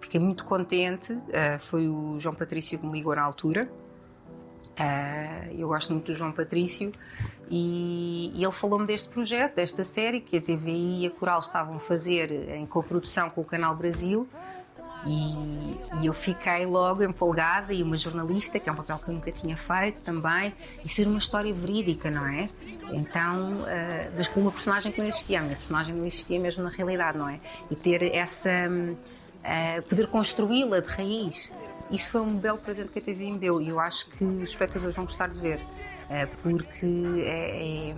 Fiquei 0.00 0.18
muito 0.18 0.46
contente. 0.46 1.16
Ah, 1.34 1.58
foi 1.58 1.86
o 1.86 2.18
João 2.18 2.34
Patrício 2.34 2.78
que 2.78 2.86
me 2.86 2.92
ligou 2.92 3.14
na 3.14 3.22
altura. 3.22 3.70
Ah, 4.78 5.46
eu 5.52 5.68
gosto 5.68 5.92
muito 5.92 6.06
do 6.06 6.14
João 6.14 6.32
Patrício 6.32 6.92
e, 7.50 8.32
e 8.34 8.42
ele 8.42 8.52
falou-me 8.52 8.86
deste 8.86 9.10
projeto, 9.10 9.56
desta 9.56 9.84
série 9.84 10.20
que 10.22 10.38
a 10.38 10.40
TVI 10.40 11.02
e 11.02 11.06
a 11.06 11.10
Coral 11.10 11.40
estavam 11.40 11.76
a 11.76 11.80
fazer 11.80 12.30
em 12.56 12.64
coprodução 12.64 13.28
com 13.28 13.42
o 13.42 13.44
Canal 13.44 13.76
Brasil. 13.76 14.26
E, 15.06 15.78
e 16.02 16.06
eu 16.06 16.12
fiquei 16.12 16.66
logo 16.66 17.02
empolgada 17.02 17.72
e 17.72 17.82
uma 17.82 17.96
jornalista, 17.96 18.58
que 18.60 18.68
é 18.68 18.72
um 18.72 18.76
papel 18.76 18.98
que 18.98 19.08
eu 19.08 19.14
nunca 19.14 19.32
tinha 19.32 19.56
feito 19.56 20.00
também, 20.02 20.54
e 20.84 20.88
ser 20.88 21.06
uma 21.08 21.18
história 21.18 21.52
verídica, 21.54 22.10
não 22.10 22.26
é? 22.26 22.50
Então, 22.92 23.58
ah, 23.66 24.10
mas 24.16 24.28
com 24.28 24.40
uma 24.40 24.50
personagem 24.52 24.92
que 24.92 25.00
não 25.00 25.08
existia, 25.08 25.38
a 25.40 25.42
minha 25.42 25.56
personagem 25.56 25.94
não 25.94 26.04
existia 26.04 26.38
mesmo 26.38 26.62
na 26.64 26.68
realidade, 26.70 27.16
não 27.16 27.28
é? 27.28 27.40
E 27.70 27.76
ter 27.76 28.02
essa, 28.14 28.50
eh, 29.42 29.80
poder 29.88 30.06
construí-la 30.08 30.80
de 30.80 30.88
raiz. 30.88 31.50
Isso 31.90 32.10
foi 32.10 32.20
um 32.20 32.36
belo 32.36 32.58
presente 32.58 32.90
que 32.92 32.98
a 32.98 33.02
TV 33.02 33.30
me 33.32 33.38
deu 33.38 33.60
e 33.60 33.68
eu 33.68 33.80
acho 33.80 34.06
que 34.10 34.22
os 34.22 34.50
espectadores 34.50 34.94
vão 34.94 35.06
gostar 35.06 35.28
de 35.28 35.38
ver, 35.38 35.60
eh, 36.10 36.26
porque 36.42 36.86
é, 37.24 37.90
é- 37.90 37.96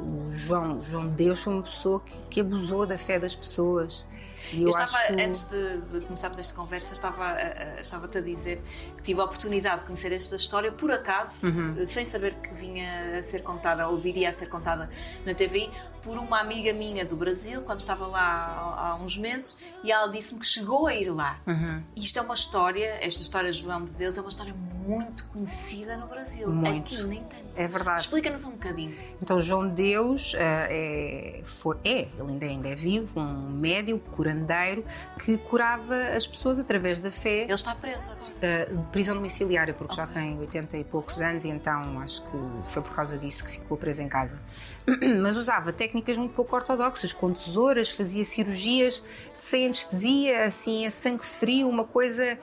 o 0.00 0.32
João, 0.32 0.80
João 0.80 1.06
de 1.08 1.14
Deus 1.14 1.40
foi 1.40 1.52
uma 1.52 1.62
pessoa 1.62 2.00
que, 2.00 2.16
que 2.30 2.40
abusou 2.40 2.86
da 2.86 2.98
fé 2.98 3.18
das 3.18 3.34
pessoas. 3.36 4.06
Eu, 4.52 4.62
eu, 4.62 4.68
estava, 4.68 4.96
acho 4.98 5.12
antes 5.12 5.44
de, 5.44 5.80
de 5.92 6.00
começarmos 6.06 6.38
esta 6.38 6.54
conversa, 6.54 6.92
estava, 6.92 7.24
a- 7.24 7.80
estava-te 7.80 8.18
a 8.18 8.20
dizer 8.20 8.62
que 8.96 9.02
tive 9.02 9.20
a 9.20 9.24
oportunidade 9.24 9.80
de 9.80 9.84
conhecer 9.84 10.12
esta 10.12 10.36
história 10.36 10.70
por 10.72 10.90
acaso, 10.90 11.46
Uhum. 11.46 11.74
eh, 11.78 11.84
sem 11.86 12.04
saber 12.04 12.34
que 12.34 12.52
vinha 12.54 13.18
a 13.18 13.22
ser 13.22 13.42
contada 13.42 13.88
ou 13.88 13.98
viria 13.98 14.30
a 14.30 14.32
ser 14.32 14.46
contada 14.48 14.88
na 15.24 15.34
TV, 15.34 15.68
por 16.02 16.18
uma 16.18 16.38
amiga 16.38 16.72
minha 16.72 17.04
do 17.04 17.16
Brasil, 17.16 17.62
quando 17.62 17.80
estava 17.80 18.06
lá 18.06 18.20
há, 18.20 18.88
há 18.90 18.94
uns 18.96 19.16
meses, 19.16 19.56
e 19.82 19.90
ela 19.90 20.06
disse-me 20.08 20.38
que 20.38 20.46
chegou 20.46 20.86
a 20.86 20.94
ir 20.94 21.10
lá. 21.10 21.38
Uhum. 21.46 21.82
Isto 21.96 22.18
é 22.18 22.22
uma 22.22 22.34
história, 22.34 22.98
esta 23.00 23.22
história 23.22 23.50
de 23.50 23.58
João 23.58 23.82
de 23.84 23.94
Deus 23.94 24.18
é 24.18 24.20
uma 24.20 24.28
história 24.28 24.54
muito 24.86 25.24
conhecida 25.28 25.96
no 25.96 26.06
Brasil. 26.06 26.50
Muito. 26.52 26.94
Aqui 26.94 27.02
nem 27.04 27.20
tanto. 27.22 27.44
É 27.56 27.66
verdade. 27.68 28.00
Explica-nos 28.02 28.44
um 28.44 28.50
bocadinho. 28.50 28.94
Então, 29.22 29.40
João 29.40 29.66
de 29.68 29.74
Deus 29.76 30.34
eh, 30.36 31.38
é, 31.40 31.44
foi, 31.44 31.76
é, 31.84 32.00
ele 32.18 32.32
ainda, 32.32 32.46
ainda 32.46 32.68
é 32.68 32.74
vivo, 32.74 33.18
um 33.20 33.50
médico, 33.50 34.10
curandeiro, 34.34 34.84
que 35.18 35.38
curava 35.38 35.94
as 36.16 36.26
pessoas 36.26 36.58
através 36.58 37.00
da 37.00 37.10
fé. 37.10 37.42
Ele 37.42 37.52
está 37.52 37.74
preso 37.74 38.12
agora. 38.12 38.66
de 38.66 38.90
prisão 38.90 39.14
domiciliária, 39.14 39.72
porque 39.72 39.94
já 39.94 40.06
tem 40.06 40.38
80 40.38 40.76
e 40.76 40.84
poucos 40.84 41.20
anos 41.20 41.44
e 41.44 41.48
então 41.48 42.00
acho 42.00 42.22
que 42.22 42.38
foi 42.64 42.82
por 42.82 42.94
causa 42.94 43.16
disso 43.16 43.44
que 43.44 43.52
ficou 43.52 43.76
preso 43.76 44.02
em 44.02 44.08
casa. 44.08 44.38
Mas 45.22 45.36
usava 45.36 45.72
técnicas 45.72 46.16
muito 46.16 46.34
pouco 46.34 46.54
ortodoxas, 46.54 47.12
com 47.12 47.32
tesouras, 47.32 47.90
fazia 47.90 48.24
cirurgias 48.24 49.02
sem 49.32 49.66
anestesia, 49.66 50.44
assim, 50.44 50.84
a 50.86 50.90
sangue 50.90 51.24
frio, 51.24 51.68
uma 51.68 51.84
coisa. 51.84 52.38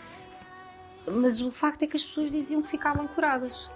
Mas 1.05 1.41
o 1.41 1.51
facto 1.51 1.83
é 1.83 1.87
que 1.87 1.97
as 1.97 2.03
pessoas 2.03 2.31
diziam 2.31 2.61
que 2.61 2.69
ficavam 2.69 3.07
curadas. 3.07 3.69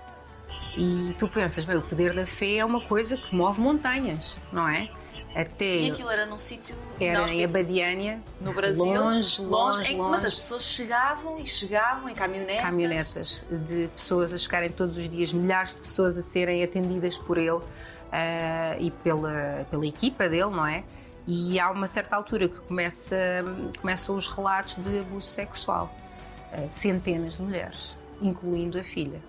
E 0.77 1.15
tu 1.17 1.27
pensas, 1.29 1.63
bem, 1.63 1.77
o 1.77 1.81
poder 1.81 2.13
da 2.13 2.27
fé 2.27 2.57
é 2.57 2.65
uma 2.65 2.81
coisa 2.81 3.15
que 3.15 3.33
move 3.33 3.61
montanhas, 3.61 4.37
não 4.51 4.67
é? 4.67 4.89
Até 5.35 5.65
E 5.79 5.91
aquilo 5.91 6.09
era 6.09 6.25
num 6.25 6.37
sítio. 6.37 6.75
era 6.99 7.29
em 7.29 7.43
Abadiânia, 7.43 8.21
no 8.39 8.53
Brasil, 8.53 8.85
longe, 8.85 9.41
longe, 9.41 9.91
em- 9.91 9.97
longe. 9.97 10.11
mas 10.11 10.23
as 10.23 10.33
pessoas 10.33 10.63
chegavam 10.63 11.37
e 11.39 11.45
chegavam 11.45 12.07
em 12.09 12.15
caminhonetas. 12.15 12.63
caminhonetas 12.63 13.45
de 13.51 13.89
pessoas 13.93 14.31
a 14.33 14.37
chegarem 14.37 14.69
todos 14.71 14.97
os 14.97 15.09
dias, 15.09 15.33
milhares 15.33 15.75
de 15.75 15.81
pessoas 15.81 16.17
a 16.17 16.21
serem 16.21 16.63
atendidas 16.63 17.17
por 17.17 17.37
ele 17.37 17.59
ah, 18.13 18.77
e 18.79 18.89
pela, 18.91 19.67
pela 19.69 19.85
equipa 19.85 20.29
dele, 20.29 20.51
não 20.51 20.65
é? 20.65 20.83
E 21.27 21.59
há 21.59 21.69
uma 21.69 21.87
certa 21.87 22.15
altura 22.15 22.47
que 22.47 22.61
começa, 22.61 23.17
começam 23.81 24.15
os 24.15 24.27
relatos 24.27 24.75
de 24.81 24.99
abuso 24.99 25.27
sexual. 25.27 25.93
Ah, 26.53 26.69
centenas 26.69 27.35
de 27.35 27.41
mulheres, 27.41 27.97
incluindo 28.21 28.79
a 28.79 28.83
filha. 28.85 29.19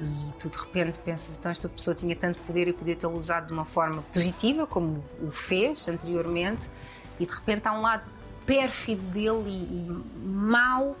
E 0.00 0.32
tu 0.38 0.48
de 0.48 0.56
repente 0.56 0.98
pensas, 1.00 1.36
então 1.36 1.50
esta 1.52 1.68
pessoa 1.68 1.94
tinha 1.94 2.16
tanto 2.16 2.38
poder 2.42 2.68
e 2.68 2.72
podia 2.72 2.96
tê-lo 2.96 3.18
usado 3.18 3.48
de 3.48 3.52
uma 3.52 3.64
forma 3.66 4.02
positiva, 4.12 4.66
como 4.66 5.02
o 5.20 5.30
fez 5.30 5.86
anteriormente, 5.88 6.68
e 7.18 7.26
de 7.26 7.32
repente 7.32 7.68
há 7.68 7.72
um 7.72 7.82
lado 7.82 8.04
pérfido 8.46 9.02
dele 9.10 9.50
e, 9.50 9.62
e 9.62 10.02
mau 10.24 10.96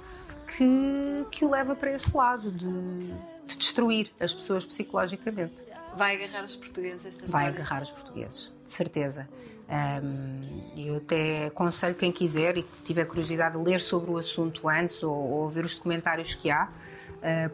que, 0.46 1.26
que 1.30 1.44
o 1.44 1.50
leva 1.50 1.74
para 1.74 1.92
esse 1.92 2.14
lado 2.14 2.50
de, 2.50 3.06
de 3.46 3.56
destruir 3.56 4.10
as 4.20 4.32
pessoas 4.32 4.64
psicologicamente. 4.64 5.64
Vai 5.96 6.14
agarrar 6.22 6.44
os 6.44 6.54
portugueses 6.54 7.06
esta 7.06 7.26
Vai 7.26 7.46
história. 7.46 7.62
agarrar 7.64 7.82
os 7.82 7.90
portugueses, 7.90 8.52
de 8.64 8.70
certeza. 8.70 9.28
Ahm, 9.68 10.42
eu 10.76 10.96
até 10.96 11.46
aconselho 11.46 11.94
quem 11.94 12.12
quiser 12.12 12.58
e 12.58 12.62
que 12.62 12.82
tiver 12.84 13.04
curiosidade 13.06 13.58
de 13.58 13.64
ler 13.64 13.80
sobre 13.80 14.10
o 14.10 14.16
assunto 14.18 14.68
antes 14.68 15.02
ou, 15.02 15.12
ou 15.14 15.48
ver 15.50 15.64
os 15.64 15.74
documentários 15.74 16.34
que 16.34 16.50
há, 16.50 16.68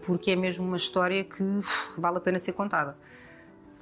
porque 0.03 0.31
é 0.33 0.37
mesmo 0.37 0.67
uma 0.67 0.77
história 0.77 1.25
que 1.25 1.43
vale 1.97 2.19
a 2.19 2.21
pena 2.21 2.39
ser 2.39 2.53
contada. 2.53 2.97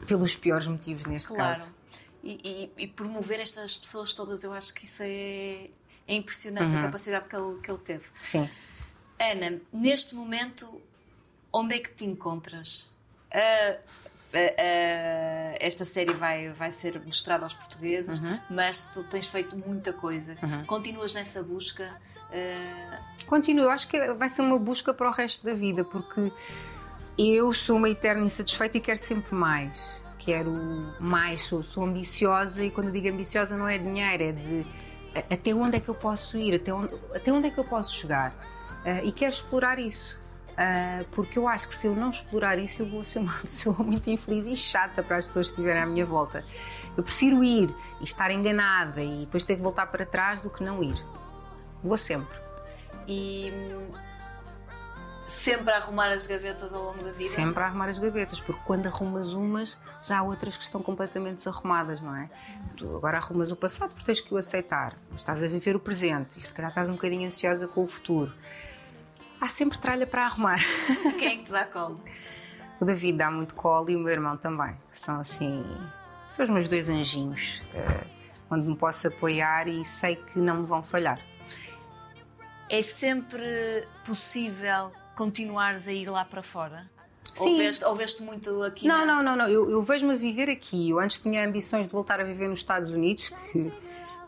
Pelos 0.07 0.35
piores 0.37 0.67
motivos 0.67 1.07
neste 1.07 1.29
Claro. 1.29 1.43
caso. 1.55 1.75
E, 2.23 2.71
e- 2.79 2.85
e 2.85 2.87
promover 2.89 3.41
estas 3.41 3.77
pessoas 3.77 4.13
todas, 4.15 4.43
eu 4.45 4.53
acho 4.53 4.73
que 4.75 4.85
isso 4.87 5.03
é, 5.03 5.69
é 6.09 6.15
impressionante, 6.15 6.73
Uhum. 6.73 6.79
a 6.79 6.83
capacidade 6.83 7.29
que 7.29 7.37
ele, 7.37 7.61
que 7.61 7.71
ele 7.71 7.79
teve. 7.81 8.05
Sim. 8.21 8.49
Ana, 9.21 9.61
neste 9.73 10.15
momento, 10.15 10.81
onde 11.53 11.75
é 11.77 11.79
que 11.79 11.91
te 11.91 12.05
encontras? 12.05 12.91
Ah, 13.33 13.77
ah, 13.79 14.39
ah, 14.59 15.57
esta 15.61 15.85
série 15.85 16.13
vai, 16.13 16.51
vai 16.53 16.71
ser 16.73 16.99
mostrada 17.05 17.45
aos 17.45 17.55
portugueses, 17.55 18.19
Uhum. 18.21 18.41
mas 18.51 18.87
tu 18.95 19.05
tens 19.05 19.27
feito 19.27 19.57
muita 19.57 19.93
coisa. 19.93 20.37
Continuas 20.67 21.15
nessa 21.15 21.43
busca. 21.43 22.01
Continuo, 23.27 23.65
eu 23.65 23.71
acho 23.71 23.89
que 23.89 24.13
vai 24.15 24.29
ser 24.29 24.43
uma 24.43 24.59
busca 24.59 24.93
para 24.93 25.09
o 25.09 25.13
resto 25.13 25.45
da 25.45 25.55
vida, 25.55 25.85
porque 25.85 26.31
eu 27.19 27.53
sou 27.53 27.77
uma 27.77 27.89
eterna 27.89 28.25
insatisfeita 28.25 28.79
e 28.79 28.81
quero 28.81 28.99
sempre 28.99 29.35
mais. 29.35 30.05
Quero 30.19 30.51
mais, 31.01 31.43
sou, 31.43 31.63
sou 31.63 31.85
ambiciosa 31.85 32.65
e 32.65 32.71
quando 32.71 32.91
digo 32.91 33.09
ambiciosa 33.09 33.57
não 33.57 33.69
é 33.69 33.79
dinheiro, 33.79 34.23
é 34.23 34.33
de 34.33 34.67
até 35.31 35.55
onde 35.55 35.77
é 35.77 35.81
que 35.81 35.89
eu 35.89 35.95
posso 35.95 36.37
ir, 36.37 36.55
até 36.55 36.73
onde, 36.73 36.95
até 37.15 37.33
onde 37.33 37.49
é 37.49 37.51
que 37.51 37.59
eu 37.59 37.65
posso 37.65 37.95
chegar. 37.95 38.35
Ah, 38.85 39.03
e 39.03 39.13
quero 39.13 39.33
explorar 39.33 39.79
isso. 39.79 40.19
Ah, 40.57 41.05
porque 41.13 41.39
eu 41.39 41.49
acho 41.49 41.69
que 41.69 41.75
se 41.75 41.87
eu 41.87 41.95
não 41.95 42.11
explorar 42.11 42.59
isso, 42.59 42.83
eu 42.83 42.87
vou 42.87 43.05
ser 43.05 43.21
uma 43.21 43.35
pessoa 43.43 43.77
muito 43.79 44.09
infeliz 44.11 44.47
e 44.47 44.57
chata 44.57 45.03
para 45.03 45.19
as 45.19 45.27
pessoas 45.27 45.47
que 45.47 45.53
estiverem 45.53 45.83
à 45.83 45.87
minha 45.87 46.07
volta. 46.07 46.45
Eu 46.97 47.03
prefiro 47.03 47.43
ir 47.43 47.75
e 48.01 48.05
estar 48.05 48.31
enganada 48.31 49.03
e 49.03 49.21
depois 49.21 49.45
ter 49.45 49.57
que 49.57 49.63
voltar 49.63 49.87
para 49.87 50.05
trás 50.05 50.41
do 50.41 50.51
que 50.51 50.63
não 50.63 50.83
ir. 50.83 50.97
Vou 51.83 51.99
sempre. 51.99 52.44
E 53.07 53.53
sempre 55.27 55.73
a 55.73 55.77
arrumar 55.77 56.11
as 56.11 56.27
gavetas 56.27 56.73
ao 56.73 56.83
longo 56.83 57.03
da 57.03 57.13
vida. 57.13 57.31
Sempre 57.31 57.63
a 57.63 57.67
arrumar 57.67 57.89
as 57.89 57.99
gavetas, 57.99 58.41
porque 58.41 58.61
quando 58.65 58.87
arrumas 58.87 59.33
umas, 59.33 59.79
já 60.03 60.19
há 60.19 60.23
outras 60.23 60.57
que 60.57 60.63
estão 60.63 60.83
completamente 60.83 61.37
desarrumadas, 61.37 62.01
não 62.01 62.15
é? 62.15 62.29
Tu 62.77 62.97
agora 62.97 63.19
arrumas 63.19 63.51
o 63.51 63.57
passado 63.57 63.91
porque 63.91 64.05
tens 64.05 64.21
que 64.21 64.33
o 64.33 64.37
aceitar, 64.37 64.97
mas 65.11 65.21
estás 65.21 65.43
a 65.43 65.49
viver 65.49 65.77
o 65.77 65.81
presente 65.81 66.39
e 66.39 66.43
se 66.43 66.53
calhar 66.53 66.71
estás 66.71 66.89
um 66.89 66.95
bocadinho 66.95 67.27
ansiosa 67.27 67.67
com 67.67 67.85
o 67.85 67.89
futuro. 67.89 68.33
Há 69.41 69.49
sempre 69.49 69.79
tralha 69.79 70.07
para 70.07 70.25
arrumar. 70.25 70.61
Quem 71.19 71.29
é 71.29 71.37
que 71.37 71.45
te 71.45 71.53
dá 71.53 71.65
colo? 71.65 72.01
O 72.81 72.85
David 72.85 73.19
dá 73.19 73.31
muito 73.31 73.55
colo 73.55 73.91
e 73.91 73.97
o 73.97 73.99
meu 73.99 74.13
irmão 74.13 74.37
também. 74.37 74.77
São 74.91 75.21
assim. 75.21 75.65
São 76.29 76.45
os 76.45 76.51
meus 76.51 76.69
dois 76.69 76.89
anjinhos, 76.89 77.63
eh, 77.75 78.07
onde 78.51 78.67
me 78.67 78.77
posso 78.77 79.07
apoiar 79.09 79.69
e 79.69 79.85
sei 79.85 80.17
que 80.17 80.39
não 80.39 80.63
me 80.63 80.67
vão 80.67 80.83
falhar. 80.83 81.21
É 82.77 82.83
sempre 82.83 83.87
possível 84.05 84.91
continuares 85.15 85.87
a 85.87 85.93
ir 85.93 86.09
lá 86.09 86.25
para 86.25 86.43
fora? 86.43 86.91
Ou 87.39 87.47
Sim. 87.49 87.59
veste, 87.59 87.85
ou 87.85 87.95
veste 87.95 88.23
muito 88.23 88.63
aqui? 88.63 88.87
Não, 88.87 89.05
na- 89.07 89.17
não, 89.17 89.23
não, 89.23 89.37
não. 89.37 89.49
Eu, 89.49 89.71
eu 89.71 89.83
vejo-me 89.83 90.15
a 90.15 90.17
viver 90.17 90.49
aqui. 90.51 90.91
Eu 90.91 90.99
antes 90.99 91.19
tinha 91.21 91.47
ambições 91.47 91.87
de 91.87 91.93
voltar 91.93 92.21
a 92.21 92.25
viver 92.25 92.49
nos 92.49 92.59
Estados 92.61 92.91
Unidos, 92.91 93.29
que 93.53 93.73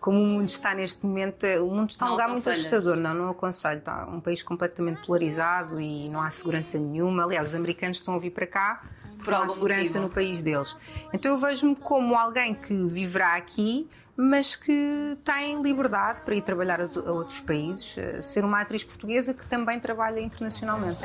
como 0.00 0.20
o 0.20 0.26
mundo 0.26 0.46
está 0.48 0.74
neste 0.74 1.04
momento, 1.04 1.42
é- 1.44 1.60
o 1.60 1.66
mundo 1.68 1.90
está 1.90 2.06
um 2.06 2.10
lugar 2.10 2.28
muito 2.28 2.48
assustador. 2.48 2.96
Não, 2.96 3.14
não 3.14 3.30
aconselho. 3.30 3.78
Está 3.78 4.06
um 4.06 4.20
país 4.20 4.42
completamente 4.44 5.04
polarizado 5.04 5.80
e 5.80 6.08
não 6.08 6.20
há 6.20 6.30
segurança 6.30 6.78
nenhuma. 6.78 7.24
Aliás, 7.24 7.48
os 7.48 7.54
americanos 7.56 7.96
estão 7.96 8.14
a 8.14 8.18
vir 8.18 8.30
para 8.30 8.46
cá 8.46 8.82
Por 9.24 9.32
não 9.32 9.42
há 9.42 9.48
segurança 9.48 9.80
motivo. 9.80 10.02
no 10.04 10.10
país 10.10 10.42
deles. 10.42 10.76
Então 11.12 11.32
eu 11.32 11.38
vejo-me 11.38 11.76
como 11.76 12.14
alguém 12.14 12.54
que 12.54 12.86
viverá 12.86 13.34
aqui, 13.36 13.88
mas 14.16 14.56
que 14.56 15.18
tem 15.24 15.62
liberdade 15.62 16.22
para 16.22 16.34
ir 16.34 16.42
trabalhar 16.42 16.80
a 16.80 16.84
a 16.86 17.12
outros 17.12 17.40
países, 17.40 17.98
eh, 17.98 18.22
ser 18.22 18.44
uma 18.44 18.60
atriz 18.60 18.82
portuguesa 18.84 19.34
que 19.34 19.44
também 19.46 19.78
trabalha 19.78 20.20
internacionalmente. 20.20 21.00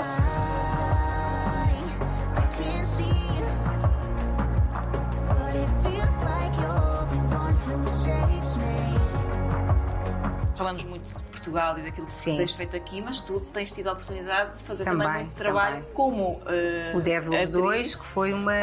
Falamos 10.61 10.83
muito 10.83 11.17
de 11.17 11.23
Portugal 11.23 11.75
e 11.79 11.81
daquilo 11.81 12.05
que 12.05 12.11
Sim. 12.11 12.37
tens 12.37 12.51
feito 12.51 12.75
aqui, 12.75 13.01
mas 13.01 13.19
tu 13.19 13.39
tens 13.51 13.71
tido 13.71 13.87
a 13.87 13.93
oportunidade 13.93 14.57
de 14.57 14.63
fazer 14.63 14.83
também, 14.83 15.07
Também, 15.07 15.23
muito 15.23 15.35
trabalho 15.35 15.75
também. 15.77 15.93
como 15.95 16.39
eh, 16.45 16.93
O 16.95 17.01
Devils 17.01 17.33
atriz. 17.35 17.49
2, 17.49 17.95
que 17.95 18.05
foi 18.05 18.31
uma. 18.31 18.53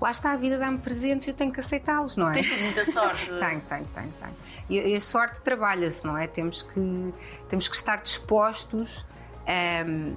Lá 0.00 0.12
está, 0.12 0.30
a 0.30 0.36
vida 0.36 0.58
dá-me 0.58 0.78
presentes 0.78 1.26
e 1.26 1.30
eu 1.30 1.34
tenho 1.34 1.52
que 1.52 1.58
aceitá-los, 1.58 2.16
não 2.16 2.30
é? 2.30 2.34
Tens 2.34 2.46
tido 2.46 2.60
muita 2.62 2.84
sorte. 2.84 3.24
Tenho, 3.34 3.60
tenho, 3.62 3.84
tenho, 3.86 4.12
tenho. 4.12 4.36
E, 4.70 4.94
a 4.94 5.00
sorte 5.00 5.42
trabalha-se, 5.42 6.06
não 6.06 6.16
é? 6.16 6.28
Temos 6.28 6.62
que, 6.62 7.14
temos 7.48 7.66
que 7.66 7.74
estar 7.74 8.00
dispostos 8.00 9.04
ahm, 9.44 10.14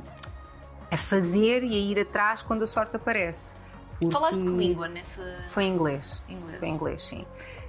a 0.91 0.97
fazer 0.97 1.63
e 1.63 1.73
a 1.73 1.79
ir 1.79 1.99
atrás 1.99 2.43
quando 2.43 2.61
a 2.61 2.67
sorte 2.67 2.95
aparece. 2.95 3.55
Falaste 4.11 4.41
que 4.41 4.47
língua 4.49 4.87
nesse. 4.87 5.19
Foi 5.47 5.63
em 5.63 5.73
inglês. 5.73 6.21
Inglês. 6.29 6.59
Foi 6.59 6.67
em 6.67 6.73
inglês, 6.75 7.01
sim. 7.01 7.25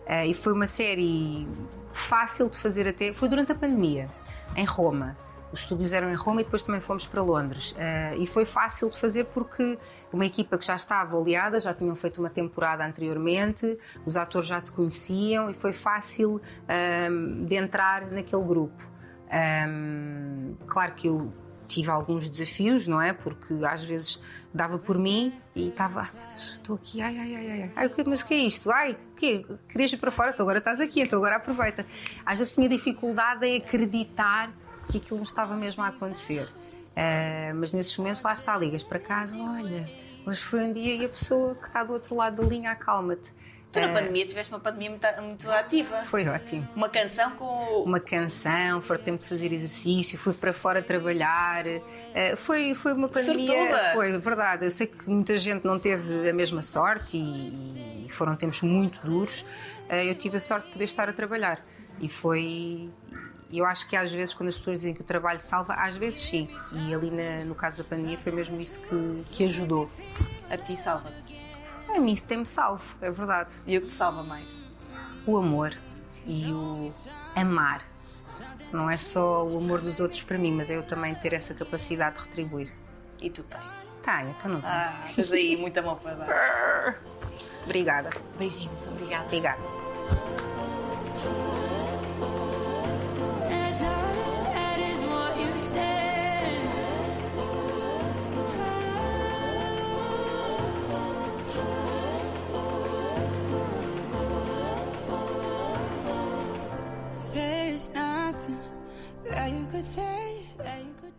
Ah, 0.06 0.26
e 0.26 0.34
foi 0.34 0.52
uma 0.52 0.66
série 0.66 1.48
fácil 1.92 2.48
de 2.48 2.58
fazer 2.58 2.86
até. 2.86 3.12
Foi 3.12 3.28
durante 3.28 3.52
a 3.52 3.54
pandemia, 3.54 4.08
em 4.56 4.64
Roma. 4.64 5.16
Os 5.52 5.60
estúdios 5.60 5.92
eram 5.92 6.10
em 6.10 6.14
Roma 6.14 6.42
e 6.42 6.44
depois 6.44 6.62
também 6.62 6.80
fomos 6.80 7.06
para 7.06 7.22
Londres. 7.22 7.74
Ah, 7.76 8.14
e 8.16 8.26
foi 8.26 8.44
fácil 8.44 8.88
de 8.88 8.98
fazer 8.98 9.24
porque 9.24 9.78
uma 10.12 10.24
equipa 10.24 10.56
que 10.56 10.64
já 10.64 10.76
estava 10.76 11.16
oleada, 11.16 11.60
já 11.60 11.74
tinham 11.74 11.94
feito 11.96 12.18
uma 12.18 12.30
temporada 12.30 12.84
anteriormente, 12.84 13.78
os 14.06 14.16
atores 14.16 14.46
já 14.46 14.60
se 14.60 14.70
conheciam 14.70 15.50
e 15.50 15.54
foi 15.54 15.72
fácil 15.72 16.40
ah, 16.68 17.08
de 17.46 17.56
entrar 17.56 18.06
naquele 18.10 18.44
grupo. 18.44 18.88
Ahm, 19.30 20.54
claro 20.66 20.92
que 20.94 21.06
eu 21.08 21.32
tive 21.70 21.90
alguns 21.90 22.28
desafios, 22.28 22.86
não 22.86 23.00
é? 23.00 23.12
Porque 23.12 23.54
às 23.64 23.82
vezes 23.84 24.20
dava 24.52 24.78
por 24.78 24.98
mim 24.98 25.32
e 25.54 25.68
estava, 25.68 26.00
ai 26.02 26.08
meu 26.12 26.26
Deus, 26.28 26.52
estou 26.54 26.76
aqui, 26.76 27.00
ai, 27.00 27.16
ai, 27.18 27.34
ai, 27.36 27.50
ai, 27.50 27.72
ai, 27.76 27.86
o 27.86 27.90
que- 27.90 28.04
mas 28.04 28.20
o 28.22 28.26
que 28.26 28.34
é 28.34 28.38
isto? 28.38 28.70
Ai, 28.70 28.92
o 28.92 29.14
quê? 29.16 29.46
Querias 29.68 29.92
ir 29.92 29.96
para 29.98 30.10
fora? 30.10 30.30
Então 30.32 30.44
agora 30.44 30.58
estás 30.58 30.80
aqui, 30.80 31.00
então 31.00 31.18
agora 31.18 31.36
aproveita. 31.36 31.86
Às 32.26 32.38
vezes 32.38 32.54
tinha 32.54 32.68
dificuldade 32.68 33.46
em 33.46 33.56
acreditar 33.58 34.50
que 34.90 34.98
aquilo 34.98 35.22
estava 35.22 35.54
mesmo 35.56 35.82
a 35.82 35.86
acontecer. 35.88 36.48
Ah, 36.96 37.52
mas 37.54 37.72
nesses 37.72 37.96
momentos 37.96 38.22
lá 38.22 38.32
está, 38.32 38.56
ligas 38.58 38.82
para 38.82 38.98
casa, 38.98 39.36
olha, 39.36 39.88
hoje 40.26 40.40
foi 40.42 40.60
um 40.64 40.72
dia 40.72 40.96
e 40.96 41.04
a 41.04 41.08
pessoa 41.08 41.54
que 41.54 41.68
está 41.68 41.84
do 41.84 41.92
outro 41.92 42.16
lado 42.16 42.42
da 42.42 42.48
linha 42.48 42.72
acalma-te. 42.72 43.32
Tu 43.72 43.78
na 43.78 43.86
Ah, 43.86 43.92
pandemia 43.92 44.26
tiveste 44.26 44.52
uma 44.52 44.58
pandemia 44.58 44.90
muito, 44.90 45.06
muito 45.22 45.48
ativa. 45.50 45.98
Foi 46.04 46.26
ótimo 46.28 46.68
Uma 46.74 46.88
canção 46.88 47.30
com. 47.32 47.84
uma 47.86 48.00
canção, 48.00 48.80
foi 48.80 48.98
tempo 48.98 49.22
de 49.22 49.28
fazer 49.28 49.52
exercício, 49.52 50.18
fui 50.18 50.32
para 50.32 50.52
fora 50.52 50.82
trabalhar. 50.82 51.64
Eh, 51.66 52.34
foi, 52.36 52.74
foi 52.74 52.92
uma 52.94 53.08
pandemia. 53.08 53.46
Sortuda! 53.46 53.92
Foi 53.94 54.18
verdade. 54.18 54.64
Eu 54.66 54.70
sei 54.70 54.88
que 54.88 55.08
muita 55.08 55.36
gente 55.38 55.64
não 55.64 55.78
teve 55.78 56.28
a 56.28 56.32
mesma 56.32 56.62
sorte 56.62 57.16
e, 57.16 58.06
e 58.06 58.10
foram 58.10 58.34
tempos 58.34 58.60
muito 58.62 59.06
duros. 59.06 59.44
Eh, 59.88 60.10
eu 60.10 60.14
tive 60.16 60.38
a 60.38 60.40
sorte 60.40 60.66
de 60.66 60.72
poder 60.72 60.84
estar 60.84 61.08
a 61.08 61.12
trabalhar. 61.12 61.64
E 62.00 62.08
foi. 62.08 62.90
Eu 63.52 63.64
acho 63.64 63.88
que 63.88 63.94
às 63.96 64.10
vezes, 64.10 64.32
quando 64.34 64.48
as 64.48 64.56
pessoas 64.58 64.78
dizem 64.78 64.94
que 64.94 65.00
o 65.00 65.04
trabalho 65.04 65.38
salva, 65.38 65.74
às 65.74 65.96
vezes 65.96 66.20
sim. 66.20 66.48
E 66.72 66.92
ali 66.94 67.10
na- 67.10 67.44
no 67.44 67.54
caso 67.54 67.78
da 67.82 67.84
pandemia 67.88 68.18
foi 68.18 68.32
mesmo 68.32 68.60
isso 68.60 68.80
que, 68.80 69.24
que 69.30 69.44
ajudou. 69.44 69.88
A 70.48 70.56
ti 70.56 70.76
salva-te. 70.76 71.38
A 71.94 72.00
mim 72.00 72.12
isso 72.12 72.24
tem-me 72.24 72.46
salvo, 72.46 72.96
é 73.00 73.10
verdade. 73.10 73.54
E 73.66 73.76
o 73.76 73.80
que 73.80 73.88
te 73.88 73.92
salva 73.92 74.22
mais? 74.22 74.64
o 75.26 75.36
amor 75.36 75.76
e 76.26 76.52
o 76.52 76.92
amar. 77.36 77.84
Não 78.72 78.88
é 78.88 78.96
só 78.96 79.44
o 79.44 79.58
amor 79.58 79.80
dos 79.80 79.98
outros 80.00 80.22
para 80.22 80.38
mim, 80.38 80.52
mas 80.52 80.70
é 80.70 80.76
eu 80.76 80.82
também 80.82 81.14
ter 81.14 81.32
essa 81.32 81.54
capacidade 81.54 82.16
de 82.16 82.22
retribuir. 82.22 82.72
E 83.20 83.28
tu 83.28 83.42
tens. 83.42 83.90
Tenho, 84.02 84.34
tu 84.40 84.48
não 84.48 84.60
tens. 84.60 84.72
Ah, 84.72 85.08
tens 85.14 85.32
aí 85.32 85.56
muito 85.56 85.76
amor 85.78 85.96
para 85.96 86.14
dar. 86.14 86.96
Obrigada, 87.64 88.10
Beijinhos, 88.38 88.86
obrigada. 88.86 89.24
obrigada. 89.26 89.60
There 107.80 107.88
is 107.88 107.94
nothing 107.94 108.60
that 109.30 109.50
you 109.50 109.66
could 109.70 109.84
say, 109.84 110.42
that 110.58 110.80
you 110.80 110.94
could. 111.00 111.09